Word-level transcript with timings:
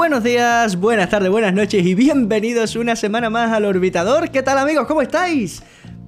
Buenos 0.00 0.24
días, 0.24 0.76
buenas 0.76 1.10
tardes, 1.10 1.30
buenas 1.30 1.52
noches 1.52 1.84
y 1.84 1.94
bienvenidos 1.94 2.74
una 2.74 2.96
semana 2.96 3.28
más 3.28 3.52
al 3.52 3.66
Orbitador. 3.66 4.30
¿Qué 4.30 4.42
tal 4.42 4.56
amigos? 4.56 4.86
¿Cómo 4.86 5.02
estáis? 5.02 5.62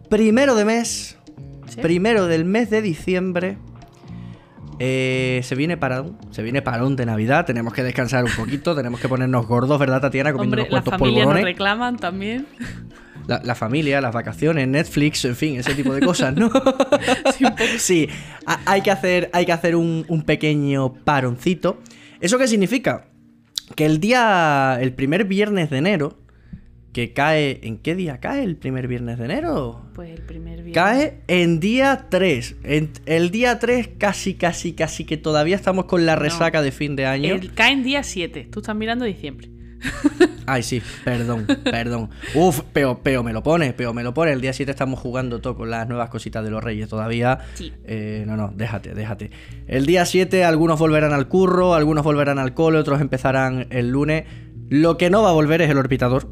Primero 0.09 0.55
de 0.55 0.65
mes, 0.65 1.19
primero 1.83 2.27
del 2.27 2.47
mes 2.47 2.71
de 2.71 2.81
diciembre. 2.81 3.59
Eh, 4.79 5.41
se 5.45 5.55
viene 5.57 5.77
parón, 5.77 6.17
se 6.31 6.43
viene 6.43 6.63
parón 6.63 6.97
de 6.97 7.05
Navidad, 7.05 7.45
tenemos 7.45 7.75
que 7.75 7.83
descansar 7.83 8.25
un 8.25 8.31
poquito, 8.31 8.75
tenemos 8.75 8.99
que 8.99 9.11
ponernos 9.11 9.47
gordos, 9.47 9.79
¿verdad 9.79 10.01
Tatiana? 10.01 10.33
Comiendo 10.33 10.57
Hombre, 10.57 10.71
unos 10.71 10.85
cuantos 10.85 11.27
nos 11.27 11.43
reclaman 11.43 11.99
también. 11.99 12.47
La, 13.27 13.55
familia, 13.55 14.01
las 14.01 14.15
vacaciones, 14.15 14.67
Netflix, 14.69 15.27
en 15.27 15.37
fin, 15.37 15.57
ese 15.59 15.75
tipo 15.75 15.93
de 15.93 16.01
cosas, 16.01 16.35
¿no? 16.35 16.51
sí, 17.79 18.09
hay 18.65 18.81
que 18.81 18.91
hacer, 18.91 19.29
hay 19.35 19.45
que 19.45 19.53
hacer 19.53 19.77
un, 19.77 20.07
un 20.09 20.23
pequeño 20.23 20.95
paroncito. 20.95 21.79
¿Eso 22.23 22.39
qué 22.39 22.49
significa? 22.49 23.12
Que 23.75 23.87
el 23.87 24.01
día, 24.01 24.79
el 24.81 24.93
primer 24.93 25.25
viernes 25.25 25.71
de 25.71 25.79
enero, 25.79 26.19
que 26.93 27.13
cae, 27.15 27.61
¿en 27.63 27.79
qué 27.79 27.95
día 27.95 28.19
cae 28.19 28.45
el 28.45 28.57
primer 28.57 28.87
viernes 28.87 29.19
de 29.19 29.25
enero? 29.25 29.87
Pues 29.95 30.11
el 30.11 30.23
primer 30.23 30.63
viernes. 30.63 30.75
Cae 30.75 31.23
en 31.27 31.59
día 31.59 32.07
3. 32.11 32.57
En, 32.65 32.91
el 33.07 33.31
día 33.31 33.59
3 33.59 33.91
casi, 33.99 34.35
casi, 34.35 34.75
casi 34.75 35.05
que 35.05 35.17
todavía 35.17 35.57
estamos 35.57 35.87
con 35.87 36.05
la 36.05 36.17
resaca 36.17 36.61
de 36.61 36.71
fin 36.71 36.95
de 36.95 37.07
año. 37.07 37.41
cae 37.55 37.73
en 37.73 37.83
día 37.83 38.03
7. 38.03 38.49
Tú 38.51 38.61
estás 38.61 38.77
mirando 38.77 39.05
diciembre. 39.05 39.49
Ay, 40.47 40.63
sí, 40.63 40.83
perdón, 41.05 41.47
perdón. 41.65 42.11
Uf, 42.35 42.61
peo, 42.73 43.03
peo 43.03 43.23
me 43.23 43.33
lo 43.33 43.43
pone, 43.43 43.73
peo 43.73 43.95
me 43.95 44.03
lo 44.03 44.13
pone. 44.15 44.33
El 44.33 44.41
día 44.41 44.53
7 44.53 44.71
estamos 44.71 44.99
jugando 44.99 45.41
todo 45.41 45.57
con 45.57 45.71
las 45.71 45.89
nuevas 45.89 46.09
cositas 46.11 46.45
de 46.45 46.51
los 46.51 46.63
reyes 46.63 46.89
todavía. 46.89 47.41
Sí. 47.55 47.73
Eh, 47.85 48.25
no, 48.27 48.37
no, 48.37 48.53
déjate, 48.55 48.95
déjate. 48.95 49.31
El 49.67 49.87
día 49.87 50.05
7 50.05 50.45
algunos 50.45 50.79
volverán 50.79 51.13
al 51.13 51.29
curro, 51.29 51.75
algunos 51.75 52.05
volverán 52.05 52.39
al 52.39 52.55
cole, 52.55 52.79
otros 52.79 53.01
empezarán 53.01 53.67
el 53.71 53.91
lunes. 53.91 54.25
Lo 54.69 54.97
que 54.97 55.11
no 55.11 55.23
va 55.23 55.31
a 55.31 55.33
volver 55.33 55.63
es 55.63 55.71
el 55.71 55.79
orbitador. 55.79 56.29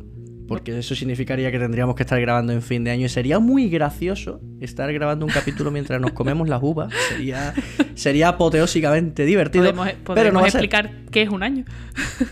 Porque 0.48 0.76
eso 0.76 0.96
significaría 0.96 1.52
que 1.52 1.60
tendríamos 1.60 1.94
que 1.94 2.02
estar 2.02 2.20
grabando 2.20 2.52
en 2.52 2.60
fin 2.60 2.82
de 2.82 2.90
año. 2.90 3.06
Y 3.06 3.08
sería 3.08 3.38
muy 3.38 3.68
gracioso 3.68 4.40
estar 4.60 4.92
grabando 4.92 5.24
un 5.24 5.30
capítulo 5.30 5.70
mientras 5.70 6.00
nos 6.00 6.10
comemos 6.10 6.48
las 6.48 6.60
uvas. 6.60 6.92
Sería, 7.08 7.54
sería 7.94 8.28
apoteósicamente 8.30 9.24
divertido. 9.24 9.72
Podemos, 9.72 9.88
pero 10.12 10.32
no 10.32 10.44
explicar 10.44 10.90
qué 11.12 11.22
es 11.22 11.28
un 11.28 11.44
año. 11.44 11.64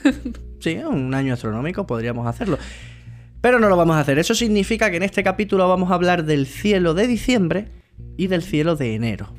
Sí, 0.60 0.76
un 0.76 1.14
año 1.14 1.34
astronómico 1.34 1.86
podríamos 1.86 2.26
hacerlo. 2.26 2.58
Pero 3.40 3.60
no 3.60 3.68
lo 3.68 3.76
vamos 3.76 3.96
a 3.96 4.00
hacer. 4.00 4.18
Eso 4.18 4.34
significa 4.34 4.90
que 4.90 4.96
en 4.96 5.04
este 5.04 5.22
capítulo 5.22 5.68
vamos 5.68 5.90
a 5.90 5.94
hablar 5.94 6.24
del 6.24 6.46
cielo 6.46 6.94
de 6.94 7.06
diciembre 7.06 7.68
y 8.16 8.26
del 8.26 8.42
cielo 8.42 8.74
de 8.76 8.94
enero. 8.94 9.32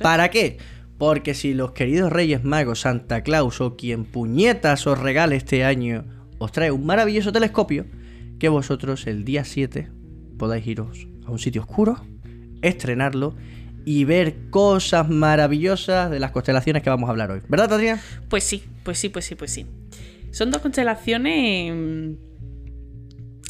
¿Para 0.00 0.30
qué? 0.30 0.56
Porque 0.98 1.34
si 1.34 1.52
los 1.52 1.72
queridos 1.72 2.12
Reyes 2.12 2.44
Magos, 2.44 2.80
Santa 2.80 3.22
Claus 3.22 3.60
o 3.60 3.76
quien 3.76 4.04
puñetas 4.04 4.86
os 4.86 4.98
regale 4.98 5.36
este 5.36 5.64
año 5.64 6.04
os 6.38 6.52
trae 6.52 6.70
un 6.70 6.86
maravilloso 6.86 7.32
telescopio, 7.32 7.86
que 8.38 8.48
vosotros 8.48 9.06
el 9.06 9.24
día 9.24 9.44
7 9.44 9.90
podáis 10.38 10.66
iros 10.66 11.06
a 11.26 11.30
un 11.30 11.38
sitio 11.38 11.62
oscuro, 11.62 12.04
estrenarlo 12.62 13.34
y 13.84 14.04
ver 14.04 14.50
cosas 14.50 15.08
maravillosas 15.08 16.10
de 16.10 16.20
las 16.20 16.30
constelaciones 16.30 16.82
que 16.82 16.90
vamos 16.90 17.08
a 17.08 17.10
hablar 17.10 17.30
hoy. 17.30 17.40
¿Verdad, 17.48 17.68
Tatiana? 17.68 18.00
Pues 18.28 18.44
sí, 18.44 18.64
pues 18.82 18.98
sí, 18.98 19.08
pues 19.08 19.24
sí, 19.24 19.34
pues 19.34 19.50
sí. 19.50 19.66
Son 20.34 20.50
dos 20.50 20.60
constelaciones. 20.60 21.72
Mm, 21.72 22.14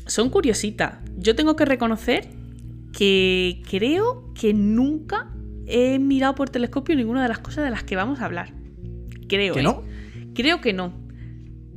son 0.07 0.29
curiositas. 0.29 0.99
Yo 1.17 1.35
tengo 1.35 1.57
que 1.57 1.65
reconocer 1.65 2.29
que 2.93 3.63
creo 3.69 4.35
que 4.39 4.53
nunca 4.53 5.31
he 5.67 5.99
mirado 5.99 6.35
por 6.35 6.51
telescopio 6.51 6.95
ninguna 6.95 7.23
de 7.23 7.31
las 7.31 7.39
cosas 7.39 7.65
de 7.65 7.71
las 7.71 7.85
que 7.85 7.97
vamos 7.97 8.21
a 8.21 8.27
hablar. 8.27 8.53
Creo. 9.29 9.55
¿Que 9.55 9.63
no? 9.63 9.83
¿eh? 10.15 10.29
Creo 10.35 10.61
que 10.61 10.75
no. 10.75 10.93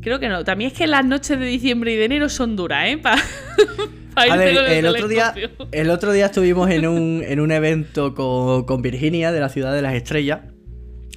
Creo 0.01 0.19
que 0.19 0.27
no. 0.27 0.43
También 0.43 0.71
es 0.71 0.77
que 0.77 0.87
las 0.87 1.05
noches 1.05 1.39
de 1.39 1.45
diciembre 1.45 1.93
y 1.93 1.95
de 1.95 2.03
enero 2.03 2.27
son 2.27 2.57
duras, 2.57 2.89
¿eh? 2.89 3.01
a 4.15 4.35
ver, 4.35 4.57
el, 4.57 4.87
otro 4.87 5.07
día, 5.07 5.33
el 5.71 5.89
otro 5.89 6.11
día 6.11 6.25
estuvimos 6.25 6.69
en 6.69 6.85
un, 6.85 7.23
en 7.25 7.39
un 7.39 7.51
evento 7.53 8.13
con, 8.13 8.65
con 8.65 8.81
Virginia 8.81 9.31
de 9.31 9.39
la 9.39 9.47
Ciudad 9.47 9.73
de 9.73 9.81
las 9.81 9.93
Estrellas 9.93 10.41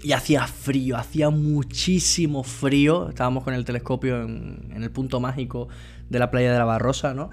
y 0.02 0.12
hacía 0.12 0.46
frío, 0.46 0.96
hacía 0.96 1.30
muchísimo 1.30 2.42
frío. 2.42 3.08
Estábamos 3.08 3.44
con 3.44 3.54
el 3.54 3.64
telescopio 3.64 4.22
en, 4.22 4.72
el 4.74 4.90
punto 4.90 5.20
mágico 5.20 5.68
de 6.08 6.18
la 6.18 6.30
playa 6.30 6.52
de 6.52 6.58
la 6.58 6.64
Barrosa, 6.64 7.14
¿no? 7.14 7.30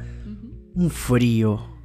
Un 0.76 0.90
frío. 0.90 1.78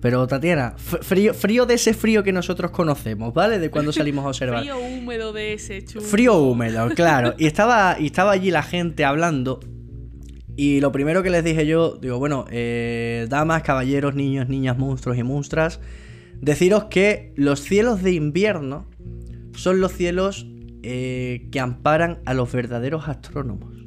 Pero 0.00 0.26
Tatiana, 0.26 0.74
frío, 0.78 1.34
frío 1.34 1.66
de 1.66 1.74
ese 1.74 1.92
frío 1.92 2.22
que 2.22 2.32
nosotros 2.32 2.70
conocemos, 2.70 3.34
¿vale? 3.34 3.58
De 3.58 3.70
cuando 3.70 3.92
salimos 3.92 4.24
a 4.24 4.28
observar. 4.30 4.60
frío 4.60 4.78
húmedo 4.78 5.32
de 5.32 5.52
ese 5.54 5.84
chulo. 5.84 6.04
Frío 6.04 6.38
húmedo, 6.38 6.88
claro. 6.90 7.34
Y 7.36 7.46
estaba, 7.46 7.96
y 7.98 8.06
estaba 8.06 8.32
allí 8.32 8.50
la 8.50 8.62
gente 8.62 9.04
hablando. 9.04 9.60
Y 10.56 10.80
lo 10.80 10.92
primero 10.92 11.22
que 11.22 11.30
les 11.30 11.44
dije 11.44 11.66
yo, 11.66 11.96
digo, 11.96 12.18
bueno, 12.18 12.46
eh, 12.50 13.26
damas, 13.28 13.62
caballeros, 13.62 14.14
niños, 14.14 14.48
niñas, 14.48 14.78
monstruos 14.78 15.18
y 15.18 15.22
monstras, 15.22 15.80
deciros 16.40 16.84
que 16.84 17.32
los 17.36 17.60
cielos 17.60 18.02
de 18.02 18.12
invierno 18.12 18.86
son 19.54 19.80
los 19.80 19.92
cielos 19.92 20.46
eh, 20.82 21.48
que 21.52 21.60
amparan 21.60 22.20
a 22.24 22.34
los 22.34 22.52
verdaderos 22.52 23.08
astrónomos. 23.08 23.79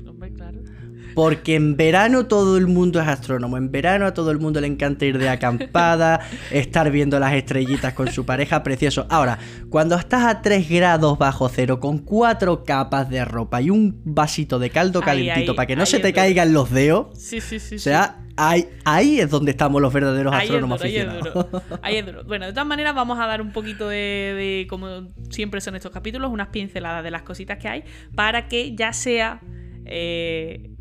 Porque 1.14 1.56
en 1.56 1.76
verano 1.76 2.26
todo 2.26 2.58
el 2.58 2.68
mundo 2.68 3.02
es 3.02 3.08
astrónomo. 3.08 3.58
En 3.58 3.72
verano 3.72 4.06
a 4.06 4.14
todo 4.14 4.32
el 4.32 4.40
mundo 4.40 4.62
le 4.62 4.68
encanta 4.68 5.06
ir 5.06 5.18
de 5.18 5.30
acampada, 5.30 6.22
estar 6.52 6.90
viendo 6.92 7.20
las 7.20 7.34
estrellitas 7.34 7.94
con 7.94 8.12
su 8.12 8.26
pareja, 8.26 8.64
precioso. 8.64 9.06
Ahora, 9.10 9.40
cuando 9.70 9.96
estás 9.96 10.24
a 10.26 10.42
3 10.42 10.70
grados 10.70 11.18
bajo 11.18 11.50
cero, 11.50 11.80
con 11.80 12.00
cuatro 12.00 12.64
capas 12.64 13.10
de 13.10 13.26
ropa 13.26 13.62
y 13.62 13.70
un 13.70 14.02
vasito 14.04 14.60
de 14.60 14.70
caldo 14.70 15.02
calentito 15.02 15.56
para 15.56 15.68
que 15.68 15.76
no 15.76 15.86
se 15.86 16.00
te 16.00 16.14
caigan 16.14 16.54
los 16.54 16.72
dedos, 16.72 17.08
sí, 17.18 17.42
sí, 17.42 17.60
sí, 17.60 17.76
o 17.76 17.80
sea, 17.80 18.20
Ahí, 18.36 19.20
es 19.20 19.30
donde 19.30 19.52
estamos 19.52 19.82
los 19.82 19.94
verdaderos 19.94 20.34
astrónomos 20.34 20.82
ahí 20.82 20.98
es 20.98 21.06
duro, 21.06 21.50
ahí 21.84 21.98
es 21.98 22.06
duro. 22.06 22.24
Bueno, 22.24 22.48
de 22.48 22.52
todas 22.52 22.68
maneras 22.68 22.96
vamos 22.96 23.20
a 23.20 23.28
dar 23.28 23.42
un 23.42 23.52
poquito 23.52 23.88
de, 23.88 24.66
como 24.70 25.08
siempre 25.30 25.62
son 25.62 25.76
estos 25.76 25.92
capítulos, 25.92 26.32
unas 26.32 26.48
pinceladas 26.48 27.04
de 27.04 27.12
las 27.12 27.22
cositas 27.22 27.60
que 27.60 27.68
hay 27.68 27.84
para 28.16 28.48
que 28.48 28.76
ya 28.76 28.92
sea 28.92 29.42
eh, 29.86 30.72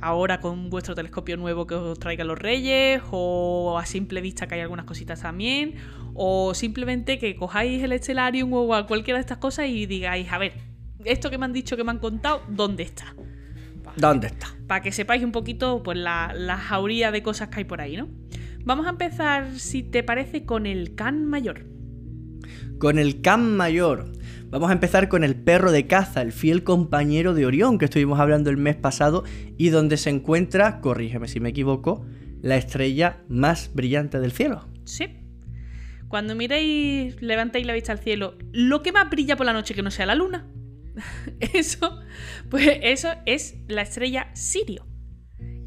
ahora 0.00 0.40
con 0.40 0.70
vuestro 0.70 0.94
telescopio 0.94 1.36
nuevo 1.36 1.66
que 1.66 1.74
os 1.74 1.98
traigan 1.98 2.28
los 2.28 2.38
reyes 2.38 3.02
o 3.10 3.78
a 3.78 3.86
simple 3.86 4.20
vista 4.20 4.46
que 4.46 4.54
hay 4.54 4.60
algunas 4.60 4.86
cositas 4.86 5.20
también 5.20 5.74
o 6.14 6.54
simplemente 6.54 7.18
que 7.18 7.36
cojáis 7.36 7.82
el 7.82 7.98
Stellarium 7.98 8.52
o 8.52 8.86
cualquiera 8.86 9.18
de 9.18 9.22
estas 9.22 9.38
cosas 9.38 9.68
y 9.68 9.86
digáis, 9.86 10.30
a 10.30 10.38
ver, 10.38 10.52
esto 11.04 11.30
que 11.30 11.38
me 11.38 11.44
han 11.44 11.52
dicho, 11.52 11.76
que 11.76 11.84
me 11.84 11.90
han 11.90 11.98
contado, 11.98 12.42
¿dónde 12.48 12.82
está? 12.82 13.14
¿Dónde 13.96 14.28
está? 14.28 14.48
Para 14.66 14.82
que 14.82 14.92
sepáis 14.92 15.22
un 15.22 15.32
poquito 15.32 15.82
pues, 15.82 15.98
la, 15.98 16.32
la 16.34 16.56
jauría 16.56 17.10
de 17.10 17.22
cosas 17.22 17.48
que 17.48 17.58
hay 17.58 17.64
por 17.64 17.80
ahí, 17.80 17.96
¿no? 17.96 18.08
Vamos 18.64 18.86
a 18.86 18.90
empezar, 18.90 19.58
si 19.58 19.82
te 19.82 20.02
parece, 20.02 20.44
con 20.44 20.66
el 20.66 20.94
can 20.94 21.26
mayor. 21.26 21.66
Con 22.78 22.98
el 22.98 23.20
can 23.20 23.56
mayor. 23.56 24.12
Vamos 24.52 24.68
a 24.68 24.74
empezar 24.74 25.08
con 25.08 25.24
el 25.24 25.34
perro 25.34 25.72
de 25.72 25.86
caza, 25.86 26.20
el 26.20 26.30
fiel 26.30 26.62
compañero 26.62 27.32
de 27.32 27.46
Orión 27.46 27.78
que 27.78 27.86
estuvimos 27.86 28.20
hablando 28.20 28.50
el 28.50 28.58
mes 28.58 28.76
pasado 28.76 29.24
y 29.56 29.70
donde 29.70 29.96
se 29.96 30.10
encuentra, 30.10 30.82
corrígeme 30.82 31.26
si 31.26 31.40
me 31.40 31.48
equivoco, 31.48 32.04
la 32.42 32.56
estrella 32.56 33.22
más 33.30 33.70
brillante 33.72 34.20
del 34.20 34.30
cielo. 34.30 34.68
Sí. 34.84 35.06
Cuando 36.06 36.34
miréis, 36.34 37.22
levantéis 37.22 37.66
la 37.66 37.72
vista 37.72 37.92
al 37.92 38.00
cielo, 38.00 38.36
lo 38.52 38.82
que 38.82 38.92
más 38.92 39.08
brilla 39.08 39.38
por 39.38 39.46
la 39.46 39.54
noche 39.54 39.74
que 39.74 39.82
no 39.82 39.90
sea 39.90 40.04
la 40.04 40.14
luna, 40.14 40.46
Eso, 41.40 41.98
pues 42.50 42.78
eso 42.82 43.08
es 43.24 43.56
la 43.68 43.80
estrella 43.80 44.30
Sirio, 44.34 44.86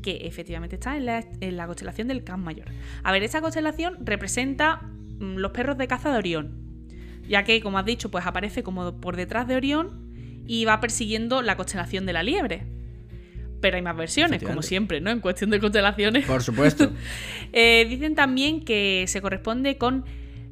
que 0.03 0.28
efectivamente 0.28 0.75
está 0.75 0.95
en 0.95 1.07
la, 1.56 1.65
constelación 1.65 2.07
del 2.07 2.24
Can 2.24 2.44
Mayor. 2.44 2.68
A 3.01 3.12
ver, 3.12 3.24
esta 3.24 3.42
constelación 3.42 4.06
representa 4.06 4.83
mm, 4.83 5.38
los 5.38 5.54
perros 5.54 5.75
de 5.80 5.88
caza 5.88 6.12
de 6.12 6.19
Orión, 6.19 6.64
ya 7.27 7.44
que, 7.44 7.62
como 7.62 7.77
has 7.77 7.86
dicho, 7.86 8.10
pues 8.10 8.25
aparece 8.25 8.63
como 8.63 9.00
por 9.00 9.16
detrás 9.16 9.48
de 9.48 9.56
Orión 9.56 10.44
y 10.48 10.66
va 10.66 10.80
persiguiendo 10.80 11.42
la 11.42 11.56
constelación 11.56 12.06
de 12.06 12.13
la 12.13 12.24
liebre. 12.24 12.63
Pero 13.62 13.77
hay 13.77 13.81
más 13.81 13.98
versiones, 13.98 14.44
como 14.44 14.62
siempre, 14.62 15.01
¿no? 15.01 15.10
En 15.10 15.19
cuestión 15.19 15.50
de 15.50 15.60
constelaciones. 15.60 16.25
Por 16.25 16.44
supuesto. 16.44 16.92
Eh, 17.57 17.86
dicen 17.88 18.16
también 18.16 18.66
que 18.66 19.06
se 19.07 19.22
corresponde 19.22 19.77
con 19.77 20.04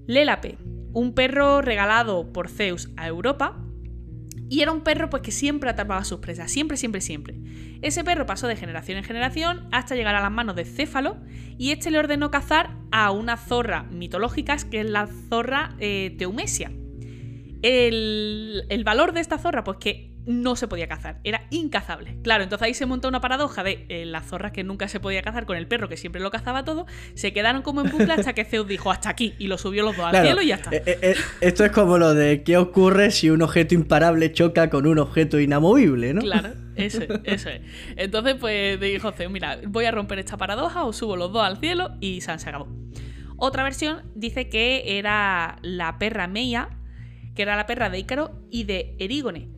Lélape, 0.08 0.58
un 0.94 1.14
perro 1.14 1.62
regalado 1.62 2.32
por 2.32 2.48
Zeus 2.48 2.92
a 2.96 3.08
Europa 3.08 3.63
y 4.50 4.62
era 4.62 4.72
un 4.72 4.82
perro 4.82 5.10
pues 5.10 5.24
que 5.24 5.32
siempre 5.32 5.70
atrapaba 5.70 6.02
a 6.02 6.06
sus 6.06 6.20
presas, 6.20 6.52
siempre, 6.52 6.78
siempre, 6.78 7.02
siempre. 7.02 7.36
Ese 7.82 8.04
perro 8.04 8.26
pasó 8.26 8.48
de 8.48 8.56
generación 8.56 8.98
en 8.98 9.04
generación 9.04 9.68
hasta 9.72 9.96
llegar 9.96 10.16
a 10.16 10.22
las 10.22 10.32
manos 10.32 10.56
de 10.56 10.66
Céfalo 10.66 11.18
y 11.58 11.72
este 11.72 11.92
le 11.92 12.00
ordenó 12.00 12.32
cazar 12.32 12.76
a 12.92 13.12
una 13.12 13.38
zorra 13.38 13.84
mitológica 13.84 14.58
que 14.70 14.82
es 14.82 14.90
la 14.90 15.08
zorra 15.30 15.76
eh, 15.80 16.16
Teumesia. 16.18 16.72
El, 17.62 18.84
valor 18.86 19.14
de 19.14 19.22
esta 19.22 19.38
zorra, 19.38 19.64
pues 19.64 19.78
que 19.78 20.13
no 20.26 20.56
se 20.56 20.68
podía 20.68 20.88
cazar, 20.88 21.20
era 21.24 21.44
incazable. 21.50 22.18
Claro, 22.24 22.44
entonces 22.44 22.66
ahí 22.66 22.74
se 22.74 22.86
montó 22.86 23.08
una 23.08 23.22
paradoja 23.22 23.64
de 23.64 23.86
eh, 23.90 24.06
las 24.06 24.26
zorras 24.26 24.52
que 24.52 24.64
nunca 24.64 24.88
se 24.88 25.00
podía 25.00 25.22
cazar 25.22 25.46
con 25.46 25.58
el 25.58 25.68
perro 25.68 25.90
que 25.90 25.98
siempre 25.98 26.22
lo 26.22 26.32
cazaba 26.32 26.64
todo, 26.64 26.86
se 27.14 27.34
quedaron 27.34 27.62
como 27.62 27.82
en 27.82 27.92
bucle 27.92 28.14
hasta 28.14 28.34
que 28.34 28.46
Zeus 28.46 28.68
dijo 28.68 28.92
hasta 28.92 29.10
aquí 29.10 29.34
y 29.40 29.48
lo 29.48 29.58
subió 29.58 29.84
los 29.84 29.98
dos 29.98 30.06
al 30.06 30.24
cielo 30.24 30.42
y 30.42 30.48
ya 30.48 30.56
está. 30.56 30.72
Eh, 30.72 30.84
eh, 30.86 31.00
eh, 31.02 31.16
esto 31.42 31.66
es 31.66 31.72
como 31.72 31.98
lo 31.98 32.14
de 32.14 32.44
qué 32.44 32.58
ocurre 32.58 33.12
si 33.12 33.30
un 33.30 33.42
objeto 33.42 33.76
imparable 33.76 34.32
choca 34.32 34.70
con 34.70 34.88
un 34.88 35.00
objeto 35.00 35.40
inamovible, 35.40 36.14
¿no? 36.14 36.22
Claro, 36.22 36.54
eso 36.76 37.02
es, 37.02 37.10
eso 37.24 37.50
es. 37.50 37.62
Entonces, 37.96 38.36
pues 38.40 38.80
dijo 38.80 39.12
Zeus, 39.12 39.32
mira, 39.32 39.60
voy 39.68 39.86
a 39.86 39.92
romper 39.92 40.20
esta 40.20 40.38
paradoja, 40.38 40.84
os 40.84 40.98
subo 40.98 41.16
los 41.16 41.32
dos 41.32 41.44
al 41.44 41.58
cielo 41.58 41.92
y 42.00 42.22
se 42.22 42.32
acabó. 42.32 42.68
Otra 43.38 43.64
versión 43.64 44.04
dice 44.16 44.48
que 44.48 44.98
era 44.98 45.58
la 45.62 45.98
perra 46.00 46.28
Meia, 46.28 46.70
que 47.36 47.42
era 47.42 47.56
la 47.56 47.66
perra 47.66 47.90
de 47.90 48.00
Ícaro 48.00 48.32
y 48.50 48.64
de 48.64 48.96
Erígone. 49.00 49.50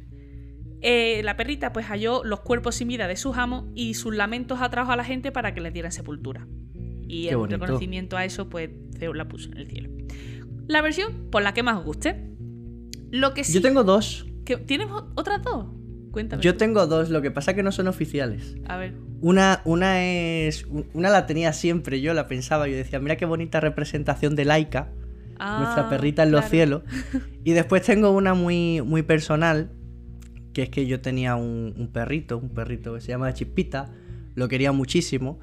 Eh, 0.88 1.22
la 1.24 1.36
perrita 1.36 1.74
pues 1.74 1.88
halló 1.88 2.24
los 2.24 2.42
cuerpos 2.42 2.76
sin 2.76 2.88
vida 2.88 3.08
de 3.08 3.16
sus 3.16 3.38
amos 3.38 3.66
y 3.74 3.96
sus 3.96 4.16
lamentos 4.16 4.62
atrajo 4.62 4.92
a 4.92 4.96
la 4.96 5.04
gente 5.04 5.32
para 5.32 5.54
que 5.56 5.62
les 5.62 5.74
dieran 5.74 5.92
sepultura. 5.92 6.48
Y 7.08 7.34
bonito. 7.34 7.58
reconocimiento 7.60 8.18
a 8.18 8.26
eso, 8.26 8.50
pues 8.50 8.70
Zeus 9.00 9.16
la 9.16 9.28
puso 9.28 9.50
en 9.52 9.58
el 9.58 9.68
cielo. 9.68 9.90
La 10.68 10.82
versión 10.82 11.30
por 11.32 11.42
la 11.42 11.54
que 11.54 11.64
más 11.64 11.78
os 11.78 11.86
guste. 11.86 12.30
Lo 13.12 13.34
que 13.34 13.44
sí. 13.44 13.54
Yo 13.54 13.62
tengo 13.62 13.84
dos. 13.84 14.26
que- 14.46 14.58
¿Tienes 14.58 14.88
otras 15.16 15.42
dos? 15.44 15.68
Cuéntame. 16.12 16.42
Yo 16.44 16.56
tengo 16.56 16.86
dos, 16.88 17.10
lo 17.10 17.22
que 17.22 17.32
pasa 17.32 17.54
que 17.56 17.64
no 17.64 17.72
son 17.72 17.88
oficiales. 17.88 18.56
A 18.68 18.78
ver. 18.78 18.94
Una, 19.22 19.62
una 19.66 20.04
es. 20.06 20.66
Una 20.94 21.10
la 21.10 21.26
tenía 21.26 21.52
siempre, 21.52 22.00
yo 22.02 22.14
la 22.14 22.28
pensaba, 22.28 22.68
yo 22.68 22.76
decía, 22.76 23.00
mira 23.00 23.16
qué 23.18 23.26
bonita 23.26 23.60
representación 23.60 24.36
de 24.36 24.46
Laika, 24.46 24.92
nuestra 25.40 25.88
Ah, 25.88 25.88
perrita 25.90 26.24
en 26.24 26.32
los 26.32 26.46
cielos. 26.46 26.84
Y 27.44 27.52
después 27.54 27.82
tengo 27.84 28.12
una 28.12 28.34
muy, 28.34 28.82
muy 28.82 29.02
personal, 29.04 29.72
que 30.56 30.64
es 30.64 30.70
que 30.70 30.88
yo 30.88 31.02
tenía 31.02 31.36
un, 31.36 31.90
perrito, 31.92 32.38
un 32.38 32.48
perrito 32.48 32.94
que 32.94 33.02
se 33.02 33.10
llama 33.10 33.34
Chispita, 33.34 33.92
lo 34.36 34.48
quería 34.48 34.72
muchísimo. 34.72 35.38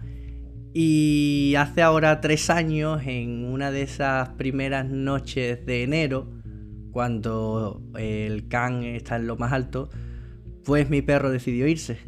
Y 0.72 1.52
hace 1.58 1.82
ahora 1.82 2.22
tres 2.22 2.48
años, 2.48 3.02
en 3.04 3.44
una 3.44 3.70
de 3.70 3.82
esas 3.82 4.30
primeras 4.30 4.88
noches 4.88 5.66
de 5.66 5.82
enero, 5.82 6.32
cuando 6.92 7.82
el 7.94 8.48
can 8.48 8.84
está 8.84 9.16
en 9.16 9.26
lo 9.26 9.36
más 9.36 9.52
alto, 9.52 9.90
pues 10.64 10.88
mi 10.88 11.02
perro 11.02 11.30
decidió 11.30 11.66
irse. 11.66 11.98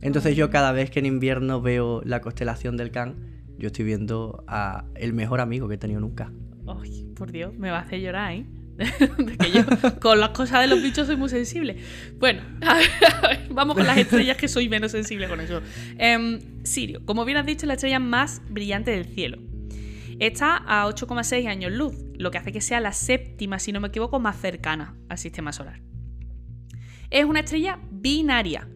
Entonces 0.00 0.34
yo 0.34 0.48
cada 0.48 0.72
vez 0.72 0.90
que 0.90 1.00
en 1.00 1.06
invierno 1.06 1.60
veo 1.60 2.00
la 2.06 2.22
constelación 2.22 2.78
del 2.78 2.90
can, 2.90 3.16
yo 3.58 3.66
estoy 3.66 3.84
viendo 3.84 4.42
a 4.46 4.86
el 4.94 5.12
mejor 5.12 5.42
amigo 5.42 5.68
que 5.68 5.74
he 5.74 5.78
tenido 5.78 6.00
nunca. 6.00 6.32
Ay, 6.66 7.06
por 7.14 7.30
Dios, 7.30 7.52
me 7.58 7.70
va 7.70 7.80
a 7.80 7.82
hacer 7.82 8.00
llorar, 8.00 8.32
¿eh? 8.32 8.46
Con 10.00 10.20
las 10.20 10.30
cosas 10.30 10.60
de 10.60 10.66
los 10.68 10.82
bichos 10.82 11.06
soy 11.06 11.16
muy 11.16 11.28
sensible. 11.28 11.76
Bueno, 12.18 12.42
vamos 13.50 13.76
con 13.76 13.86
las 13.86 13.98
estrellas 13.98 14.36
que 14.36 14.48
soy 14.48 14.68
menos 14.68 14.92
sensible 14.92 15.28
con 15.28 15.40
eso. 15.40 15.60
Em, 15.96 16.40
Sirio, 16.64 17.04
como 17.04 17.24
bien 17.24 17.38
has 17.38 17.46
dicho, 17.46 17.62
es 17.62 17.68
la 17.68 17.74
estrella 17.74 17.98
más 17.98 18.40
brillante 18.48 18.90
del 18.90 19.06
cielo. 19.06 19.38
Está 20.20 20.56
a 20.56 20.86
8,6 20.86 21.46
años 21.48 21.72
luz, 21.72 21.94
lo 22.16 22.30
que 22.30 22.38
hace 22.38 22.52
que 22.52 22.60
sea 22.60 22.80
la 22.80 22.92
séptima, 22.92 23.58
si 23.58 23.72
no 23.72 23.80
me 23.80 23.88
equivoco, 23.88 24.18
más 24.18 24.40
cercana 24.40 24.94
al 25.08 25.18
sistema 25.18 25.52
solar. 25.52 25.80
Es 27.10 27.24
una 27.24 27.40
estrella 27.40 27.80
binaria. 27.90 28.68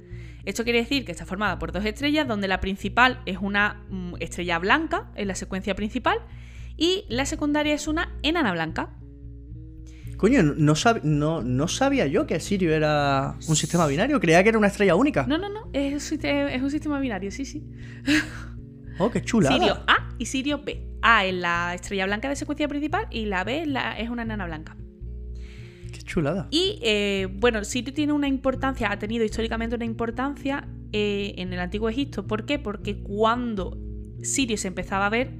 Esto 0.44 0.64
quiere 0.64 0.80
decir 0.80 1.04
que 1.04 1.12
está 1.12 1.26
formada 1.26 1.58
por 1.58 1.70
dos 1.70 1.84
estrellas, 1.84 2.26
donde 2.26 2.48
la 2.48 2.60
principal 2.60 3.20
es 3.26 3.38
una 3.40 3.84
mm, 3.88 4.14
estrella 4.20 4.58
blanca 4.58 5.10
en 5.14 5.28
la 5.28 5.34
secuencia 5.34 5.74
principal 5.74 6.18
y 6.76 7.04
la 7.08 7.26
secundaria 7.26 7.74
es 7.74 7.86
una 7.86 8.12
enana 8.22 8.52
blanca. 8.52 8.90
Coño, 10.22 10.40
no, 10.44 10.74
sab- 10.76 11.02
no, 11.02 11.42
no 11.42 11.66
sabía 11.66 12.06
yo 12.06 12.28
que 12.28 12.38
Sirio 12.38 12.72
era 12.72 13.34
un 13.48 13.56
sistema 13.56 13.88
binario, 13.88 14.20
creía 14.20 14.40
que 14.44 14.50
era 14.50 14.58
una 14.58 14.68
estrella 14.68 14.94
única. 14.94 15.26
No, 15.26 15.36
no, 15.36 15.48
no, 15.48 15.68
es 15.72 15.92
un, 15.94 15.98
siste- 15.98 16.54
es 16.54 16.62
un 16.62 16.70
sistema 16.70 17.00
binario, 17.00 17.32
sí, 17.32 17.44
sí. 17.44 17.64
Oh, 19.00 19.10
qué 19.10 19.20
chula. 19.20 19.50
Sirio 19.50 19.80
A 19.88 20.14
y 20.18 20.26
Sirio 20.26 20.62
B. 20.62 20.80
A 21.02 21.24
es 21.24 21.34
la 21.34 21.74
estrella 21.74 22.06
blanca 22.06 22.28
de 22.28 22.36
secuencia 22.36 22.68
principal 22.68 23.08
y 23.10 23.24
la 23.24 23.42
B 23.42 23.62
es, 23.62 23.66
la- 23.66 23.98
es 23.98 24.10
una 24.10 24.22
enana 24.22 24.46
blanca. 24.46 24.76
Qué 25.92 26.02
chulada. 26.04 26.46
Y 26.52 26.78
eh, 26.82 27.26
bueno, 27.40 27.64
Sirio 27.64 27.92
tiene 27.92 28.12
una 28.12 28.28
importancia, 28.28 28.92
ha 28.92 28.98
tenido 29.00 29.24
históricamente 29.24 29.74
una 29.74 29.86
importancia 29.86 30.68
eh, 30.92 31.34
en 31.38 31.52
el 31.52 31.58
antiguo 31.58 31.88
Egipto. 31.88 32.28
¿Por 32.28 32.46
qué? 32.46 32.60
Porque 32.60 33.02
cuando 33.02 33.76
Sirio 34.22 34.56
se 34.56 34.68
empezaba 34.68 35.06
a 35.06 35.10
ver, 35.10 35.32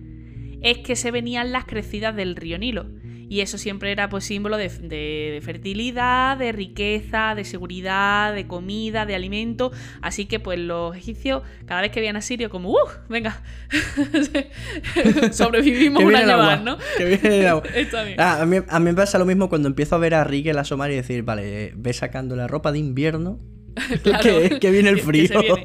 es 0.61 0.79
que 0.79 0.97
se 0.97 1.13
venían 1.13 1.53
las 1.53 1.67
crecidas 1.67 2.17
del 2.17 2.35
río 2.35 2.59
Nilo. 2.59 2.87
Y 3.33 3.41
eso 3.41 3.57
siempre 3.57 3.91
era 3.93 4.11
pues 4.11 4.25
símbolo 4.25 4.59
de, 4.59 4.69
de- 4.69 5.31
de 5.33 5.41
fertilidad, 5.43 6.37
de 6.37 6.53
riqueza, 6.53 7.35
de 7.35 7.45
seguridad, 7.45 8.35
de 8.35 8.47
comida, 8.47 9.07
de 9.07 9.15
alimento. 9.15 9.73
Así 10.03 10.27
que 10.27 10.39
pues 10.39 10.59
los 10.59 10.95
egipcios, 10.95 11.43
cada 11.65 11.81
vez 11.81 11.91
que 11.93 12.01
veían 12.01 12.17
a 12.17 12.21
Sirio, 12.21 12.51
como, 12.51 12.71
¡uh! 12.73 12.77
Venga, 13.09 13.43
sobrevivimos 15.33 16.03
un 16.03 16.09
viene 16.11 16.25
el 16.25 16.31
año 16.31 16.43
más, 16.43 16.63
¿no? 16.63 16.79
que 16.99 17.05
viene 17.07 17.41
el 17.41 17.47
agua. 17.47 17.63
Ah, 18.19 18.43
a, 18.43 18.45
mí, 18.47 18.59
a 18.69 18.79
mí 18.81 18.85
me 18.85 18.95
pasa 18.95 19.19
lo 19.19 19.25
mismo 19.25 19.49
cuando 19.49 19.69
empiezo 19.69 19.95
a 19.95 19.99
ver 19.99 20.15
a 20.15 20.25
Rigel 20.25 20.59
asomar 20.59 20.91
y 20.91 20.97
decir, 20.97 21.23
vale, 21.23 21.67
eh, 21.69 21.73
ve 21.75 21.93
sacando 21.95 22.37
la 22.37 22.47
ropa 22.47 22.71
de 22.73 22.79
invierno, 22.81 23.41
Claro, 24.03 24.23
que, 24.23 24.59
que 24.61 24.71
viene 24.71 24.91
el 24.91 24.97
que 24.97 25.03
frío. 25.03 25.41
viene. 25.41 25.63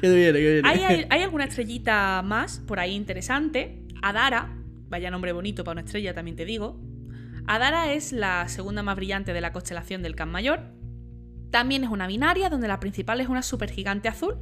que 0.00 0.08
viene, 0.08 0.38
que 0.38 0.52
viene. 0.52 0.68
¿Hay, 0.68 0.80
hay, 0.84 1.06
hay 1.10 1.22
alguna 1.22 1.44
estrellita 1.44 2.22
más 2.24 2.60
por 2.66 2.80
ahí 2.80 2.94
interesante. 2.94 3.82
Adara, 4.02 4.56
vaya 4.88 5.10
nombre 5.10 5.32
bonito 5.32 5.64
para 5.64 5.80
una 5.80 5.86
estrella, 5.86 6.14
también 6.14 6.36
te 6.36 6.44
digo. 6.44 6.80
Adara 7.46 7.92
es 7.92 8.12
la 8.12 8.48
segunda 8.48 8.82
más 8.82 8.96
brillante 8.96 9.32
de 9.32 9.40
la 9.40 9.52
constelación 9.52 10.02
del 10.02 10.16
Can 10.16 10.30
Mayor. 10.30 10.60
También 11.50 11.84
es 11.84 11.90
una 11.90 12.06
binaria, 12.06 12.50
donde 12.50 12.68
la 12.68 12.80
principal 12.80 13.20
es 13.20 13.28
una 13.28 13.42
supergigante 13.42 14.08
azul 14.08 14.36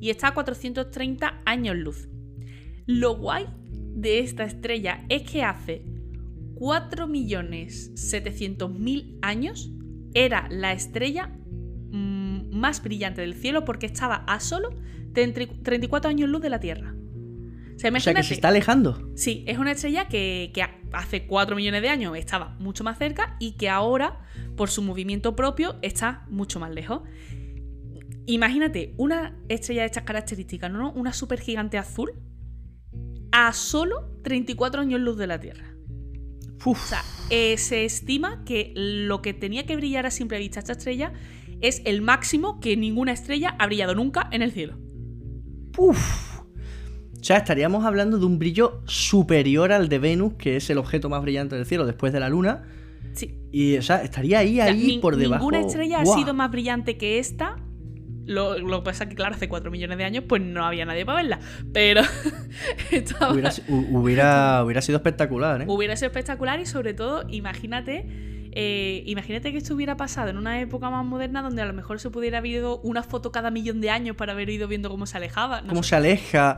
y 0.00 0.10
está 0.10 0.28
a 0.28 0.34
430 0.34 1.40
años 1.44 1.76
luz. 1.76 2.08
Lo 2.86 3.16
guay 3.16 3.46
de 3.94 4.20
esta 4.20 4.44
estrella 4.44 5.04
es 5.08 5.22
que 5.22 5.42
hace 5.42 5.82
4.700.000 6.54 9.18
años 9.22 9.72
era 10.14 10.46
la 10.50 10.72
estrella 10.72 11.30
mm, 11.90 12.50
más 12.50 12.82
brillante 12.82 13.20
del 13.20 13.34
cielo 13.34 13.64
porque 13.64 13.86
estaba 13.86 14.24
a 14.26 14.40
solo 14.40 14.70
30 15.12 15.62
34 15.62 16.10
años 16.10 16.28
luz 16.28 16.42
de 16.42 16.50
la 16.50 16.58
Tierra. 16.60 16.97
O 17.78 17.80
sea, 17.80 17.92
o 17.92 18.00
sea, 18.00 18.12
que 18.12 18.24
se 18.24 18.34
está 18.34 18.48
alejando. 18.48 19.08
Sí, 19.14 19.44
es 19.46 19.56
una 19.56 19.70
estrella 19.70 20.08
que, 20.08 20.50
que 20.52 20.64
hace 20.92 21.28
4 21.28 21.54
millones 21.54 21.80
de 21.80 21.88
años 21.88 22.16
estaba 22.16 22.56
mucho 22.58 22.82
más 22.82 22.98
cerca 22.98 23.36
y 23.38 23.52
que 23.52 23.68
ahora, 23.68 24.18
por 24.56 24.68
su 24.68 24.82
movimiento 24.82 25.36
propio, 25.36 25.76
está 25.80 26.26
mucho 26.28 26.58
más 26.58 26.72
lejos. 26.72 27.02
Imagínate 28.26 28.94
una 28.96 29.36
estrella 29.48 29.82
de 29.82 29.86
estas 29.86 30.02
características, 30.02 30.72
¿no? 30.72 30.90
Una 30.90 31.12
supergigante 31.12 31.78
azul 31.78 32.14
a 33.30 33.52
solo 33.52 34.10
34 34.24 34.80
años 34.82 35.00
luz 35.00 35.16
de 35.16 35.28
la 35.28 35.38
Tierra. 35.38 35.72
Uf, 36.64 36.82
O 36.82 36.84
sea, 36.88 37.04
eh, 37.30 37.58
se 37.58 37.84
estima 37.84 38.42
que 38.44 38.72
lo 38.74 39.22
que 39.22 39.34
tenía 39.34 39.66
que 39.66 39.76
brillar 39.76 40.04
a 40.04 40.10
simple 40.10 40.40
vista 40.40 40.58
esta 40.58 40.72
estrella 40.72 41.12
es 41.60 41.80
el 41.84 42.02
máximo 42.02 42.58
que 42.58 42.76
ninguna 42.76 43.12
estrella 43.12 43.54
ha 43.56 43.66
brillado 43.66 43.94
nunca 43.94 44.28
en 44.32 44.42
el 44.42 44.50
cielo. 44.50 44.80
uf. 45.76 46.37
O 47.20 47.24
sea, 47.24 47.38
estaríamos 47.38 47.84
hablando 47.84 48.18
de 48.18 48.24
un 48.26 48.38
brillo 48.38 48.80
superior 48.86 49.72
al 49.72 49.88
de 49.88 49.98
Venus, 49.98 50.34
que 50.34 50.56
es 50.56 50.70
el 50.70 50.78
objeto 50.78 51.08
más 51.08 51.20
brillante 51.22 51.56
del 51.56 51.66
cielo 51.66 51.84
después 51.86 52.12
de 52.12 52.20
la 52.20 52.28
Luna. 52.28 52.62
Sí, 53.14 53.34
Y, 53.52 53.76
o 53.76 53.82
sea, 53.82 54.02
estaría 54.02 54.38
ahí, 54.38 54.60
O 54.60 54.62
sea, 54.64 54.72
ahí 54.72 54.98
por 55.00 55.16
debajo. 55.16 55.50
Ninguna 55.50 55.66
estrella 55.66 56.00
ha 56.00 56.06
sido 56.06 56.32
más 56.34 56.50
brillante 56.50 56.96
que 56.96 57.18
esta. 57.18 57.56
Lo, 58.26 58.58
lo 58.58 58.80
que 58.80 58.84
pasa 58.84 59.04
es 59.04 59.10
que, 59.10 59.16
claro, 59.16 59.34
hace 59.34 59.48
4 59.48 59.70
millones 59.70 59.96
de 59.98 60.04
años, 60.04 60.24
pues 60.28 60.42
no 60.42 60.64
había 60.64 60.84
nadie 60.84 61.04
para 61.06 61.16
verla. 61.22 61.40
Pero 61.72 62.02
estaba- 62.92 63.32
Hubiera, 63.32 63.50
hubiera, 63.68 64.64
hubiera 64.64 64.82
sido 64.82 64.96
espectacular, 64.98 65.62
¿eh? 65.62 65.64
hubiera 65.66 65.96
sido 65.96 66.08
espectacular 66.08 66.60
y, 66.60 66.66
sobre 66.66 66.94
todo, 66.94 67.24
imagínate. 67.28 68.04
eh, 68.52 69.02
imagínate 69.06 69.50
que 69.52 69.58
esto 69.58 69.74
hubiera 69.74 69.96
pasado 69.96 70.28
en 70.28 70.36
una 70.36 70.60
época 70.60 70.90
más 70.90 71.04
moderna 71.04 71.42
donde 71.42 71.62
a 71.62 71.66
lo 71.66 71.72
mejor 71.72 72.00
se 72.00 72.10
pudiera 72.10 72.38
haber 72.38 72.52
ido 72.52 72.80
una 72.80 73.02
foto 73.02 73.32
cada 73.32 73.50
millón 73.50 73.80
de 73.80 73.90
años 73.90 74.14
para 74.16 74.32
haber 74.32 74.50
ido 74.50 74.68
viendo 74.68 74.90
cómo 74.90 75.06
se 75.06 75.16
alejaba. 75.16 75.62
No 75.62 75.68
Cómo 75.68 75.82
sé. 75.82 75.88
se 75.90 75.96
aleja. 75.96 76.56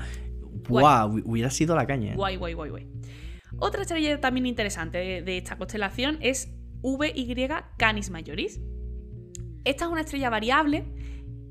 Guay. 0.71 0.83
Guau, 0.83 1.12
hu- 1.19 1.23
hubiera 1.27 1.50
sido 1.50 1.75
la 1.77 1.87
caña. 1.87 2.12
¿eh? 2.12 2.17
Guay, 2.17 2.37
guay, 2.37 2.55
guay, 2.55 2.71
guay. 2.71 2.87
Otra 3.59 3.83
estrella 3.83 4.21
también 4.21 4.47
interesante 4.47 4.99
de, 4.99 5.23
de 5.23 5.37
esta 5.37 5.59
constelación 5.59 6.19
es 6.21 6.49
VY 6.83 7.35
Canis 7.77 8.11
Majoris. 8.11 8.61
Esta 9.65 9.85
es 9.85 9.91
una 9.91 10.00
estrella 10.00 10.31
variable, 10.31 10.85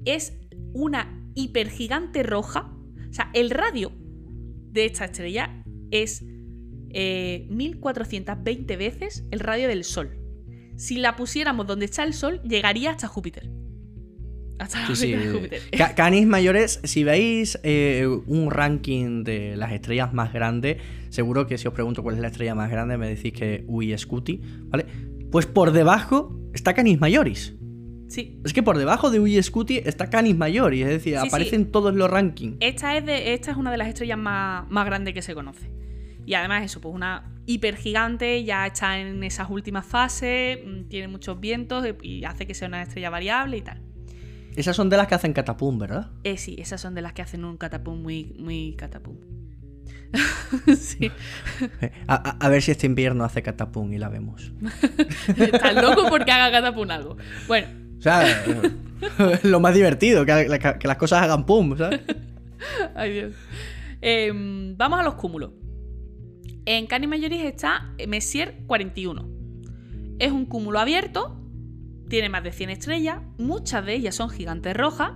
es 0.06 0.34
una 0.74 1.30
hipergigante 1.36 2.24
roja. 2.24 2.74
O 3.10 3.14
sea, 3.14 3.30
el 3.34 3.50
radio 3.52 3.92
de 3.96 4.86
esta 4.86 5.06
estrella 5.06 5.64
es 5.92 6.24
eh, 6.92 7.48
1420 7.52 8.78
veces 8.78 9.26
el 9.32 9.40
radio 9.40 9.68
del 9.68 9.84
Sol. 9.84 10.16
Si 10.78 10.98
la 10.98 11.16
pusiéramos 11.16 11.68
donde 11.68 11.86
está 11.86 12.04
el 12.04 12.14
Sol, 12.14 12.42
llegaría 12.44 12.92
hasta 12.92 13.08
Júpiter. 13.08 13.52
Hasta 14.60 14.86
Sí, 14.88 14.96
sí. 14.96 15.16
Júpiter. 15.16 15.62
Canis 15.96 16.28
mayores, 16.28 16.82
si 16.84 17.04
veis 17.04 17.60
eh, 17.64 18.06
un 18.28 18.52
ranking 18.52 19.24
de 19.24 19.56
las 19.56 19.72
estrellas 19.72 20.14
más 20.14 20.34
grandes, 20.34 20.78
seguro 21.10 21.48
que 21.48 21.58
si 21.58 21.68
os 21.68 21.74
pregunto 21.74 22.04
cuál 22.04 22.16
es 22.16 22.22
la 22.22 22.28
estrella 22.28 22.56
más 22.56 22.70
grande, 22.70 22.98
me 22.98 23.08
decís 23.08 23.34
que 23.34 23.64
Uy 23.68 23.98
Scuti, 23.98 24.42
¿vale? 24.66 24.86
Pues 25.32 25.46
por 25.46 25.72
debajo 25.72 26.38
está 26.54 26.74
Canis 26.74 27.00
mayoris. 27.00 27.56
Sí. 28.10 28.40
Es 28.44 28.54
que 28.54 28.64
por 28.64 28.78
debajo 28.78 29.12
de 29.12 29.20
Uy 29.20 29.42
Scuti 29.42 29.78
está 29.78 30.10
Canis 30.10 30.36
Majori, 30.36 30.82
es 30.82 30.90
decir, 30.90 31.18
Sí, 31.20 31.28
aparecen 31.28 31.66
sí. 31.66 31.70
todos 31.72 31.94
los 31.94 32.10
rankings. 32.10 32.58
Esta 32.60 32.98
es, 32.98 33.06
de, 33.06 33.34
esta 33.34 33.52
es 33.52 33.58
una 33.58 33.70
de 33.72 33.78
las 33.78 33.88
estrellas 33.88 34.18
más, 34.18 34.68
más 34.70 34.86
grandes 34.88 35.14
que 35.14 35.22
se 35.22 35.36
conoce. 35.36 35.70
Y 36.26 36.34
además 36.34 36.64
eso, 36.64 36.82
pues 36.82 36.94
una 36.94 37.36
hipergigante, 37.46 38.44
ya 38.44 38.66
está 38.66 39.00
en 39.00 39.24
esas 39.24 39.50
últimas 39.50 39.86
fases, 39.86 40.58
mm, 40.66 40.88
tiene 40.90 41.08
muchos 41.08 41.40
vientos 41.40 41.86
eh, 41.86 41.96
y 42.02 42.24
hace 42.26 42.48
que 42.48 42.54
sea 42.56 42.68
una 42.68 42.82
estrella 42.82 43.12
variable 43.12 43.58
y 43.58 43.62
tal. 43.62 43.82
Esas 44.60 44.76
son 44.76 44.90
de 44.90 44.98
las 44.98 45.08
que 45.08 45.16
hacen 45.16 45.32
catapum, 45.34 45.80
¿verdad? 45.80 46.12
Eh, 46.24 46.38
sí, 46.38 46.56
esas 46.60 46.82
son 46.82 46.94
de 46.96 47.02
las 47.02 47.14
que 47.14 47.22
hacen 47.22 47.46
un 47.46 47.56
catapum 47.58 48.02
muy, 48.02 48.36
muy 48.38 48.76
catapum. 48.78 49.16
sí. 50.78 51.12
A, 52.08 52.16
a- 52.16 52.38
a 52.46 52.50
ver 52.50 52.62
si 52.62 52.72
este 52.72 52.86
invierno 52.88 53.24
hace 53.24 53.42
catapum 53.42 53.94
y 53.94 53.98
la 53.98 54.10
vemos. 54.10 54.52
Estás 55.38 55.76
loco 55.82 56.08
porque 56.10 56.32
haga 56.32 56.52
catapum 56.52 56.90
algo. 56.92 57.16
Bueno, 57.48 57.68
O 57.98 58.02
sea, 58.02 58.44
lo 59.44 59.60
más 59.60 59.74
divertido, 59.74 60.26
que, 60.26 60.60
que 60.80 60.88
las 60.88 60.98
cosas 60.98 61.22
hagan 61.24 61.46
pum, 61.46 61.78
¿sabes? 61.78 62.02
Ay, 62.96 63.14
Dios. 63.14 63.34
Em, 64.02 64.76
vamos 64.78 65.00
a 65.00 65.04
los 65.04 65.14
cúmulos. 65.16 65.52
En 66.66 66.86
Canis 66.88 67.10
Majoris 67.10 67.44
está 67.46 67.94
Messier 68.08 68.60
41. 68.68 69.30
Es 70.20 70.32
un 70.32 70.46
cúmulo 70.46 70.80
abierto, 70.80 71.39
tiene 72.10 72.30
más 72.30 72.44
de 72.44 72.52
100 72.52 72.70
estrellas, 72.72 73.22
muchas 73.38 73.86
de 73.86 73.94
ellas 73.94 74.16
son 74.16 74.30
gigantes 74.30 74.76
rojas, 74.76 75.14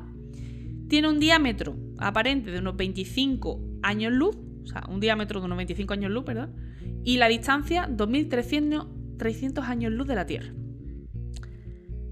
tiene 0.88 1.10
un 1.10 1.20
diámetro 1.20 1.76
aparente 1.98 2.52
de 2.52 2.60
unos 2.60 2.78
25 2.78 3.80
años 3.82 4.14
luz, 4.14 4.38
o 4.64 4.68
sea, 4.68 4.84
un 4.90 5.00
diámetro 5.00 5.40
de 5.40 5.48
unos 5.48 5.58
25 5.58 5.94
años 5.94 6.12
luz, 6.12 6.24
perdón, 6.24 6.56
y 7.04 7.18
la 7.18 7.28
distancia 7.28 7.88
2300 7.90 8.88
300 9.18 9.66
años 9.66 9.92
luz 9.92 10.08
de 10.08 10.16
la 10.16 10.26
Tierra. 10.26 10.54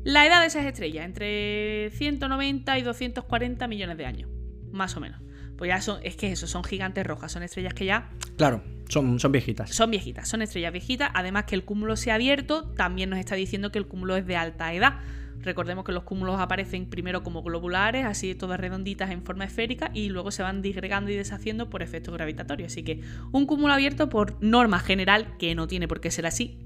La 0.04 0.26
edad 0.26 0.42
de 0.42 0.48
esas 0.48 0.66
estrellas, 0.66 1.06
entre 1.06 1.92
190 1.92 2.80
y 2.80 2.82
240 2.82 3.68
millones 3.68 3.98
de 3.98 4.06
años, 4.06 4.30
más 4.72 4.96
o 4.98 5.00
menos. 5.00 5.22
Pues 5.62 5.70
ya 5.70 5.80
son, 5.80 6.00
es 6.02 6.16
que 6.16 6.32
eso, 6.32 6.48
son 6.48 6.64
gigantes 6.64 7.06
rojas, 7.06 7.32
son 7.32 7.44
estrellas 7.44 7.76
que 7.76 7.86
ya 7.86 8.10
Claro, 8.36 8.64
son, 8.90 9.20
son 9.20 9.32
viejitas. 9.32 9.70
son 9.70 9.92
viejitas, 9.92 10.28
son 10.28 10.42
estrellas 10.42 10.74
viejitas. 10.74 11.12
Además 11.14 11.44
que 11.44 11.54
el 11.54 11.64
cúmulo 11.64 11.96
se 11.98 12.10
ha 12.10 12.16
abierto, 12.16 12.72
también 12.76 13.12
nos 13.12 13.20
está 13.20 13.36
diciendo 13.36 13.72
que 13.72 13.78
el 13.78 13.86
cúmulo 13.86 14.16
es 14.16 14.26
de 14.26 14.36
alta 14.36 14.74
edad. 14.74 14.96
Recordemos 15.42 15.86
que 15.86 15.92
los 15.92 16.02
cúmulos 16.02 16.40
aparecen 16.40 16.90
primero 16.90 17.22
como 17.22 17.44
globulares, 17.44 18.08
así 18.08 18.34
todas 18.34 18.60
redonditas 18.60 19.12
en 19.12 19.22
forma 19.24 19.46
esférica, 19.46 19.92
y 19.94 20.10
luego 20.10 20.32
se 20.32 20.42
van 20.42 20.64
disgregando 20.64 21.12
y 21.12 21.16
deshaciendo 21.16 21.70
por 21.70 21.84
efectos 21.84 22.12
gravitatorios. 22.16 22.72
Así 22.72 22.82
que 22.82 23.02
un 23.32 23.46
cúmulo 23.46 23.72
abierto 23.72 24.10
por 24.10 24.42
norma 24.42 24.80
general, 24.80 25.38
que 25.38 25.54
no 25.54 25.68
tiene 25.68 25.88
por 25.88 26.02
qué 26.02 26.10
ser 26.10 26.26
así, 26.26 26.58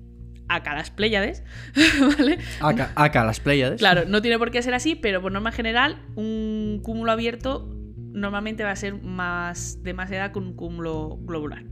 acá 0.47 0.73
las 0.73 0.89
Pléyades, 0.89 1.43
¿vale? 2.17 2.37
Acá, 2.61 2.93
acá 2.95 3.25
las 3.25 3.41
Pléyades. 3.41 3.79
Claro, 3.79 4.03
no 4.07 4.21
tiene 4.21 4.39
por 4.39 4.51
qué 4.51 4.61
ser 4.61 4.73
así, 4.73 4.95
pero 4.95 5.21
por 5.21 5.33
norma 5.33 5.51
general, 5.51 6.01
un 6.15 6.79
cúmulo 6.81 7.11
abierto 7.11 7.81
normalmente 8.15 8.63
va 8.63 8.71
a 8.71 8.75
ser 8.75 9.01
más 9.01 9.83
de 9.83 9.93
más 9.93 10.09
edad 10.11 10.31
que 10.31 10.39
un 10.39 10.53
cúmulo 10.55 11.17
globular. 11.21 11.63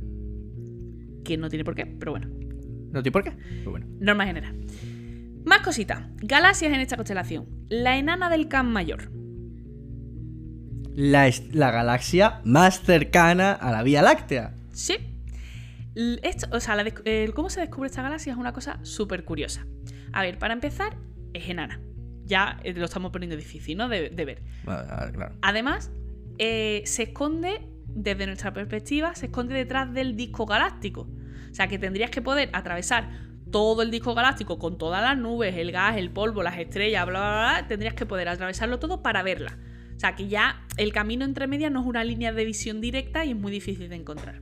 Que 1.23 1.38
no 1.38 1.50
tiene 1.50 1.63
por 1.63 1.73
qué, 1.75 1.85
pero 1.85 2.12
bueno, 2.12 2.27
No 2.91 3.01
tiene 3.01 3.12
por 3.13 3.23
qué. 3.23 3.31
Pero 3.59 3.71
bueno. 3.71 3.88
norma 4.00 4.25
general. 4.25 4.55
Más 5.45 5.62
cositas. 5.62 6.03
Galaxias 6.17 6.71
en 6.73 6.79
esta 6.79 6.95
constelación. 6.95 7.47
La 7.69 7.97
enana 7.97 8.29
del 8.29 8.47
Can 8.47 8.71
Mayor. 8.71 9.12
La, 10.95 11.29
la 11.51 11.71
galaxia 11.71 12.41
más 12.43 12.81
cercana 12.81 13.53
a 13.53 13.71
la 13.71 13.81
Vía 13.83 14.01
Láctea. 14.03 14.53
Sí. 14.71 14.95
Esto, 15.95 16.47
o 16.55 16.59
sea, 16.59 16.75
la 16.75 16.83
desc- 16.83 17.01
el 17.05 17.33
cómo 17.33 17.50
se 17.50 17.62
descubre 17.62 17.88
esta 17.88 18.01
galaxia 18.03 18.33
es 18.33 18.38
una 18.38 18.53
cosa 18.53 18.79
súper 18.83 19.23
curiosa. 19.25 19.65
A 20.12 20.21
ver, 20.21 20.38
para 20.38 20.53
empezar, 20.53 20.97
es 21.33 21.50
enana. 21.50 21.79
Ya 22.25 22.59
eh, 22.63 22.73
lo 22.73 22.85
estamos 22.85 23.12
poniendo 23.12 23.35
difícil, 23.35 23.77
¿no? 23.77 23.89
De, 23.89 24.09
de 24.09 24.25
ver. 24.25 24.43
Vale, 24.65 25.12
claro. 25.13 25.35
Además, 25.41 25.91
eh, 26.37 26.81
se 26.85 27.03
esconde, 27.03 27.69
desde 27.87 28.25
nuestra 28.25 28.53
perspectiva, 28.53 29.13
se 29.15 29.27
esconde 29.27 29.53
detrás 29.53 29.93
del 29.93 30.15
disco 30.15 30.45
galáctico. 30.45 31.01
O 31.51 31.55
sea, 31.55 31.67
que 31.67 31.77
tendrías 31.77 32.09
que 32.09 32.21
poder 32.21 32.49
atravesar 32.53 33.09
todo 33.51 33.83
el 33.83 33.91
disco 33.91 34.15
galáctico 34.15 34.57
con 34.57 34.77
todas 34.77 35.01
las 35.03 35.17
nubes, 35.17 35.55
el 35.55 35.71
gas, 35.71 35.97
el 35.97 36.09
polvo, 36.09 36.41
las 36.41 36.57
estrellas, 36.57 37.05
bla, 37.05 37.19
bla, 37.19 37.29
bla. 37.59 37.67
Tendrías 37.67 37.93
que 37.93 38.05
poder 38.05 38.27
atravesarlo 38.27 38.79
todo 38.79 39.03
para 39.03 39.21
verla. 39.21 39.59
O 39.95 39.99
sea, 39.99 40.15
que 40.15 40.27
ya 40.27 40.65
el 40.77 40.91
camino 40.91 41.23
entre 41.23 41.47
medias 41.47 41.71
no 41.71 41.81
es 41.81 41.85
una 41.85 42.03
línea 42.03 42.33
de 42.33 42.45
visión 42.45 42.81
directa 42.81 43.23
y 43.23 43.29
es 43.29 43.37
muy 43.37 43.51
difícil 43.51 43.89
de 43.89 43.95
encontrar. 43.95 44.41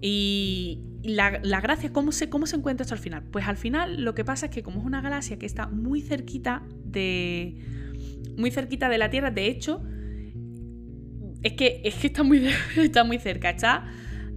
Y 0.00 0.80
la, 1.04 1.38
la 1.42 1.60
gracia, 1.60 1.92
¿cómo 1.92 2.10
se, 2.10 2.28
¿cómo 2.28 2.46
se 2.46 2.56
encuentra 2.56 2.82
esto 2.82 2.94
al 2.94 3.00
final? 3.00 3.22
Pues 3.30 3.46
al 3.46 3.56
final 3.56 4.02
lo 4.02 4.14
que 4.16 4.24
pasa 4.24 4.46
es 4.46 4.52
que 4.52 4.64
como 4.64 4.80
es 4.80 4.84
una 4.84 5.00
galaxia 5.00 5.38
que 5.38 5.46
está 5.46 5.68
muy 5.68 6.00
cerquita 6.02 6.64
de... 6.84 7.56
Muy 8.36 8.50
cerquita 8.50 8.88
de 8.88 8.98
la 8.98 9.10
Tierra, 9.10 9.30
de 9.30 9.46
hecho, 9.46 9.82
es 11.42 11.52
que, 11.54 11.80
es 11.84 11.94
que 11.96 12.06
está, 12.08 12.22
muy, 12.22 12.38
de- 12.40 12.52
está 12.76 13.04
muy 13.04 13.18
cerca. 13.18 13.50
Está 13.50 13.84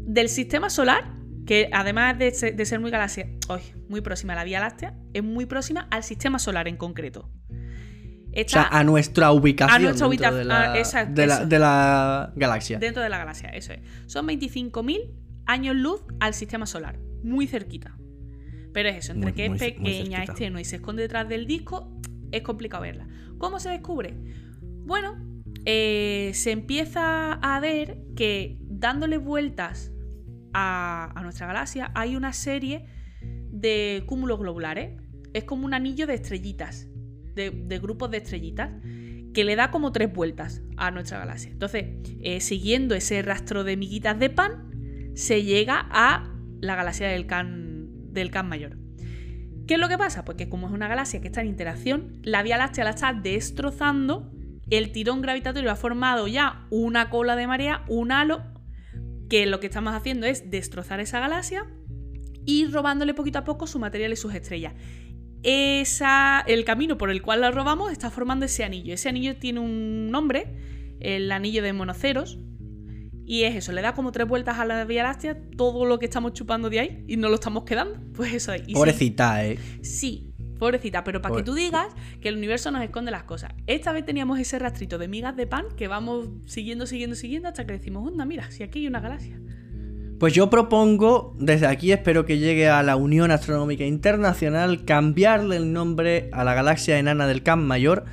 del 0.07 0.29
sistema 0.29 0.69
solar, 0.69 1.11
que 1.45 1.69
además 1.71 2.17
de, 2.17 2.31
ser- 2.31 2.55
de 2.55 2.65
ser 2.65 2.79
muy 2.79 2.91
galaxia, 2.91 3.27
ay, 3.49 3.61
muy 3.89 4.01
próxima 4.01 4.33
a 4.33 4.37
la 4.37 4.43
Vía 4.43 4.59
Láctea, 4.59 4.97
es 5.13 5.23
muy 5.23 5.45
próxima 5.45 5.87
al 5.91 6.03
sistema 6.03 6.39
solar 6.39 6.67
en 6.67 6.77
concreto. 6.77 7.31
O 7.49 8.37
Está 8.37 8.63
sea, 8.63 8.79
a 8.79 8.83
nuestra 8.83 9.31
ubicación. 9.31 9.75
A 9.75 9.79
nuestra 9.79 10.07
dentro 10.09 10.27
ubica- 10.27 10.35
de 10.37 10.43
la, 10.45 10.73
ah, 10.73 10.77
exacto, 10.77 11.13
de 11.21 11.27
la, 11.27 11.45
de 11.45 11.59
la 11.59 12.33
galaxia. 12.35 12.79
dentro 12.79 13.01
de 13.01 13.09
la 13.09 13.17
galaxia, 13.17 13.49
eso 13.49 13.71
es. 13.73 13.79
Son 14.07 14.27
25.000 14.27 15.13
años 15.45 15.75
luz 15.75 16.01
al 16.19 16.33
sistema 16.33 16.65
solar, 16.65 16.99
muy 17.23 17.47
cerquita. 17.47 17.95
Pero 18.73 18.89
es 18.89 18.97
eso, 18.97 19.13
entre 19.13 19.31
Muy- 19.31 19.33
que 19.33 19.47
muy 19.49 19.55
es 19.57 19.63
pequeña, 19.63 20.25
tenue 20.35 20.59
y 20.61 20.65
se 20.65 20.75
esconde 20.77 21.03
detrás 21.03 21.29
del 21.29 21.47
disco, 21.47 21.97
es 22.33 22.41
complicado 22.41 22.83
verla. 22.83 23.07
¿Cómo 23.37 23.59
se 23.61 23.69
descubre? 23.69 24.13
Bueno, 24.61 25.15
eh, 25.65 26.31
se 26.33 26.51
empieza 26.51 27.33
a 27.33 27.59
ver 27.59 27.97
que 28.15 28.57
dándole 28.61 29.17
vueltas 29.17 29.91
a, 30.53 31.19
nuestra 31.23 31.47
galaxia 31.47 31.91
hay 31.95 32.15
una 32.15 32.33
serie 32.33 32.85
de 33.21 34.03
cúmulos 34.05 34.39
globulares. 34.39 35.01
Es 35.33 35.43
como 35.43 35.65
un 35.65 35.73
anillo 35.73 36.07
de 36.07 36.13
estrellitas, 36.13 36.87
de, 37.33 37.51
de 37.51 37.79
grupos 37.79 38.09
de 38.11 38.17
estrellitas, 38.17 38.71
que 39.33 39.43
le 39.43 39.55
da 39.55 39.69
como 39.69 39.91
tres 39.91 40.11
vueltas 40.13 40.63
a 40.77 40.91
nuestra 40.91 41.19
galaxia. 41.19 41.51
Entonces, 41.51 41.85
eh, 42.21 42.39
siguiendo 42.39 42.95
ese 42.95 43.21
rastro 43.21 43.63
de 43.63 43.75
miguitas 43.75 44.17
de 44.17 44.29
pan, 44.29 45.11
se 45.13 45.43
llega 45.43 45.87
a 45.91 46.33
la 46.61 46.75
galaxia 46.75 47.09
del 47.09 47.27
Can, 47.27 48.13
del 48.13 48.31
Can 48.31 48.47
Mayor. 48.47 48.77
¿Qué 49.67 49.75
es 49.75 49.79
lo 49.79 49.89
que 49.89 49.97
pasa? 49.97 50.23
Pues 50.23 50.37
que 50.37 50.47
como 50.47 50.67
es 50.67 50.73
una 50.73 50.87
galaxia 50.87 51.21
que 51.21 51.27
está 51.27 51.41
en 51.41 51.47
interacción, 51.47 52.21
la 52.23 52.43
Vía 52.43 52.57
Láctea 52.57 52.83
la 52.83 52.91
está 52.91 53.13
destrozando, 53.13 54.31
el 54.69 54.91
tirón 54.91 55.21
gravitatorio 55.21 55.71
ha 55.71 55.75
formado 55.75 56.27
ya 56.27 56.65
una 56.69 57.09
cola 57.09 57.35
de 57.35 57.47
marea, 57.47 57.83
un 57.87 58.11
halo, 58.11 58.43
que 59.29 59.45
lo 59.45 59.59
que 59.59 59.67
estamos 59.67 59.93
haciendo 59.93 60.25
es 60.25 60.49
destrozar 60.51 60.99
esa 60.99 61.19
galaxia 61.19 61.65
y 62.45 62.65
robándole 62.65 63.13
poquito 63.13 63.39
a 63.39 63.43
poco 63.43 63.67
su 63.67 63.79
material 63.79 64.13
y 64.13 64.15
sus 64.15 64.33
estrellas. 64.33 64.73
Esa, 65.43 66.43
el 66.47 66.65
camino 66.65 66.97
por 66.97 67.11
el 67.11 67.21
cual 67.21 67.41
la 67.41 67.51
robamos 67.51 67.91
está 67.91 68.09
formando 68.09 68.45
ese 68.45 68.63
anillo. 68.63 68.93
Ese 68.93 69.09
anillo 69.09 69.35
tiene 69.37 69.59
un 69.59 70.09
nombre, 70.09 70.97
el 70.99 71.31
anillo 71.31 71.61
de 71.61 71.73
monoceros, 71.73 72.39
y 73.27 73.43
es 73.43 73.55
eso, 73.55 73.71
le 73.71 73.81
da 73.81 73.93
como 73.95 74.11
tres 74.11 74.27
vueltas 74.27 74.59
a 74.59 74.65
la 74.65 74.85
Vía 74.85 75.03
Láctea 75.03 75.37
todo 75.57 75.85
lo 75.85 75.97
que 75.97 76.05
estamos 76.05 76.33
chupando 76.33 76.69
de 76.69 76.79
ahí 76.79 77.03
y 77.07 77.17
no 77.17 77.29
lo 77.29 77.35
estamos 77.35 77.63
quedando. 77.63 77.99
Pues 78.13 78.33
eso 78.33 78.53
es. 78.53 78.63
Sí, 78.65 78.73
Pobrecita, 78.73 79.43
eh. 79.45 79.57
Sí, 79.81 80.34
pobrecita, 80.57 81.03
pero 81.03 81.21
para 81.21 81.35
que 81.35 81.43
tú 81.43 81.53
digas 81.53 81.87
que 82.21 82.29
el 82.29 82.37
universo 82.37 82.71
nos 82.71 82.83
esconde 82.83 83.11
las 83.11 83.23
cosas. 83.23 83.53
Esta 83.67 83.91
vez 83.91 84.05
teníamos 84.05 84.39
ese 84.39 84.59
rastrito 84.59 84.97
de 84.97 85.07
migas 85.07 85.35
de 85.35 85.47
pan 85.47 85.65
que 85.75 85.87
vamos 85.87 86.29
siguiendo, 86.45 86.85
siguiendo, 86.85 87.15
siguiendo 87.15 87.49
hasta 87.49 87.65
que 87.65 87.73
decimos, 87.73 88.07
onda, 88.07 88.25
mira, 88.25 88.49
si 88.51 88.63
aquí 88.63 88.79
hay 88.79 88.87
una 88.87 88.99
galaxia. 88.99 89.39
Pues 90.19 90.33
yo 90.33 90.49
propongo, 90.49 91.35
desde 91.39 91.67
aquí 91.67 91.91
espero 91.91 92.25
que 92.25 92.37
llegue 92.37 92.69
a 92.69 92.81
la 92.83 92.95
Unión 92.95 93.31
Astronómica 93.31 93.83
Internacional, 93.83 94.85
cambiarle 94.85 95.57
el 95.57 95.73
nombre 95.73 96.29
a 96.31 96.45
la 96.45 96.53
galaxia 96.53 96.97
enana 96.97 97.27
del 97.27 97.43
Camp 97.43 97.63
Mayor 97.63 98.05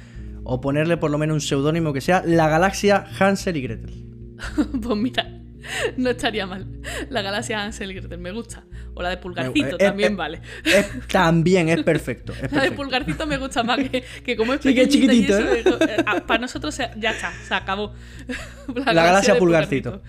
o 0.43 0.61
ponerle 0.61 0.97
por 0.97 1.13
lo 1.13 1.19
menos 1.19 1.35
un 1.35 1.41
seudónimo 1.41 1.93
que 1.93 2.01
sea 2.01 2.25
la 2.27 2.49
galaxia 2.49 3.07
Hansel 3.19 3.57
y 3.57 3.63
Gretel. 3.63 4.05
pues 4.83 4.97
mira, 4.97 5.42
no 5.97 6.11
estaría 6.11 6.47
mal. 6.47 6.67
La 7.11 7.23
galaxia 7.23 7.63
Hansel 7.63 7.91
y 7.91 7.95
Gretel 7.95 8.19
me 8.19 8.33
gusta. 8.33 8.65
O 8.95 9.03
la 9.03 9.09
de 9.11 9.17
Pulgarcito 9.17 9.79
también 9.79 10.17
vale. 10.17 10.41
Es- 10.65 11.07
también 11.09 11.69
es 11.69 11.83
perfecto. 11.83 12.33
es 12.43 12.53
La 12.53 12.63
de. 12.65 12.73
Pulgarcito 12.73 13.27
me 13.27 13.39
gusta 13.39 13.63
más 13.63 13.79
que, 13.79 14.05
que 14.25 14.37
como 14.37 14.53
es 14.55 14.61
Sí, 14.61 14.75
que 14.75 14.89
chiquitito, 14.89 15.39
eh, 15.39 15.65
ah, 16.07 16.25
para 16.27 16.41
nosotros 16.41 16.75
se- 16.75 16.91
ya 16.99 17.11
está, 17.13 17.33
se 17.47 17.55
acabó. 17.55 17.95
La, 18.85 18.93
galaxia 19.05 19.39
Pulgarcito. 19.39 20.03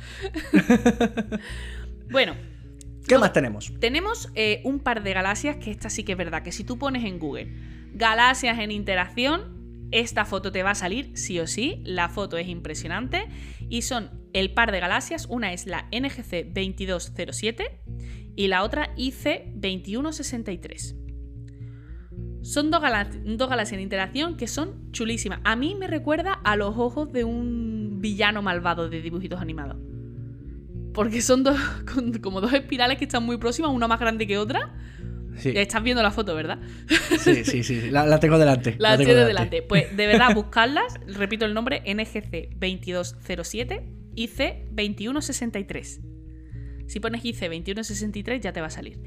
bueno, 2.10 2.36
¿Qué 3.08 3.18
más 3.18 3.34
tenemos? 3.34 3.72
Tenemos 3.80 4.30
eh, 4.36 4.62
un 4.64 4.80
par 4.80 5.04
de 5.04 5.14
galaxias 5.14 5.58
que 5.58 5.72
esta 5.72 5.90
sí 5.90 6.04
que 6.04 6.14
es 6.14 6.18
verdad, 6.18 6.42
que 6.42 6.52
si 6.54 6.64
tú 6.64 6.78
pones 6.78 7.04
en 7.04 7.20
Google 7.20 7.52
galaxias 7.94 8.58
en 8.60 8.72
interacción, 8.72 9.63
esta 10.00 10.26
foto 10.26 10.52
te 10.52 10.64
va 10.64 10.72
a 10.72 10.76
salir 10.76 11.12
sí 11.16 11.40
o 11.40 11.48
sí, 11.48 11.82
la 11.86 12.10
foto 12.10 12.38
es 12.38 12.48
impresionante 12.48 13.26
y 13.70 13.84
son 13.84 14.10
el 14.34 14.54
par 14.54 14.72
de 14.72 14.80
galaxias, 14.80 15.28
una 15.30 15.54
es 15.54 15.68
la 15.68 15.88
NGC 15.92 16.54
2207 16.54 17.82
y 18.36 18.48
la 18.48 18.64
otra 18.64 18.94
IC 18.98 19.54
2163. 19.56 20.96
Son 22.42 22.72
dos, 22.72 22.82
gala- 22.82 23.10
dos 23.26 23.50
galaxias 23.50 23.78
en 23.78 23.84
interacción 23.84 24.36
que 24.36 24.48
son 24.48 24.92
chulísimas. 24.92 25.40
A 25.44 25.56
mí 25.56 25.76
me 25.76 25.88
recuerda 25.88 26.34
a 26.34 26.56
los 26.56 26.76
ojos 26.78 27.12
de 27.14 27.24
un 27.24 28.00
villano 28.02 28.42
malvado 28.42 28.90
de 28.90 29.02
dibujitos 29.02 29.40
animados. 29.40 29.78
Porque 30.94 31.22
son 31.22 31.44
dos, 31.44 31.58
como 32.22 32.42
dos 32.42 32.52
espirales 32.54 32.98
que 32.98 33.06
están 33.06 33.24
muy 33.24 33.38
próximas, 33.38 33.72
una 33.72 33.88
más 33.88 34.00
grande 34.00 34.28
que 34.28 34.38
otra. 34.38 34.76
Sí, 35.38 35.52
Estás 35.56 35.84
viendo 35.84 36.04
la 36.04 36.12
foto, 36.12 36.36
¿verdad? 36.36 36.60
sí, 37.20 37.44
sí, 37.44 37.64
sí, 37.64 37.90
La, 37.90 38.06
la 38.06 38.20
tengo 38.20 38.38
delante. 38.38 38.76
La 38.78 38.98
tengo 38.98 39.14
delante. 39.14 39.62
Pues 39.62 39.96
de 39.96 40.08
verdad, 40.08 40.34
buscarlas. 40.36 41.00
Repito 41.08 41.46
el 41.46 41.54
nombre: 41.54 41.82
NGC 41.86 42.58
2207 42.60 43.84
y 44.16 44.28
C 44.28 44.66
2163. 44.72 46.02
Si 46.88 47.00
pones 47.00 47.26
IC 47.26 47.40
2163 47.40 48.42
ya 48.42 48.54
te 48.54 48.62
va 48.62 48.68
a 48.68 48.70
salir. 48.70 49.00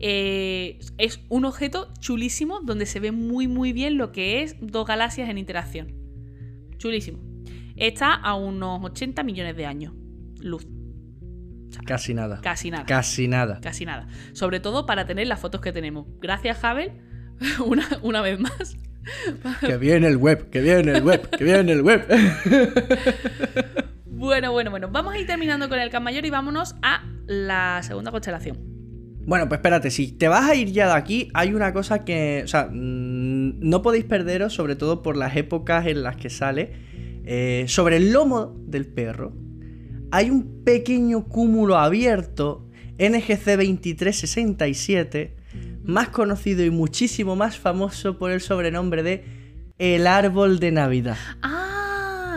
Eh, 0.00 0.78
es 0.98 1.20
un 1.28 1.44
objeto 1.44 1.92
chulísimo 2.00 2.60
donde 2.60 2.86
se 2.86 3.00
ve 3.00 3.12
muy 3.12 3.48
muy 3.48 3.72
bien 3.72 3.96
lo 3.96 4.12
que 4.12 4.42
es 4.42 4.56
dos 4.60 4.86
galaxias 4.86 5.28
en 5.28 5.38
interacción. 5.38 5.92
Chulísimo. 6.78 7.18
Está 7.76 8.14
a 8.14 8.34
unos 8.34 8.84
80 8.84 9.22
millones 9.24 9.56
de 9.56 9.66
años. 9.66 9.94
Luz. 10.40 10.66
Casi 11.84 12.14
nada. 12.14 12.40
Casi 12.42 12.70
nada. 12.70 12.86
Casi 12.86 13.28
nada. 13.28 13.60
Casi 13.60 13.84
nada. 13.84 14.06
Sobre 14.32 14.60
todo 14.60 14.86
para 14.86 15.06
tener 15.06 15.26
las 15.26 15.40
fotos 15.40 15.60
que 15.60 15.72
tenemos. 15.72 16.06
Gracias, 16.20 16.58
Hubble, 16.62 16.92
una, 17.64 17.86
una 18.02 18.22
vez 18.22 18.38
más. 18.38 18.76
Que 19.60 19.76
viene 19.76 20.08
el 20.08 20.16
web, 20.16 20.48
que 20.50 20.60
viene 20.60 20.92
el 20.92 21.02
web, 21.02 21.28
que 21.30 21.44
viene 21.44 21.72
el 21.72 21.82
web. 21.82 22.06
Bueno, 24.24 24.52
bueno, 24.52 24.70
bueno. 24.70 24.88
Vamos 24.90 25.12
a 25.12 25.18
ir 25.18 25.26
terminando 25.26 25.68
con 25.68 25.78
el 25.78 25.90
Can 25.90 26.02
Mayor 26.02 26.24
y 26.24 26.30
vámonos 26.30 26.76
a 26.80 27.04
la 27.26 27.82
segunda 27.82 28.10
constelación. 28.10 28.56
Bueno, 29.26 29.48
pues 29.48 29.58
espérate, 29.58 29.90
si 29.90 30.12
te 30.12 30.28
vas 30.28 30.48
a 30.48 30.54
ir 30.54 30.72
ya 30.72 30.86
de 30.86 30.94
aquí, 30.94 31.28
hay 31.34 31.52
una 31.52 31.74
cosa 31.74 32.04
que, 32.04 32.42
o 32.44 32.48
sea, 32.48 32.68
mm, 32.70 33.60
no 33.60 33.82
podéis 33.82 34.04
perderos, 34.04 34.54
sobre 34.54 34.76
todo 34.76 35.02
por 35.02 35.16
las 35.16 35.36
épocas 35.36 35.86
en 35.86 36.02
las 36.02 36.16
que 36.16 36.30
sale, 36.30 36.72
eh, 37.26 37.64
sobre 37.68 37.96
el 37.96 38.12
lomo 38.12 38.54
del 38.66 38.86
perro. 38.86 39.34
Hay 40.16 40.30
un 40.30 40.62
pequeño 40.62 41.24
cúmulo 41.24 41.76
abierto, 41.76 42.70
NGC 43.00 43.56
2367, 43.56 45.34
más 45.82 46.10
conocido 46.10 46.64
y 46.64 46.70
muchísimo 46.70 47.34
más 47.34 47.58
famoso 47.58 48.16
por 48.16 48.30
el 48.30 48.40
sobrenombre 48.40 49.02
de 49.02 49.24
el 49.76 50.06
árbol 50.06 50.60
de 50.60 50.70
Navidad. 50.70 51.16
Ah, 51.42 51.83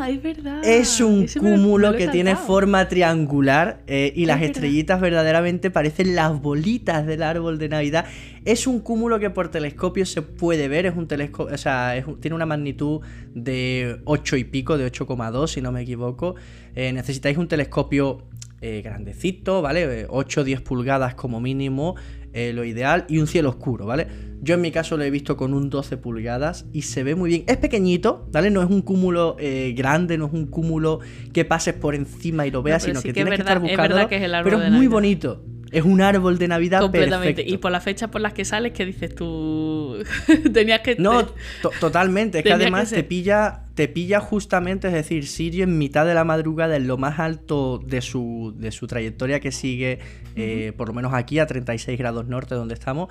es 0.09 0.21
verdad. 0.21 0.61
Es 0.63 1.01
un 1.01 1.23
Ese 1.23 1.39
cúmulo 1.39 1.95
que 1.95 2.07
tiene 2.07 2.35
forma 2.35 2.87
triangular 2.87 3.81
eh, 3.87 4.11
y 4.15 4.25
las 4.25 4.39
verdad. 4.39 4.55
estrellitas 4.55 5.01
verdaderamente 5.01 5.71
parecen 5.71 6.15
las 6.15 6.41
bolitas 6.41 7.05
del 7.05 7.23
árbol 7.23 7.57
de 7.57 7.69
Navidad. 7.69 8.05
Es 8.45 8.67
un 8.67 8.79
cúmulo 8.79 9.19
que 9.19 9.29
por 9.29 9.49
telescopio 9.49 10.05
se 10.05 10.21
puede 10.21 10.67
ver, 10.67 10.85
es 10.85 10.95
un 10.95 11.07
telescopio, 11.07 11.53
o 11.53 11.57
sea, 11.57 11.95
es 11.97 12.05
tiene 12.21 12.35
una 12.35 12.45
magnitud 12.45 13.01
de 13.33 13.99
8 14.05 14.37
y 14.37 14.43
pico, 14.45 14.77
de 14.77 14.91
8,2 14.91 15.47
si 15.47 15.61
no 15.61 15.71
me 15.71 15.81
equivoco. 15.81 16.35
Eh, 16.75 16.93
necesitáis 16.93 17.37
un 17.37 17.47
telescopio 17.47 18.23
eh, 18.61 18.81
grandecito, 18.83 19.61
¿vale? 19.61 20.05
8 20.09 20.41
o 20.41 20.43
10 20.43 20.61
pulgadas 20.61 21.15
como 21.15 21.39
mínimo, 21.39 21.95
eh, 22.33 22.53
lo 22.53 22.63
ideal, 22.63 23.05
y 23.07 23.19
un 23.19 23.27
cielo 23.27 23.49
oscuro, 23.49 23.85
¿vale? 23.85 24.07
Yo 24.41 24.55
en 24.55 24.61
mi 24.61 24.71
caso 24.71 24.97
lo 24.97 25.03
he 25.03 25.09
visto 25.09 25.35
con 25.37 25.53
un 25.53 25.69
12 25.69 25.97
pulgadas 25.97 26.65
y 26.73 26.83
se 26.83 27.03
ve 27.03 27.15
muy 27.15 27.29
bien. 27.29 27.43
Es 27.47 27.57
pequeñito, 27.57 28.27
¿vale? 28.31 28.51
No 28.51 28.61
es 28.61 28.69
un 28.69 28.81
cúmulo 28.81 29.35
eh, 29.39 29.73
grande, 29.75 30.17
no 30.17 30.27
es 30.27 30.33
un 30.33 30.45
cúmulo 30.47 30.99
que 31.33 31.45
pases 31.45 31.73
por 31.73 31.95
encima 31.95 32.45
y 32.45 32.51
lo 32.51 32.61
veas, 32.61 32.83
sino 32.83 32.99
sí 33.01 33.07
que, 33.09 33.13
que 33.13 33.19
es 33.21 33.25
tienes 33.25 33.39
verdad- 33.39 33.61
que 33.61 33.65
es 33.65 33.71
estar 33.71 33.83
verdad 33.89 33.95
buscando. 34.03 34.09
que 34.09 34.15
es 34.17 34.21
el 34.23 34.35
árbol 34.35 34.51
pero 34.51 34.63
es 34.63 34.71
muy 34.71 34.87
bonito. 34.87 35.43
Es 35.71 35.83
un 35.83 36.01
árbol 36.01 36.37
de 36.37 36.47
Navidad 36.47 36.81
Completamente. 36.81 37.33
perfecto. 37.35 37.53
Y 37.53 37.57
por 37.57 37.71
las 37.71 37.83
fechas 37.83 38.09
por 38.09 38.21
las 38.21 38.33
que 38.33 38.45
sales, 38.45 38.71
que 38.73 38.85
dices 38.85 39.13
tú. 39.13 39.97
Tenías 40.53 40.81
que. 40.81 40.95
No, 40.97 41.25
to- 41.61 41.71
totalmente. 41.79 42.39
Es 42.39 42.43
que 42.43 42.53
además 42.53 42.89
te 42.89 43.03
pilla, 43.03 43.65
te 43.75 43.87
pilla 43.87 44.19
justamente, 44.19 44.87
es 44.87 44.93
decir, 44.93 45.27
Sirio 45.27 45.63
en 45.65 45.77
mitad 45.77 46.05
de 46.05 46.13
la 46.13 46.23
madrugada, 46.23 46.75
en 46.75 46.87
lo 46.87 46.97
más 46.97 47.19
alto 47.19 47.79
de 47.85 48.01
su, 48.01 48.53
de 48.57 48.71
su 48.71 48.87
trayectoria 48.87 49.39
que 49.39 49.51
sigue, 49.51 49.99
eh, 50.35 50.73
por 50.77 50.87
lo 50.87 50.93
menos 50.93 51.13
aquí 51.13 51.39
a 51.39 51.45
36 51.47 51.97
grados 51.97 52.27
norte 52.27 52.55
donde 52.55 52.73
estamos, 52.73 53.09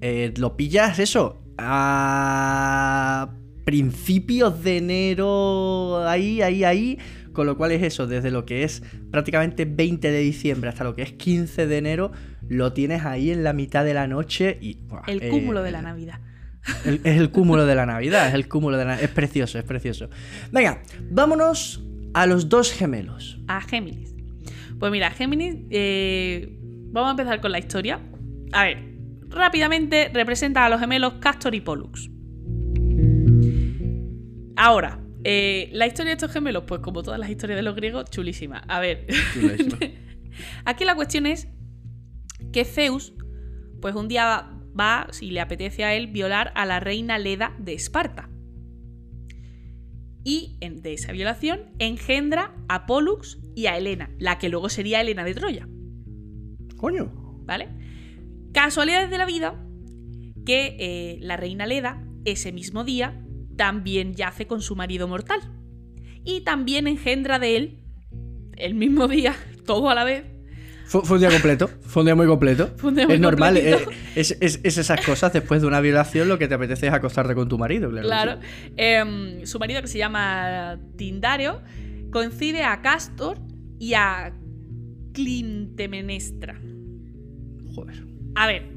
eh, 0.00 0.32
lo 0.36 0.56
pillas 0.56 0.98
eso 0.98 1.40
a 1.58 3.28
principios 3.64 4.62
de 4.62 4.76
enero, 4.78 6.06
ahí, 6.06 6.42
ahí, 6.42 6.64
ahí. 6.64 6.98
Con 7.34 7.46
lo 7.46 7.56
cual 7.58 7.72
es 7.72 7.82
eso, 7.82 8.06
desde 8.06 8.30
lo 8.30 8.46
que 8.46 8.64
es 8.64 8.82
prácticamente 9.10 9.66
20 9.66 10.10
de 10.10 10.20
diciembre 10.20 10.70
hasta 10.70 10.84
lo 10.84 10.94
que 10.94 11.02
es 11.02 11.12
15 11.12 11.66
de 11.66 11.76
enero, 11.76 12.12
lo 12.48 12.72
tienes 12.72 13.04
ahí 13.04 13.30
en 13.30 13.44
la 13.44 13.52
mitad 13.52 13.84
de 13.84 13.92
la 13.92 14.06
noche 14.06 14.56
y... 14.62 14.78
buah, 14.88 15.02
El 15.06 15.22
eh, 15.22 15.28
cúmulo 15.28 15.62
de 15.62 15.72
la 15.72 15.82
Navidad. 15.82 16.20
el- 16.86 17.00
es 17.04 17.18
el 17.18 17.30
cúmulo 17.30 17.66
de 17.66 17.74
la 17.74 17.84
Navidad, 17.84 18.28
es 18.28 18.34
el 18.34 18.48
cúmulo 18.48 18.78
de 18.78 18.84
la 18.86 19.00
Es 19.00 19.10
precioso, 19.10 19.58
es 19.58 19.64
precioso. 19.64 20.08
Venga, 20.50 20.80
vámonos 21.10 21.84
a 22.14 22.24
los 22.26 22.48
dos 22.48 22.72
gemelos. 22.72 23.38
a 23.48 23.60
Géminis. 23.60 24.14
Pues 24.78 24.90
mira, 24.92 25.10
Géminis, 25.10 25.56
eh, 25.70 26.56
vamos 26.92 27.08
a 27.08 27.10
empezar 27.10 27.40
con 27.40 27.52
la 27.52 27.58
historia. 27.58 28.00
A 28.52 28.64
ver, 28.64 28.78
rápidamente 29.28 30.10
representa 30.14 30.64
a 30.64 30.68
los 30.68 30.78
gemelos 30.80 31.14
Castor 31.14 31.54
y 31.54 31.60
Pollux. 31.60 32.08
Ahora, 34.56 35.00
eh, 35.24 35.70
la 35.72 35.86
historia 35.86 36.10
de 36.10 36.14
estos 36.14 36.32
gemelos, 36.32 36.64
pues 36.66 36.80
como 36.80 37.02
todas 37.02 37.18
las 37.18 37.30
historias 37.30 37.56
de 37.58 37.62
los 37.62 37.74
griegos, 37.74 38.04
chulísima. 38.10 38.58
A 38.68 38.80
ver, 38.80 39.06
aquí 40.64 40.84
la 40.84 40.94
cuestión 40.94 41.26
es 41.26 41.48
que 42.52 42.64
Zeus, 42.64 43.14
pues 43.80 43.94
un 43.94 44.08
día 44.08 44.50
va, 44.78 45.06
si 45.10 45.30
le 45.30 45.40
apetece 45.40 45.84
a 45.84 45.94
él, 45.94 46.08
violar 46.08 46.52
a 46.54 46.66
la 46.66 46.78
reina 46.80 47.18
Leda 47.18 47.54
de 47.58 47.74
Esparta. 47.74 48.28
Y 50.24 50.56
en- 50.60 50.80
de 50.82 50.94
esa 50.94 51.12
violación 51.12 51.60
engendra 51.78 52.54
a 52.68 52.86
Pollux 52.86 53.38
y 53.54 53.66
a 53.66 53.76
Helena, 53.76 54.10
la 54.18 54.38
que 54.38 54.48
luego 54.48 54.68
sería 54.68 55.00
Helena 55.00 55.24
de 55.24 55.34
Troya. 55.34 55.68
Coño. 56.76 57.12
¿Vale? 57.46 57.68
Casualidades 58.52 59.10
de 59.10 59.18
la 59.18 59.26
vida 59.26 59.62
que 60.46 60.76
eh, 60.78 61.18
la 61.20 61.36
reina 61.36 61.66
Leda, 61.66 62.02
ese 62.24 62.52
mismo 62.52 62.84
día, 62.84 63.22
también 63.56 64.14
yace 64.14 64.46
con 64.46 64.60
su 64.62 64.76
marido 64.76 65.08
mortal. 65.08 65.40
Y 66.24 66.40
también 66.42 66.86
engendra 66.86 67.38
de 67.38 67.56
él, 67.56 67.84
el 68.56 68.74
mismo 68.74 69.08
día, 69.08 69.34
todo 69.66 69.90
a 69.90 69.94
la 69.94 70.04
vez, 70.04 70.24
Fue, 70.86 71.02
fue 71.02 71.16
un 71.16 71.20
día 71.20 71.30
completo, 71.30 71.68
fue 71.82 72.02
un 72.02 72.06
día 72.06 72.14
muy 72.14 72.26
completo. 72.26 72.70
Fue 72.76 72.90
un 72.90 72.96
día 72.96 73.06
muy 73.06 73.14
es 73.16 73.20
normal, 73.20 73.56
eh, 73.56 73.76
es, 74.14 74.36
es- 74.40 74.60
es 74.62 74.78
esas 74.78 75.04
cosas 75.04 75.32
después 75.32 75.60
de 75.62 75.66
una 75.68 75.80
violación 75.80 76.28
lo 76.28 76.38
que 76.38 76.46
te 76.48 76.54
apetece 76.54 76.86
es 76.88 76.92
acostarte 76.92 77.34
con 77.34 77.48
tu 77.48 77.58
marido, 77.58 77.90
claro. 77.90 78.06
Claro. 78.08 78.40
sí. 78.42 78.72
Em, 78.76 79.44
su 79.46 79.58
marido, 79.58 79.80
que 79.82 79.88
se 79.88 79.98
llama 79.98 80.78
Tindario, 80.96 81.60
coincide 82.10 82.62
a 82.64 82.80
Castor 82.82 83.38
y 83.78 83.94
a 83.94 84.32
Clintemenestra. 85.12 86.60
Joder. 87.74 88.04
A 88.34 88.46
ver, 88.46 88.70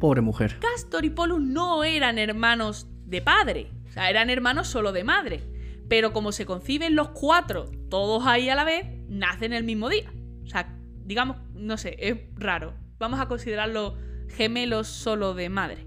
Pobre 0.00 0.20
mujer. 0.20 0.56
Castor 0.60 1.04
y 1.04 1.10
Polus 1.10 1.40
no 1.40 1.84
eran 1.84 2.18
hermanos 2.18 2.88
de 3.06 3.20
padre, 3.22 3.68
o 3.92 3.94
sea, 3.94 4.08
eran 4.08 4.30
hermanos 4.30 4.68
solo 4.68 4.92
de 4.92 5.04
madre. 5.04 5.42
Pero 5.86 6.14
como 6.14 6.32
se 6.32 6.46
conciben 6.46 6.96
los 6.96 7.10
cuatro, 7.10 7.70
todos 7.90 8.26
ahí 8.26 8.48
a 8.48 8.54
la 8.54 8.64
vez, 8.64 8.86
nacen 9.08 9.52
el 9.52 9.64
mismo 9.64 9.90
día. 9.90 10.10
O 10.42 10.48
sea, 10.48 10.74
digamos, 11.04 11.36
no 11.54 11.76
sé, 11.76 11.96
es 11.98 12.16
raro. 12.36 12.72
Vamos 12.98 13.20
a 13.20 13.26
considerarlos 13.28 13.92
gemelos 14.34 14.88
solo 14.88 15.34
de 15.34 15.50
madre. 15.50 15.86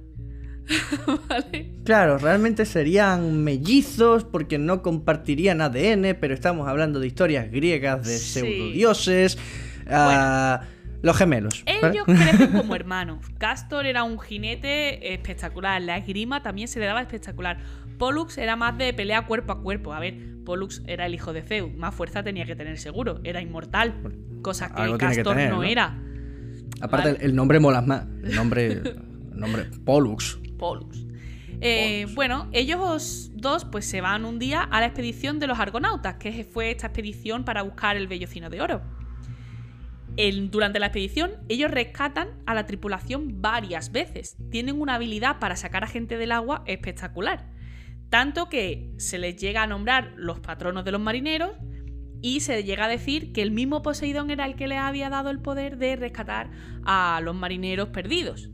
¿Vale? 1.29 1.71
Claro, 1.83 2.19
realmente 2.19 2.65
serían 2.65 3.43
mellizos 3.43 4.23
porque 4.23 4.59
no 4.59 4.83
compartirían 4.83 5.61
ADN, 5.61 6.15
pero 6.19 6.35
estamos 6.35 6.67
hablando 6.67 6.99
de 6.99 7.07
historias 7.07 7.49
griegas 7.49 8.05
de 8.05 8.17
Sí. 8.19 8.39
pseudodioses. 8.41 9.37
ah, 9.89 10.61
los 11.01 11.17
gemelos. 11.17 11.63
¿vale? 11.65 11.95
Ellos 11.97 12.05
crecen 12.05 12.51
como 12.51 12.75
hermanos. 12.75 13.19
Castor 13.37 13.85
era 13.85 14.03
un 14.03 14.19
jinete 14.19 15.13
espectacular. 15.13 15.81
La 15.81 15.97
esgrima 15.97 16.41
también 16.41 16.67
se 16.67 16.79
le 16.79 16.85
daba 16.87 17.01
espectacular. 17.01 17.57
Pollux 17.97 18.37
era 18.37 18.55
más 18.55 18.77
de 18.77 18.93
pelea 18.93 19.25
cuerpo 19.25 19.53
a 19.53 19.61
cuerpo. 19.61 19.93
A 19.93 19.99
ver, 19.99 20.17
Pollux 20.45 20.83
era 20.87 21.05
el 21.05 21.13
hijo 21.13 21.33
de 21.33 21.41
Zeus. 21.41 21.73
Más 21.75 21.93
fuerza 21.95 22.23
tenía 22.23 22.45
que 22.45 22.55
tener 22.55 22.77
seguro. 22.77 23.19
Era 23.23 23.41
inmortal. 23.41 23.95
Cosa 24.41 24.73
que 24.73 24.81
Algo 24.81 24.97
tiene 24.97 25.13
que 25.15 25.19
Castor 25.21 25.35
tener, 25.35 25.49
no, 25.49 25.57
¿no? 25.57 25.63
era. 25.63 25.97
Aparte, 26.81 27.13
Vale. 27.13 27.25
el, 27.25 27.35
nombre 27.35 27.59
mola 27.59 27.81
más. 27.81 28.05
El 28.23 28.35
nombre. 28.35 28.65
el 28.73 28.95
nombre. 29.33 29.65
Pollux. 29.85 30.39
Pollux. 30.57 31.05
Eh, 31.61 32.05
bueno, 32.15 32.49
ellos 32.51 33.31
dos 33.33 33.63
pues 33.65 33.85
se 33.85 34.01
van 34.01 34.25
un 34.25 34.39
día 34.39 34.61
a 34.61 34.81
la 34.81 34.87
expedición 34.87 35.39
de 35.39 35.47
los 35.47 35.57
argonautas, 35.57 36.15
que 36.15 36.43
fue 36.43 36.69
esta 36.71 36.87
expedición 36.87 37.45
para 37.45 37.61
buscar 37.61 37.95
el 37.95 38.07
vellocino 38.07 38.49
de 38.49 38.61
oro. 38.61 38.81
El- 40.17 40.49
durante 40.51 40.79
la 40.79 40.87
expedición, 40.87 41.31
ellos 41.49 41.71
rescatan 41.71 42.29
a 42.45 42.53
la 42.53 42.65
tripulación 42.65 43.41
varias 43.41 43.91
veces. 43.91 44.37
Tienen 44.49 44.79
una 44.81 44.95
habilidad 44.95 45.39
para 45.39 45.55
sacar 45.55 45.83
a 45.83 45.87
gente 45.87 46.17
del 46.17 46.31
agua 46.31 46.63
espectacular. 46.67 47.49
Tanto 48.09 48.49
que 48.49 48.91
se 48.97 49.17
les 49.17 49.35
llega 49.35 49.63
a 49.63 49.67
nombrar 49.67 50.13
los 50.15 50.39
patronos 50.39 50.85
de 50.85 50.91
los 50.91 51.01
marineros 51.01 51.51
y 52.21 52.39
se 52.39 52.63
llega 52.63 52.85
a 52.85 52.87
decir 52.87 53.33
que 53.33 53.41
el 53.41 53.51
mismo 53.51 53.81
Poseidón 53.81 54.31
era 54.31 54.45
el 54.45 54.55
que 54.55 54.67
les 54.67 54.79
había 54.79 55.09
dado 55.09 55.29
el 55.29 55.39
poder 55.39 55.77
de 55.77 55.95
rescatar 55.95 56.49
a 56.85 57.19
los 57.23 57.35
marineros 57.35 57.89
perdidos. 57.89 58.49